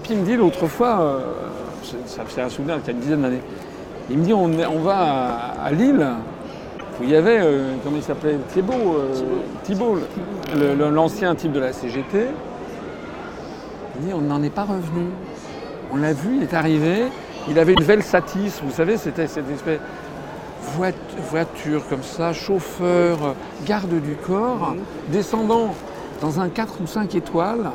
[0.03, 1.21] Puis il me dit l'autre fois, euh,
[2.07, 3.43] ça fait un souvenir il y a une dizaine d'années,
[4.11, 4.49] il me dit on,
[4.81, 6.07] va à, Lille,
[7.01, 8.97] où il y avait, euh, comment il s'appelait, Thibault,
[9.63, 9.99] Thibault,
[10.91, 12.27] l'ancien type de la CGT.
[14.01, 15.07] Il dit on n'en est pas revenu.
[15.93, 17.05] On l'a vu, il est arrivé,
[17.49, 19.79] il avait une Velsatis, vous savez, c'était cette espèce
[21.31, 23.35] voiture comme ça, chauffeur,
[23.67, 24.75] garde du corps,
[25.09, 25.75] descendant
[26.21, 27.71] dans un 4 ou 5 étoiles.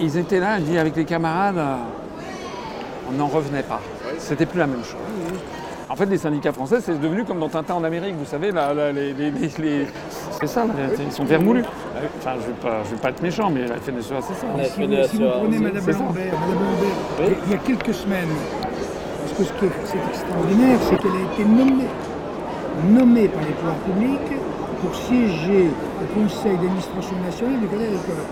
[0.00, 1.62] Ils étaient là, dit avec les camarades,
[3.08, 3.80] on n'en revenait pas.
[4.18, 5.00] C'était plus la même chose.
[5.88, 9.86] En fait, les syndicats français, c'est devenu comme dans Tintin en Amérique, vous savez, les,
[10.40, 10.64] c'est ça,
[11.04, 11.64] ils sont vermoulus.
[12.18, 14.46] Enfin, je ne vais, pas être méchant, mais la FNSEA, c'est ça.
[14.72, 16.34] Si, vous, si vous prenez Madame Lambert,
[17.44, 18.28] il y a quelques semaines,
[19.44, 21.90] ce qui est, extraordinaire, c'est qu'elle a été nommée,
[22.88, 24.32] nommée par les pouvoirs publics
[24.82, 28.24] pour siéger au conseil d'administration nationale du Crédit Agricole.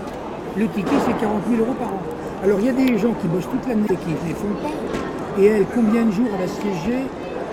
[0.57, 2.01] Le ticket, c'est 40 000 euros par an.
[2.43, 4.55] Alors, il y a des gens qui bossent toute l'année et qui ne les font
[4.61, 4.75] pas.
[5.41, 7.05] Et elle, combien de jours elle a siégé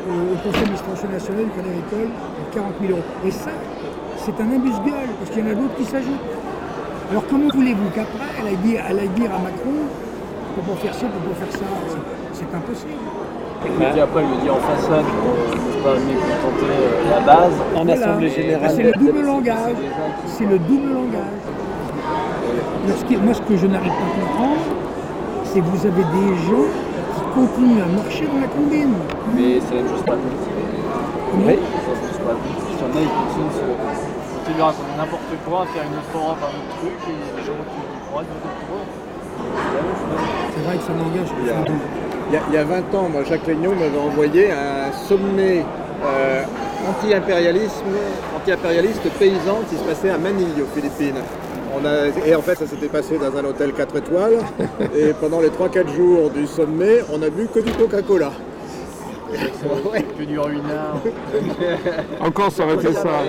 [0.06, 2.10] au conseil d'administration nationale du Crédit Agricole
[2.52, 3.08] 40 000 euros.
[3.24, 3.50] Et ça,
[4.24, 6.28] c'est un imbus-gueule, parce qu'il y en a d'autres qui s'ajoutent.
[7.10, 8.48] Alors comment voulez-vous qu'après, elle
[8.98, 9.86] aille dire, à Macron,
[10.64, 11.66] pour faire ça, pour faire ça,
[12.32, 12.92] c'est impossible.
[13.66, 17.88] Et puis après, lui dit en façade pour ne pas mécontenter euh, la base en
[17.88, 18.70] Assemblée Générale.
[18.74, 19.74] C'est le double langage.
[20.26, 21.42] C'est le double langage.
[23.22, 24.62] moi, ce que je n'arrive pas à comprendre,
[25.44, 26.68] c'est que vous avez des gens
[27.34, 28.94] continue à marcher dans la combine.
[29.34, 30.54] Mais c'est la même chose politique.
[31.36, 31.44] Oui.
[31.44, 31.66] Politique.
[32.70, 36.38] Il y en a, ils continuent, à raconter n'importe quoi, à faire une autre Europe,
[36.40, 38.86] un autre truc, et il y a des gens qui croient, d'autres eux.
[40.54, 42.05] C'est vrai que ça m'engage.
[42.28, 45.64] Il y, a 20 ans, moi, Jacques Legnaud m'avait envoyé un sommet
[46.04, 46.42] euh,
[46.88, 47.84] anti-impérialisme,
[48.36, 51.22] anti-impérialiste paysan qui se passait à Manille, aux Philippines.
[52.26, 54.38] et en fait, ça s'était passé dans un hôtel 4 étoiles.
[54.96, 58.32] et pendant les 3-4 jours du sommet, on a bu que du Coca-Cola.
[60.18, 61.00] Que du ruinard.
[62.20, 63.24] Encore, ça aurait été ça.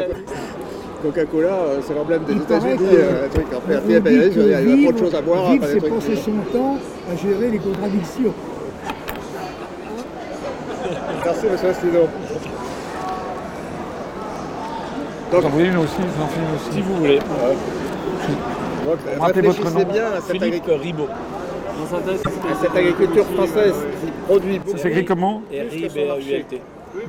[1.03, 2.77] Coca-Cola, euh, c'est l'emblème des États-Unis.
[2.93, 3.45] Euh, truc.
[3.55, 5.51] Après, après, il y a trop de choses à boire.
[5.61, 6.77] c'est passer son temps
[7.11, 8.33] à gérer les contradictions.
[11.37, 11.99] Merci, monsieur Astido.
[15.31, 16.71] Donc, j'en voulais une aussi, j'en fais une aussi.
[16.71, 17.19] Si vous voulez.
[17.19, 21.07] Donc, réfléchissez bien à cette, Philippe Ribot.
[21.07, 24.77] à cette agriculture française qui produit beaucoup.
[24.77, 26.61] Ça s'écrit comment R-I-B-A-U-L-T.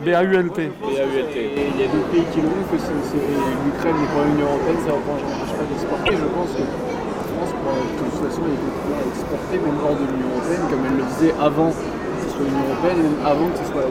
[0.05, 0.61] B-A-U-L-T.
[0.77, 1.51] B-A-U-L-T.
[1.57, 4.93] Il y a d'autres pays qui le font, que l'Ukraine n'est pas l'Union Européenne, ça
[4.93, 6.13] ne empêche pas d'exporter.
[6.13, 10.05] Je pense que la France, pour, de toute façon, elle pouvoir exporter même hors de
[10.05, 11.73] l'Union Européenne, comme elle le disait avant
[12.45, 13.83] Européenne, avant que ce soit.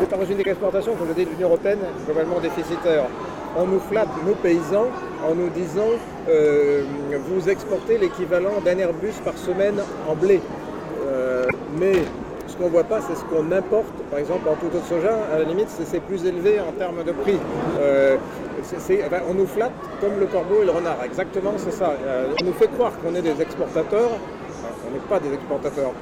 [0.00, 3.04] C'est un régime d'exportation, comme je dis, l'Union Européenne, globalement déficitaire.
[3.56, 4.88] On nous flatte, nos paysans,
[5.28, 5.90] en nous disant
[6.28, 6.82] euh,
[7.28, 10.40] vous exportez l'équivalent d'un Airbus par semaine en blé.
[11.06, 11.46] Euh,
[11.78, 11.92] mais
[12.46, 13.92] ce qu'on ne voit pas, c'est ce qu'on importe.
[14.10, 17.12] Par exemple, en tout autre soja, à la limite, c'est plus élevé en termes de
[17.12, 17.38] prix.
[17.80, 18.16] Euh,
[19.28, 20.98] on nous flatte comme le corbeau et le renard.
[21.04, 21.94] Exactement, c'est ça.
[22.40, 24.10] on nous fait croire qu'on est des exportateurs,
[24.86, 25.92] on n'est pas des exportateurs.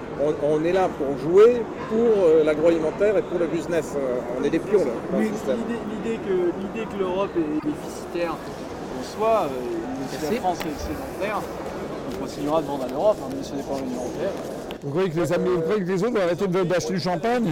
[0.43, 3.95] On, est là pour jouer pour euh, l'agroalimentaire et pour le business.
[3.97, 10.35] Euh, on est des pions là, L'idée que, l'Europe est déficitaire en soi, euh, si
[10.35, 11.41] la France est excédentaire,
[12.11, 14.39] on continuera de vendre à l'Europe, hein, même si ce n'est pas l'Union européenne.
[14.83, 17.51] Vous croyez que les, amis, vous croyez que les autres vont arrêter d'acheter du champagne?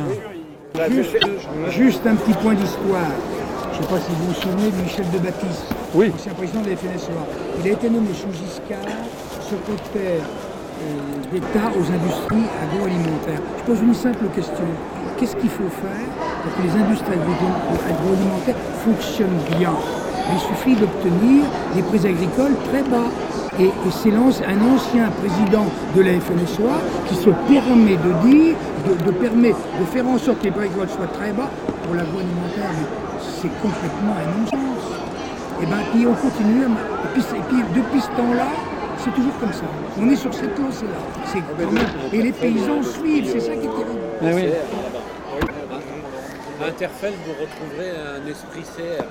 [1.70, 3.10] Juste, un petit point d'histoire.
[3.72, 5.64] Je ne sais pas si vous vous souvenez de Michel de Baptiste,
[5.94, 6.10] oui.
[6.14, 7.12] ancien président de la FNSEA.
[7.60, 8.84] Il a été nommé sous Giscard
[9.48, 10.24] secrétaire
[11.32, 13.42] d'État aux industries agroalimentaires.
[13.58, 14.64] Je pose une simple question.
[15.18, 16.08] Qu'est-ce qu'il faut faire
[16.42, 19.72] pour que les industries agroalimentaires fonctionnent bien?
[20.32, 21.44] Il suffit d'obtenir
[21.74, 23.08] des prix agricoles très bas.
[23.58, 26.78] Et, c'est un ancien président de la FNSOA
[27.08, 28.54] qui se permet de dire,
[28.86, 31.50] de, permet de faire en sorte que les prix agricoles soient très bas
[31.82, 32.70] pour l'agroalimentaire.
[33.40, 34.84] C'est complètement un non-sens.
[35.60, 36.64] Et bien, puis on continue.
[36.64, 38.46] et puis depuis ce temps-là,
[38.98, 39.64] c'est toujours comme ça.
[39.98, 41.40] On est sur cette lancée-là.
[42.12, 44.00] Et les paysans suivent, c'est ça qui est terrible.
[44.22, 44.48] Ah oui.
[46.66, 49.04] Interfell, vous retrouverez un esprit CR.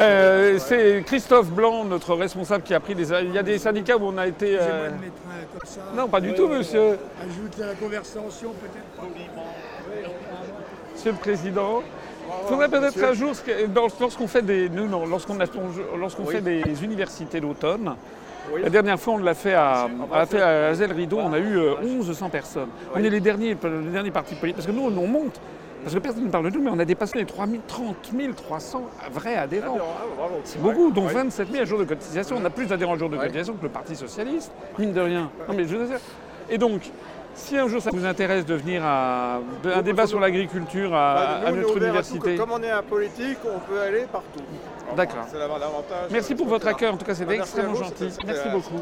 [0.00, 3.10] Euh, c'est Christophe Blanc, notre responsable, qui a pris des.
[3.10, 4.56] Il y a des syndicats où on a été.
[4.58, 4.88] Euh...
[4.88, 5.80] Comme ça.
[5.94, 6.98] Non, pas du tout, monsieur.
[7.20, 9.10] Ajoute à la conversation, peut-être
[10.94, 11.82] Monsieur le Président.
[12.44, 13.32] Il faudrait peut-être un jour,
[14.00, 15.36] lorsqu'on fait des, nous, non, lorsqu'on
[15.98, 17.94] lorsqu'on fait des universités d'automne,
[18.60, 20.24] la dernière fois, on l'a fait à, à
[20.92, 22.68] Rideau, on a eu 1100 euh, personnes.
[22.94, 25.40] On est les derniers, les derniers partis politiques, parce que nous, on monte.
[25.82, 27.50] Parce que personne ne parle de nous, mais on a dépassé les 30
[28.36, 28.82] 300
[29.12, 29.78] vrais adhérents.
[29.80, 32.36] Ah, C'est beaucoup, dont 27 000 à jour de cotisation.
[32.40, 35.30] On a plus d'adhérents à jour de cotisation que le Parti Socialiste, mine de rien.
[35.48, 35.98] Non, mais je veux dire.
[36.48, 36.82] Et donc,
[37.34, 41.52] si un jour ça vous intéresse de venir à un débat sur l'agriculture à, bah,
[41.52, 42.36] notre université.
[42.36, 44.40] Comme on est un politique, on peut aller partout.
[44.96, 45.26] D'accord.
[46.10, 46.90] Merci pour votre accueil.
[46.90, 48.08] En tout cas, c'était bah, extrêmement gentil.
[48.26, 48.74] Merci beaucoup.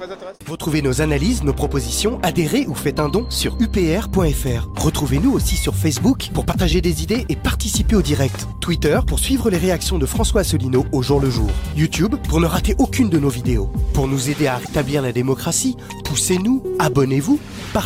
[0.49, 4.69] Retrouvez nos analyses, nos propositions, adhérez ou faites un don sur upr.fr.
[4.77, 8.47] Retrouvez-nous aussi sur Facebook pour partager des idées et participer au direct.
[8.61, 11.51] Twitter pour suivre les réactions de François Asselineau au jour le jour.
[11.77, 13.71] YouTube pour ne rater aucune de nos vidéos.
[13.95, 17.39] Pour nous aider à rétablir la démocratie, poussez-nous, abonnez-vous,
[17.73, 17.81] partagez